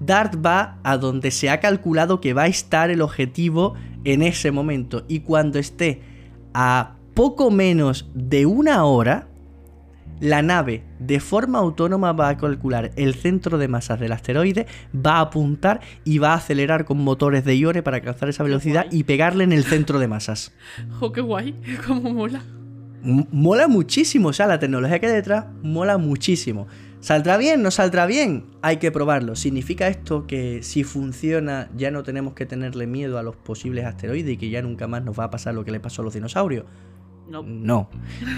DART 0.01 0.36
va 0.45 0.80
a 0.84 0.97
donde 0.97 1.32
se 1.32 1.49
ha 1.49 1.62
calculado 1.62 2.20
que 2.20 2.34
va 2.34 2.41
a 2.43 2.47
estar 2.47 2.89
el 2.89 3.01
objetivo 3.01 3.74
en 4.03 4.22
ese 4.22 4.51
momento. 4.51 5.06
Y 5.08 5.22
cuando 5.22 5.58
esté 5.58 6.01
a 6.53 6.97
poco 7.14 7.49
menos 7.51 8.12
de 8.14 8.45
una 8.45 8.84
hora, 8.84 9.30
la 10.20 10.41
nave 10.41 10.84
de 10.99 11.20
forma 11.20 11.59
autónoma 11.59 12.13
va 12.13 12.30
a 12.30 12.38
calcular 12.38 12.91
el 12.95 13.13
centro 13.16 13.57
de 13.57 13.68
masas 13.68 13.99
del 13.99 14.11
asteroide, 14.11 14.66
va 14.95 15.18
a 15.18 15.22
apuntar 15.22 15.82
y 16.03 16.18
va 16.20 16.32
a 16.34 16.36
acelerar 16.38 16.86
con 16.86 16.97
motores 16.99 17.43
de 17.45 17.55
iones 17.55 17.84
para 17.84 17.97
alcanzar 17.97 18.30
esa 18.30 18.43
velocidad 18.43 18.86
y 18.91 19.03
pegarle 19.03 19.43
en 19.43 19.51
el 19.51 19.63
centro 19.63 19.99
de 19.99 20.07
masas. 20.07 20.53
Jo, 20.99 21.11
qué 21.11 21.22
guay. 21.22 21.55
Cómo 21.86 22.11
mola. 22.13 22.41
M- 23.03 23.28
mola 23.32 23.68
muchísimo, 23.68 24.30
o 24.30 24.34
sea, 24.34 24.47
la 24.47 24.57
tecnología 24.59 24.99
que 24.99 25.07
hay 25.07 25.13
detrás 25.13 25.45
mola 25.61 25.97
muchísimo. 25.97 26.68
¿Saldrá 27.01 27.38
bien? 27.38 27.61
¿No 27.61 27.70
saldrá 27.70 28.07
bien? 28.07 28.45
Hay 28.63 28.78
que 28.78 28.91
probarlo. 28.91 29.36
¿Significa 29.36 29.88
esto 29.89 30.26
que 30.26 30.63
si 30.63 30.84
funciona 30.84 31.70
ya 31.78 31.91
no 31.91 32.01
tenemos 32.01 32.34
que 32.34 32.47
tenerle 32.47 32.88
miedo 32.88 33.20
a 33.20 33.24
los 33.24 33.36
posibles 33.36 33.86
asteroides 33.86 34.34
y 34.34 34.38
que 34.38 34.49
ya 34.49 34.63
nunca 34.63 34.88
más 34.88 35.03
nos 35.03 35.20
va 35.20 35.26
a 35.26 35.30
pasar 35.30 35.53
lo 35.53 35.63
que 35.63 35.72
le 35.72 35.80
pasó 35.80 36.01
a 36.01 36.05
los 36.05 36.16
dinosaurios? 36.16 36.66
No. 37.28 37.44
No. 37.44 37.90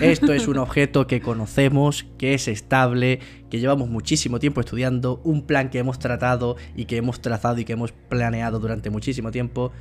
Esto 0.01 0.33
es 0.33 0.47
un 0.47 0.57
objeto 0.57 1.07
que 1.07 1.21
conocemos, 1.21 2.05
que 2.17 2.33
es 2.33 2.47
estable, 2.47 3.19
que 3.49 3.59
llevamos 3.59 3.89
muchísimo 3.89 4.39
tiempo 4.39 4.61
estudiando, 4.61 5.21
un 5.23 5.45
plan 5.45 5.69
que 5.69 5.79
hemos 5.79 5.99
tratado 5.99 6.55
y 6.75 6.85
que 6.85 6.97
hemos 6.97 7.21
trazado 7.21 7.59
y 7.59 7.65
que 7.65 7.73
hemos 7.73 7.91
planeado 7.91 8.59
durante 8.59 8.89
muchísimo 8.89 9.31
tiempo. 9.31 9.71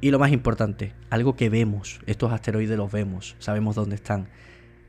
Y 0.00 0.10
lo 0.10 0.18
más 0.18 0.32
importante, 0.32 0.92
algo 1.08 1.34
que 1.34 1.48
vemos. 1.48 2.00
Estos 2.06 2.32
asteroides 2.32 2.76
los 2.76 2.92
vemos, 2.92 3.36
sabemos 3.38 3.74
dónde 3.74 3.94
están. 3.94 4.28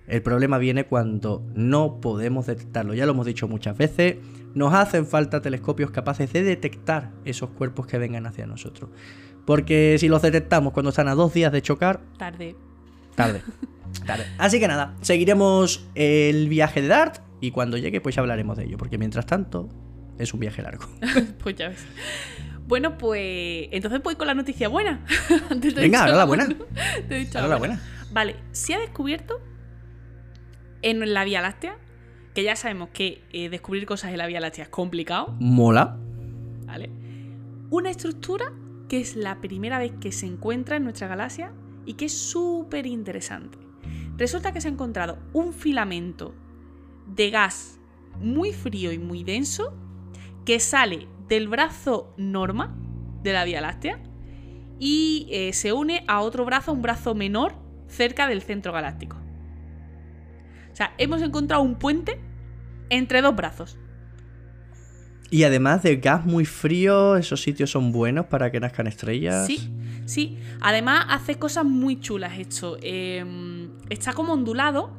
El 0.08 0.22
problema 0.22 0.58
viene 0.58 0.86
cuando 0.86 1.44
no 1.56 2.00
podemos 2.00 2.46
detectarlo. 2.46 2.94
Ya 2.94 3.06
lo 3.06 3.14
hemos 3.14 3.26
dicho 3.26 3.48
muchas 3.48 3.78
veces. 3.78 4.18
Nos 4.54 4.74
hacen 4.74 5.08
falta 5.08 5.42
telescopios 5.42 5.90
capaces 5.92 6.32
de 6.32 6.44
detectar 6.44 7.12
esos 7.26 7.50
cuerpos 7.52 7.88
que 7.88 7.98
vengan 7.98 8.28
hacia 8.28 8.46
nosotros. 8.46 8.92
Porque 9.46 9.98
si 10.00 10.08
los 10.08 10.22
detectamos 10.22 10.74
cuando 10.74 10.90
están 10.90 11.08
a 11.08 11.16
dos 11.16 11.34
días 11.34 11.52
de 11.52 11.62
chocar, 11.62 12.02
Tarde. 12.18 12.56
Tarde. 13.16 13.42
Tarde. 14.06 14.26
Así 14.38 14.60
que 14.60 14.68
nada, 14.68 14.96
seguiremos 15.02 15.88
el 15.96 16.50
viaje 16.50 16.82
de 16.82 16.88
Dart 16.90 17.22
y 17.42 17.52
cuando 17.52 17.78
llegue 17.78 18.02
pues 18.02 18.16
ya 18.16 18.22
hablaremos 18.22 18.58
de 18.58 18.66
ello, 18.66 18.78
porque 18.78 18.98
mientras 18.98 19.26
tanto 19.26 19.70
es 20.18 20.34
un 20.34 20.40
viaje 20.40 20.62
largo. 20.62 20.86
Pues 21.44 21.56
ya 21.56 21.70
ves. 21.70 21.86
Bueno, 22.68 22.98
pues 22.98 23.68
entonces 23.72 24.02
voy 24.02 24.16
con 24.16 24.28
la 24.28 24.34
noticia 24.34 24.68
buena. 24.68 25.06
Antes 25.50 25.76
Venga, 25.76 26.02
ahora 26.02 26.16
la 26.16 26.26
buena. 26.26 26.48
Te 27.08 27.16
he 27.16 27.20
dicho 27.20 27.38
Ahora 27.38 27.50
la 27.50 27.58
buena. 27.58 27.82
Vale, 28.12 28.36
se 28.52 28.74
ha 28.74 28.80
descubierto 28.80 29.40
en 30.82 31.14
la 31.14 31.24
Vía 31.26 31.42
Láctea, 31.42 31.78
que 32.34 32.44
ya 32.44 32.56
sabemos 32.56 32.90
que 32.90 33.24
eh, 33.32 33.50
descubrir 33.50 33.86
cosas 33.86 34.12
en 34.12 34.18
la 34.18 34.28
Vía 34.28 34.40
Láctea 34.40 34.64
es 34.64 34.70
complicado, 34.70 35.36
Mola. 35.40 35.98
¿vale? 36.66 36.90
Una 37.70 37.92
estructura 37.92 38.52
que 38.90 39.00
es 39.00 39.16
la 39.16 39.42
primera 39.42 39.78
vez 39.80 39.94
que 40.00 40.12
se 40.12 40.26
encuentra 40.26 40.78
en 40.78 40.84
nuestra 40.84 41.08
galaxia 41.08 41.52
y 41.86 41.94
que 41.94 42.06
es 42.06 42.18
súper 42.18 42.86
interesante. 42.86 43.58
Resulta 44.18 44.52
que 44.52 44.62
se 44.62 44.68
ha 44.68 44.72
encontrado 44.72 45.20
un 45.34 45.54
filamento 45.54 46.34
de 47.08 47.30
gas 47.30 47.80
muy 48.20 48.54
frío 48.54 48.92
y 48.92 49.00
muy 49.00 49.24
denso 49.24 49.74
que 50.46 50.60
sale 50.60 51.08
del 51.28 51.48
brazo 51.48 52.14
norma 52.18 52.76
de 53.24 53.34
la 53.34 53.44
Vía 53.44 53.62
Láctea 53.62 54.02
y 54.80 55.28
eh, 55.32 55.54
se 55.54 55.74
une 55.74 56.04
a 56.08 56.22
otro 56.22 56.46
brazo, 56.46 56.72
un 56.72 56.82
brazo 56.82 57.16
menor, 57.16 57.56
cerca 57.88 58.28
del 58.28 58.42
centro 58.42 58.72
galáctico. 58.72 59.18
O 60.72 60.76
sea, 60.76 60.94
hemos 60.98 61.22
encontrado 61.22 61.64
un 61.64 61.76
puente 61.76 62.20
entre 62.90 63.22
dos 63.22 63.36
brazos. 63.36 63.78
Y 65.32 65.44
además 65.44 65.84
de 65.84 65.98
gas 65.98 66.26
muy 66.26 66.46
frío, 66.46 67.16
esos 67.16 67.42
sitios 67.42 67.72
son 67.72 67.92
buenos 67.92 68.28
para 68.28 68.52
que 68.52 68.60
nazcan 68.60 68.88
estrellas. 68.88 69.48
Sí, 69.48 69.72
sí. 70.06 70.38
Además 70.62 71.06
hace 71.10 71.38
cosas 71.38 71.66
muy 71.66 72.00
chulas 72.00 72.38
esto. 72.40 72.78
Eh, 72.82 73.70
está 73.90 74.14
como 74.14 74.34
ondulado. 74.34 74.92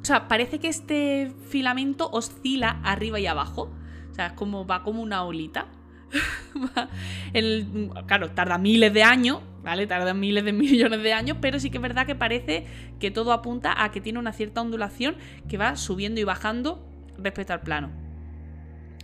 O 0.00 0.04
sea, 0.04 0.26
parece 0.28 0.58
que 0.58 0.68
este 0.68 1.32
filamento 1.48 2.10
oscila 2.10 2.80
arriba 2.84 3.20
y 3.20 3.26
abajo. 3.26 3.72
O 4.10 4.14
sea, 4.14 4.26
es 4.28 4.32
como 4.32 4.66
va 4.66 4.82
como 4.82 5.02
una 5.02 5.22
olita. 5.24 5.66
El- 7.32 7.90
claro, 8.06 8.30
tarda 8.32 8.58
miles 8.58 8.92
de 8.92 9.02
años, 9.02 9.40
¿vale? 9.62 9.86
Tarda 9.86 10.12
miles 10.12 10.44
de 10.44 10.52
millones 10.52 11.02
de 11.02 11.12
años, 11.12 11.38
pero 11.40 11.58
sí 11.58 11.70
que 11.70 11.78
es 11.78 11.82
verdad 11.82 12.06
que 12.06 12.14
parece 12.14 12.66
que 13.00 13.10
todo 13.10 13.32
apunta 13.32 13.82
a 13.82 13.90
que 13.90 14.00
tiene 14.00 14.18
una 14.18 14.32
cierta 14.32 14.60
ondulación 14.60 15.16
que 15.48 15.56
va 15.56 15.76
subiendo 15.76 16.20
y 16.20 16.24
bajando 16.24 16.86
respecto 17.16 17.52
al 17.52 17.60
plano. 17.62 17.90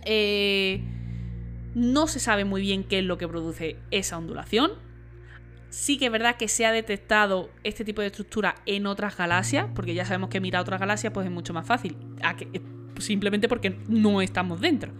Eh, 0.05 0.83
no 1.75 2.07
se 2.07 2.19
sabe 2.19 2.45
muy 2.45 2.61
bien 2.61 2.83
qué 2.83 2.99
es 2.99 3.05
lo 3.05 3.17
que 3.17 3.27
produce 3.27 3.77
esa 3.91 4.17
ondulación. 4.17 4.71
Sí 5.69 5.97
que 5.97 6.07
es 6.07 6.11
verdad 6.11 6.35
que 6.35 6.47
se 6.47 6.65
ha 6.65 6.71
detectado 6.71 7.49
este 7.63 7.85
tipo 7.85 8.01
de 8.01 8.07
estructura 8.07 8.55
en 8.65 8.87
otras 8.87 9.15
galaxias, 9.17 9.67
porque 9.75 9.93
ya 9.93 10.03
sabemos 10.05 10.29
que 10.29 10.39
mirar 10.39 10.61
otras 10.61 10.79
galaxias 10.79 11.13
pues 11.13 11.25
es 11.27 11.31
mucho 11.31 11.53
más 11.53 11.65
fácil. 11.67 11.95
a 12.23 12.31
eh, 12.39 12.61
simplemente 12.99 13.47
porque 13.47 13.77
no 13.87 14.21
estamos 14.21 14.59
dentro. 14.61 14.91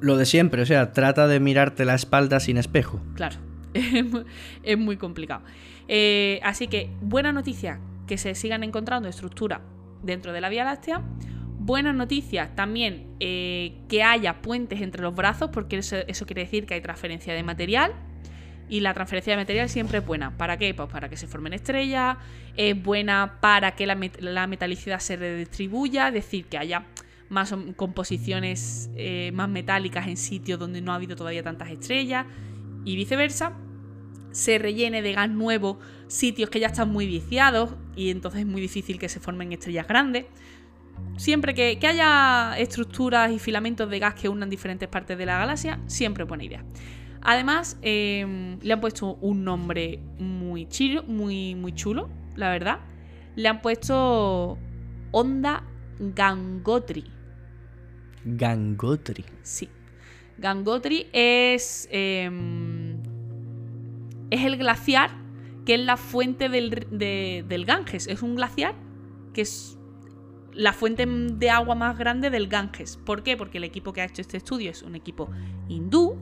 Lo 0.00 0.16
de 0.16 0.26
siempre, 0.26 0.62
o 0.62 0.66
sea, 0.66 0.92
trata 0.92 1.26
de 1.26 1.40
mirarte 1.40 1.84
la 1.84 1.94
espalda 1.94 2.40
sin 2.40 2.56
espejo. 2.56 3.00
Claro, 3.14 3.36
es 3.74 4.04
mu- 4.04 4.24
es 4.62 4.78
muy 4.78 4.96
complicado. 4.96 5.42
Eh, 5.88 6.40
así 6.42 6.66
que 6.68 6.90
buena 7.00 7.32
noticia 7.32 7.80
que 8.06 8.18
se 8.18 8.34
sigan 8.34 8.62
encontrando 8.64 9.08
estructuras 9.08 9.60
dentro 10.02 10.32
de 10.32 10.40
la 10.40 10.48
Vía 10.48 10.64
Láctea. 10.64 11.02
Buenas 11.60 11.94
noticias 11.94 12.54
también 12.54 13.08
eh, 13.20 13.80
que 13.88 14.02
haya 14.02 14.40
puentes 14.42 14.80
entre 14.80 15.02
los 15.02 15.14
brazos, 15.14 15.50
porque 15.52 15.78
eso, 15.78 15.96
eso 16.06 16.24
quiere 16.26 16.42
decir 16.42 16.66
que 16.66 16.74
hay 16.74 16.80
transferencia 16.80 17.34
de 17.34 17.42
material. 17.42 17.92
Y 18.68 18.80
la 18.80 18.92
transferencia 18.92 19.32
de 19.32 19.38
material 19.38 19.68
siempre 19.68 19.98
es 19.98 20.06
buena. 20.06 20.36
¿Para 20.36 20.56
qué? 20.58 20.74
Pues 20.74 20.88
para 20.88 21.08
que 21.08 21.16
se 21.16 21.26
formen 21.26 21.52
estrellas, 21.54 22.18
es 22.56 22.80
buena 22.82 23.38
para 23.40 23.74
que 23.74 23.86
la, 23.86 23.98
la 24.20 24.46
metalicidad 24.46 25.00
se 25.00 25.16
redistribuya, 25.16 26.08
es 26.08 26.14
decir, 26.14 26.46
que 26.46 26.58
haya 26.58 26.86
más 27.30 27.52
om- 27.52 27.72
composiciones 27.74 28.90
eh, 28.96 29.30
más 29.32 29.48
metálicas 29.48 30.06
en 30.06 30.16
sitios 30.16 30.58
donde 30.58 30.80
no 30.80 30.92
ha 30.92 30.96
habido 30.96 31.16
todavía 31.16 31.42
tantas 31.42 31.70
estrellas 31.70 32.26
y 32.84 32.96
viceversa. 32.96 33.52
se 34.32 34.58
rellene 34.58 35.02
de 35.02 35.12
gas 35.12 35.28
nuevo 35.30 35.78
sitios 36.06 36.50
que 36.50 36.60
ya 36.60 36.68
están 36.68 36.90
muy 36.90 37.06
viciados 37.06 37.70
y 37.96 38.10
entonces 38.10 38.40
es 38.40 38.46
muy 38.46 38.60
difícil 38.60 38.98
que 38.98 39.08
se 39.08 39.20
formen 39.20 39.52
estrellas 39.52 39.86
grandes. 39.86 40.26
Siempre 41.16 41.54
que, 41.54 41.78
haya 41.86 42.58
estructuras 42.58 43.30
y 43.32 43.38
filamentos 43.38 43.88
de 43.90 43.98
gas 43.98 44.14
que 44.14 44.28
unan 44.28 44.50
diferentes 44.50 44.88
partes 44.88 45.16
de 45.18 45.26
la 45.26 45.38
galaxia, 45.38 45.80
siempre 45.86 46.24
buena 46.24 46.44
idea. 46.44 46.64
Además, 47.22 47.78
em, 47.82 48.58
le 48.60 48.72
han 48.72 48.80
puesto 48.80 49.14
un 49.20 49.44
nombre 49.44 50.00
muy 50.18 50.66
chido, 50.66 51.02
muy, 51.04 51.54
muy 51.54 51.72
chulo, 51.74 52.08
la 52.36 52.50
verdad. 52.50 52.80
Le 53.36 53.48
han 53.48 53.60
puesto 53.60 54.58
Onda 55.10 55.64
Gangotri. 55.98 57.04
Gangotri. 58.24 59.24
Sí. 59.42 59.68
Gangotri 60.38 61.08
es. 61.12 61.88
Em, 61.90 62.96
es 64.30 64.44
el 64.44 64.56
glaciar 64.56 65.10
que 65.64 65.74
es 65.74 65.80
la 65.80 65.96
fuente 65.96 66.48
del, 66.48 66.86
del 66.90 67.64
Ganges. 67.64 68.06
Es 68.06 68.22
un 68.22 68.36
glaciar 68.36 68.74
que 69.34 69.42
es 69.42 69.78
la 70.52 70.72
fuente 70.72 71.06
de 71.06 71.50
agua 71.50 71.74
más 71.74 71.96
grande 71.98 72.30
del 72.30 72.48
Ganges. 72.48 72.96
¿Por 72.96 73.22
qué? 73.22 73.36
Porque 73.36 73.58
el 73.58 73.64
equipo 73.64 73.92
que 73.92 74.00
ha 74.00 74.04
hecho 74.04 74.22
este 74.22 74.36
estudio 74.36 74.70
es 74.70 74.82
un 74.82 74.94
equipo 74.94 75.30
hindú. 75.68 76.17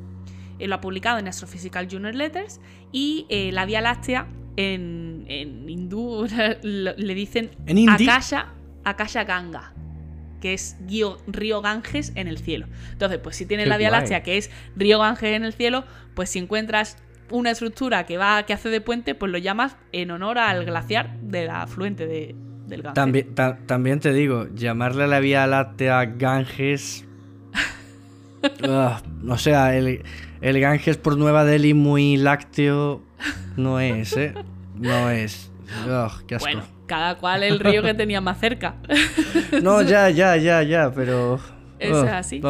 Eh, 0.58 0.68
lo 0.68 0.76
ha 0.76 0.80
publicado 0.80 1.18
en 1.18 1.28
Astrophysical 1.28 1.88
Journal 1.88 2.16
Letters. 2.16 2.60
Y 2.92 3.26
eh, 3.28 3.50
la 3.52 3.66
Vía 3.66 3.80
Láctea 3.80 4.26
en, 4.56 5.24
en 5.28 5.68
hindú 5.68 6.26
le 6.62 7.14
dicen 7.14 7.50
Akasha, 7.88 8.54
Akasha 8.84 9.24
Ganga 9.24 9.72
que 10.40 10.54
es 10.54 10.76
río 11.26 11.62
Ganges 11.62 12.12
en 12.14 12.28
el 12.28 12.38
cielo. 12.38 12.66
Entonces, 12.92 13.18
pues 13.18 13.36
si 13.36 13.46
tienes 13.46 13.68
la 13.68 13.76
Vía 13.78 13.90
Láctea, 13.90 14.22
que 14.22 14.36
es 14.36 14.50
río 14.76 14.98
Ganges 14.98 15.34
en 15.34 15.44
el 15.44 15.52
cielo, 15.52 15.84
pues 16.14 16.30
si 16.30 16.38
encuentras 16.38 16.98
una 17.30 17.50
estructura 17.50 18.06
que 18.06 18.18
va 18.18 18.44
que 18.44 18.52
hace 18.52 18.68
de 18.68 18.80
puente, 18.80 19.14
pues 19.14 19.32
lo 19.32 19.38
llamas 19.38 19.76
en 19.92 20.10
honor 20.10 20.38
al 20.38 20.64
glaciar 20.64 21.18
del 21.20 21.50
afluente 21.50 22.06
de, 22.06 22.34
del 22.66 22.82
Ganges. 22.82 22.94
También, 22.94 23.34
también 23.66 24.00
te 24.00 24.12
digo, 24.12 24.46
llamarle 24.54 25.04
a 25.04 25.06
la 25.06 25.20
Vía 25.20 25.46
Láctea 25.46 26.04
Ganges. 26.04 27.04
o 29.28 29.38
sea, 29.38 29.76
el, 29.76 30.04
el 30.40 30.60
Ganges 30.60 30.96
por 30.96 31.16
Nueva 31.16 31.44
Delhi 31.44 31.74
muy 31.74 32.16
lácteo 32.16 33.02
no 33.56 33.80
es, 33.80 34.16
¿eh? 34.16 34.34
No 34.78 35.10
es. 35.10 35.50
qué 36.26 36.34
asco. 36.34 36.46
Bueno, 36.46 36.62
cada 36.86 37.16
cual 37.16 37.42
el 37.42 37.58
río 37.58 37.82
que 37.82 37.94
tenía 37.94 38.20
más 38.20 38.38
cerca. 38.38 38.76
no, 39.62 39.82
ya, 39.82 40.10
ya, 40.10 40.36
ya, 40.36 40.62
ya, 40.62 40.92
pero. 40.94 41.40
Eso 41.78 42.04
es 42.04 42.12
así. 42.12 42.42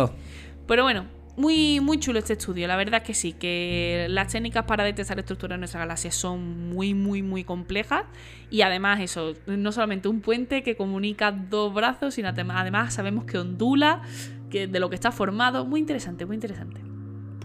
Pero 0.66 0.82
bueno, 0.82 1.06
muy, 1.36 1.80
muy 1.80 1.98
chulo 1.98 2.18
este 2.18 2.32
estudio, 2.32 2.66
la 2.66 2.76
verdad 2.76 3.02
que 3.02 3.14
sí, 3.14 3.32
que 3.32 4.06
las 4.08 4.32
técnicas 4.32 4.64
para 4.64 4.84
detectar 4.84 5.18
estructuras 5.18 5.56
en 5.56 5.60
nuestra 5.60 5.80
galaxia 5.80 6.10
son 6.10 6.70
muy, 6.70 6.94
muy, 6.94 7.22
muy 7.22 7.44
complejas 7.44 8.04
y 8.50 8.62
además 8.62 9.00
eso, 9.00 9.34
no 9.46 9.70
solamente 9.70 10.08
un 10.08 10.22
puente 10.22 10.62
que 10.62 10.76
comunica 10.76 11.32
dos 11.32 11.74
brazos, 11.74 12.14
sino 12.14 12.28
además 12.28 12.94
sabemos 12.94 13.26
que 13.26 13.38
ondula, 13.38 14.02
que 14.50 14.66
de 14.66 14.80
lo 14.80 14.88
que 14.88 14.94
está 14.94 15.12
formado, 15.12 15.66
muy 15.66 15.80
interesante, 15.80 16.26
muy 16.26 16.34
interesante. 16.34 16.80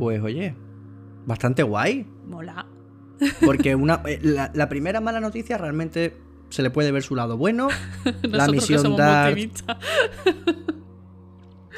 Pues 0.02 0.20
oye, 0.24 0.56
bastante 1.28 1.62
guay. 1.62 2.08
Mola. 2.26 2.66
Porque 3.46 3.76
una, 3.76 4.02
eh, 4.08 4.20
la, 4.24 4.68
primera 4.68 5.00
mala 5.00 5.20
noticia 5.20 5.60
realmente 5.60 6.18
se 6.50 6.64
le 6.64 6.72
puede 6.72 6.92
ver 6.92 7.04
su 7.04 7.16
lado 7.16 7.38
bueno. 7.38 7.68
la 8.24 8.48
misión 8.48 8.96
que 8.96 9.52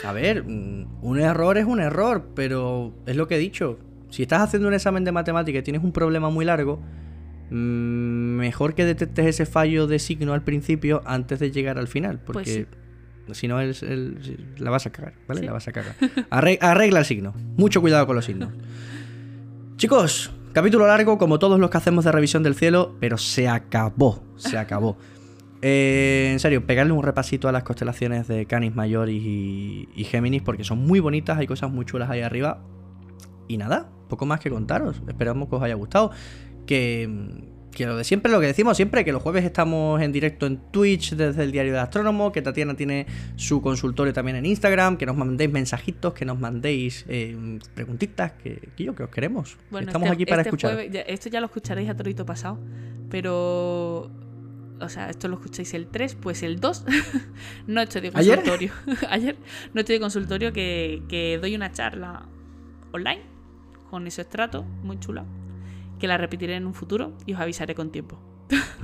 A 0.06 0.14
ver, 0.14 0.46
mm, 0.46 1.00
un 1.02 1.20
error 1.20 1.58
es 1.58 1.66
un 1.66 1.82
error, 1.82 2.30
pero 2.34 2.94
es 3.06 3.18
lo 3.18 3.28
que 3.28 3.36
he 3.36 3.40
dicho. 3.40 3.78
Si 4.10 4.22
estás 4.22 4.40
haciendo 4.40 4.70
un 4.70 4.74
examen 4.74 5.04
de 5.04 5.12
matemática 5.12 5.60
y 5.60 5.62
tienes 5.62 5.84
un 5.84 5.92
problema 5.92 6.30
muy 6.30 6.46
largo, 6.46 6.80
mm, 7.50 8.38
mejor 8.38 8.74
que 8.74 8.86
detectes 8.86 9.26
ese 9.26 9.46
fallo 9.46 9.86
de 9.86 10.00
signo 10.00 10.32
al 10.32 10.46
principio 10.46 11.02
antes 11.04 11.40
de 11.40 11.52
llegar 11.52 11.78
al 11.78 11.90
final, 11.90 12.22
pues 12.22 12.36
porque 12.36 12.68
si 13.32 13.48
no 13.48 13.60
la 13.62 14.70
vas 14.70 14.86
a 14.86 14.92
cagar, 14.92 15.14
¿vale? 15.28 15.42
La 15.44 15.54
vas 15.54 15.68
a 15.68 15.72
cagar. 15.72 15.96
Arregla 16.30 17.00
el 17.00 17.06
signo. 17.06 17.34
Mucho 17.58 17.82
cuidado 17.82 18.06
con 18.06 18.16
los 18.16 18.26
signos. 18.26 18.50
Chicos, 19.78 20.32
capítulo 20.52 20.88
largo 20.88 21.18
como 21.18 21.40
todos 21.40 21.60
los 21.60 21.70
que 21.70 21.78
hacemos 21.78 22.06
de 22.06 22.12
revisión 22.12 22.44
del 22.44 22.56
cielo, 22.56 22.96
pero 23.00 23.18
se 23.18 23.48
acabó, 23.48 24.24
se 24.36 24.58
acabó. 24.58 24.98
Eh, 25.62 26.30
en 26.34 26.40
serio, 26.40 26.66
pegarle 26.66 26.92
un 26.92 27.04
repasito 27.04 27.48
a 27.48 27.54
las 27.54 27.64
constelaciones 27.64 28.28
de 28.28 28.46
Canis 28.46 28.76
Mayor 28.76 29.10
y, 29.10 29.88
Géminis 30.10 30.42
porque 30.42 30.66
son 30.66 30.80
muy 30.80 31.00
bonitas, 31.00 31.38
hay 31.38 31.48
cosas 31.48 31.72
muy 31.72 31.86
chulas 31.86 32.10
ahí 32.10 32.22
arriba. 32.22 32.62
Y 33.48 33.58
nada, 33.58 33.90
poco 34.10 34.26
más 34.26 34.42
que 34.42 34.50
contaros. 34.50 35.02
Esperamos 35.08 35.48
que 35.48 35.56
os 35.56 35.64
haya 35.64 35.76
gustado. 35.76 36.12
Que, 36.66 37.10
que 37.74 37.86
lo 37.86 37.98
de 37.98 38.04
siempre, 38.04 38.32
lo 38.32 38.40
que 38.40 38.48
decimos 38.48 38.78
siempre, 38.78 39.04
que 39.04 39.12
los 39.12 39.22
jueves 39.22 39.44
estamos 39.44 40.02
en 40.02 40.12
directo 40.12 40.46
en 40.46 40.58
Twitch 40.72 41.16
desde 41.16 41.44
el 41.44 41.52
Diario 41.52 41.74
de 41.74 41.80
Astrónomo, 41.80 42.32
que 42.32 42.42
Tatiana 42.42 42.76
tiene 42.76 43.06
su 43.36 43.62
consultorio 43.62 44.14
también 44.14 44.38
en 44.38 44.46
Instagram, 44.46 44.98
que 44.98 45.06
nos 45.06 45.16
mandéis 45.16 45.52
mensajitos, 45.52 46.14
que 46.14 46.26
nos 46.26 46.40
mandéis 46.40 47.06
eh, 47.08 47.60
preguntitas, 47.74 48.34
que, 48.34 48.70
yo 48.78 48.96
que 48.96 49.04
os 49.04 49.10
queremos. 49.10 49.58
estamos 49.66 50.04
este 50.04 50.10
aquí 50.10 50.26
para 50.26 50.42
este 50.42 50.50
escuchar. 50.50 50.80
esto 50.80 51.30
ya 51.30 51.40
lo 51.40 51.48
escucharéis 51.48 51.90
a 51.90 51.96
torito 51.96 52.26
pasado, 52.26 52.60
pero 53.10 54.12
o 54.80 54.90
sea, 54.90 55.10
esto 55.10 55.28
lo 55.28 55.36
escucháis 55.36 55.74
el 55.74 55.88
3, 55.88 56.16
pues 56.16 56.44
el 56.44 56.60
2 56.60 56.86
no 57.68 57.82
estoy 57.82 58.02
de 58.02 58.12
consultorio. 58.12 58.72
¿Ayer? 59.10 59.38
no 59.74 59.82
estoy 59.82 59.96
de 59.96 60.02
consultorio 60.02 60.54
que, 60.54 61.38
doy 61.42 61.56
una 61.56 61.72
charla 61.72 62.28
online 62.92 63.22
con 63.90 64.08
ese 64.08 64.22
estrato 64.22 64.64
muy 64.64 65.00
chula 65.00 65.26
que 66.00 66.08
la 66.08 66.18
repetiré 66.18 66.56
en 66.56 66.66
un 66.66 66.74
futuro 66.74 67.14
y 67.26 67.34
os 67.34 67.40
avisaré 67.40 67.76
con 67.76 67.92
tiempo. 67.92 68.20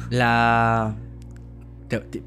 la 0.10 0.95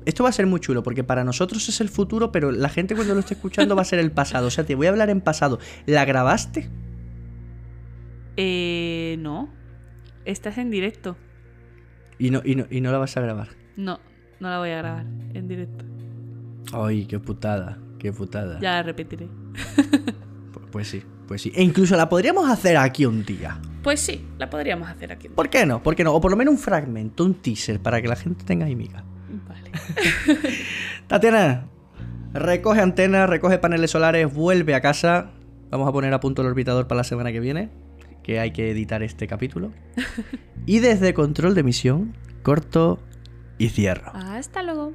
esto 0.04 0.24
va 0.24 0.30
a 0.30 0.32
ser 0.32 0.46
muy 0.46 0.60
chulo 0.60 0.82
porque 0.82 1.04
para 1.04 1.24
nosotros 1.24 1.68
es 1.68 1.80
el 1.80 1.88
futuro, 1.88 2.32
pero 2.32 2.50
la 2.50 2.68
gente 2.68 2.94
cuando 2.94 3.14
lo 3.14 3.20
esté 3.20 3.34
escuchando 3.34 3.76
va 3.76 3.82
a 3.82 3.84
ser 3.84 3.98
el 3.98 4.10
pasado. 4.10 4.48
O 4.48 4.50
sea, 4.50 4.64
te 4.64 4.74
voy 4.74 4.86
a 4.86 4.90
hablar 4.90 5.10
en 5.10 5.20
pasado. 5.20 5.58
¿La 5.86 6.04
grabaste? 6.04 6.68
Eh, 8.36 9.16
no. 9.20 9.52
Estás 10.24 10.58
en 10.58 10.70
directo. 10.70 11.16
¿Y 12.18 12.30
no, 12.30 12.42
y, 12.44 12.56
no, 12.56 12.66
¿Y 12.70 12.80
no 12.80 12.92
la 12.92 12.98
vas 12.98 13.16
a 13.16 13.20
grabar? 13.20 13.48
No, 13.76 14.00
no 14.40 14.50
la 14.50 14.58
voy 14.58 14.70
a 14.70 14.78
grabar 14.78 15.06
en 15.34 15.48
directo. 15.48 15.84
Ay, 16.72 17.06
qué 17.06 17.18
putada, 17.18 17.78
qué 17.98 18.12
putada. 18.12 18.60
Ya 18.60 18.72
la 18.72 18.82
repetiré. 18.82 19.28
pues, 20.52 20.66
pues, 20.70 20.88
sí, 20.88 21.02
pues 21.26 21.42
sí. 21.42 21.52
E 21.54 21.62
incluso 21.62 21.96
la 21.96 22.08
podríamos 22.08 22.48
hacer 22.48 22.76
aquí 22.76 23.06
un 23.06 23.24
día. 23.24 23.60
Pues 23.82 24.00
sí, 24.00 24.26
la 24.38 24.48
podríamos 24.50 24.88
hacer 24.88 25.12
aquí. 25.12 25.28
Un 25.28 25.32
día. 25.32 25.36
¿Por 25.36 25.50
qué 25.50 25.66
no? 25.66 25.82
¿Por 25.82 25.96
qué 25.96 26.04
no? 26.04 26.14
O 26.14 26.20
por 26.20 26.30
lo 26.30 26.36
menos 26.36 26.52
un 26.52 26.60
fragmento, 26.60 27.24
un 27.24 27.34
teaser, 27.34 27.80
para 27.80 28.00
que 28.00 28.08
la 28.08 28.16
gente 28.16 28.44
tenga 28.44 28.66
ahí 28.66 28.76
miga. 28.76 29.04
Vale. 29.48 29.70
Tatiana, 31.06 31.66
recoge 32.32 32.80
antenas, 32.80 33.28
recoge 33.28 33.58
paneles 33.58 33.90
solares, 33.90 34.32
vuelve 34.32 34.74
a 34.74 34.80
casa. 34.80 35.30
Vamos 35.70 35.88
a 35.88 35.92
poner 35.92 36.12
a 36.12 36.20
punto 36.20 36.42
el 36.42 36.48
orbitador 36.48 36.86
para 36.86 36.98
la 36.98 37.04
semana 37.04 37.32
que 37.32 37.40
viene 37.40 37.70
que 38.22 38.40
hay 38.40 38.52
que 38.52 38.70
editar 38.70 39.02
este 39.02 39.26
capítulo. 39.26 39.72
y 40.66 40.78
desde 40.78 41.14
control 41.14 41.54
de 41.54 41.62
misión, 41.62 42.16
corto 42.42 43.00
y 43.58 43.68
cierro. 43.68 44.12
Hasta 44.14 44.62
luego. 44.62 44.94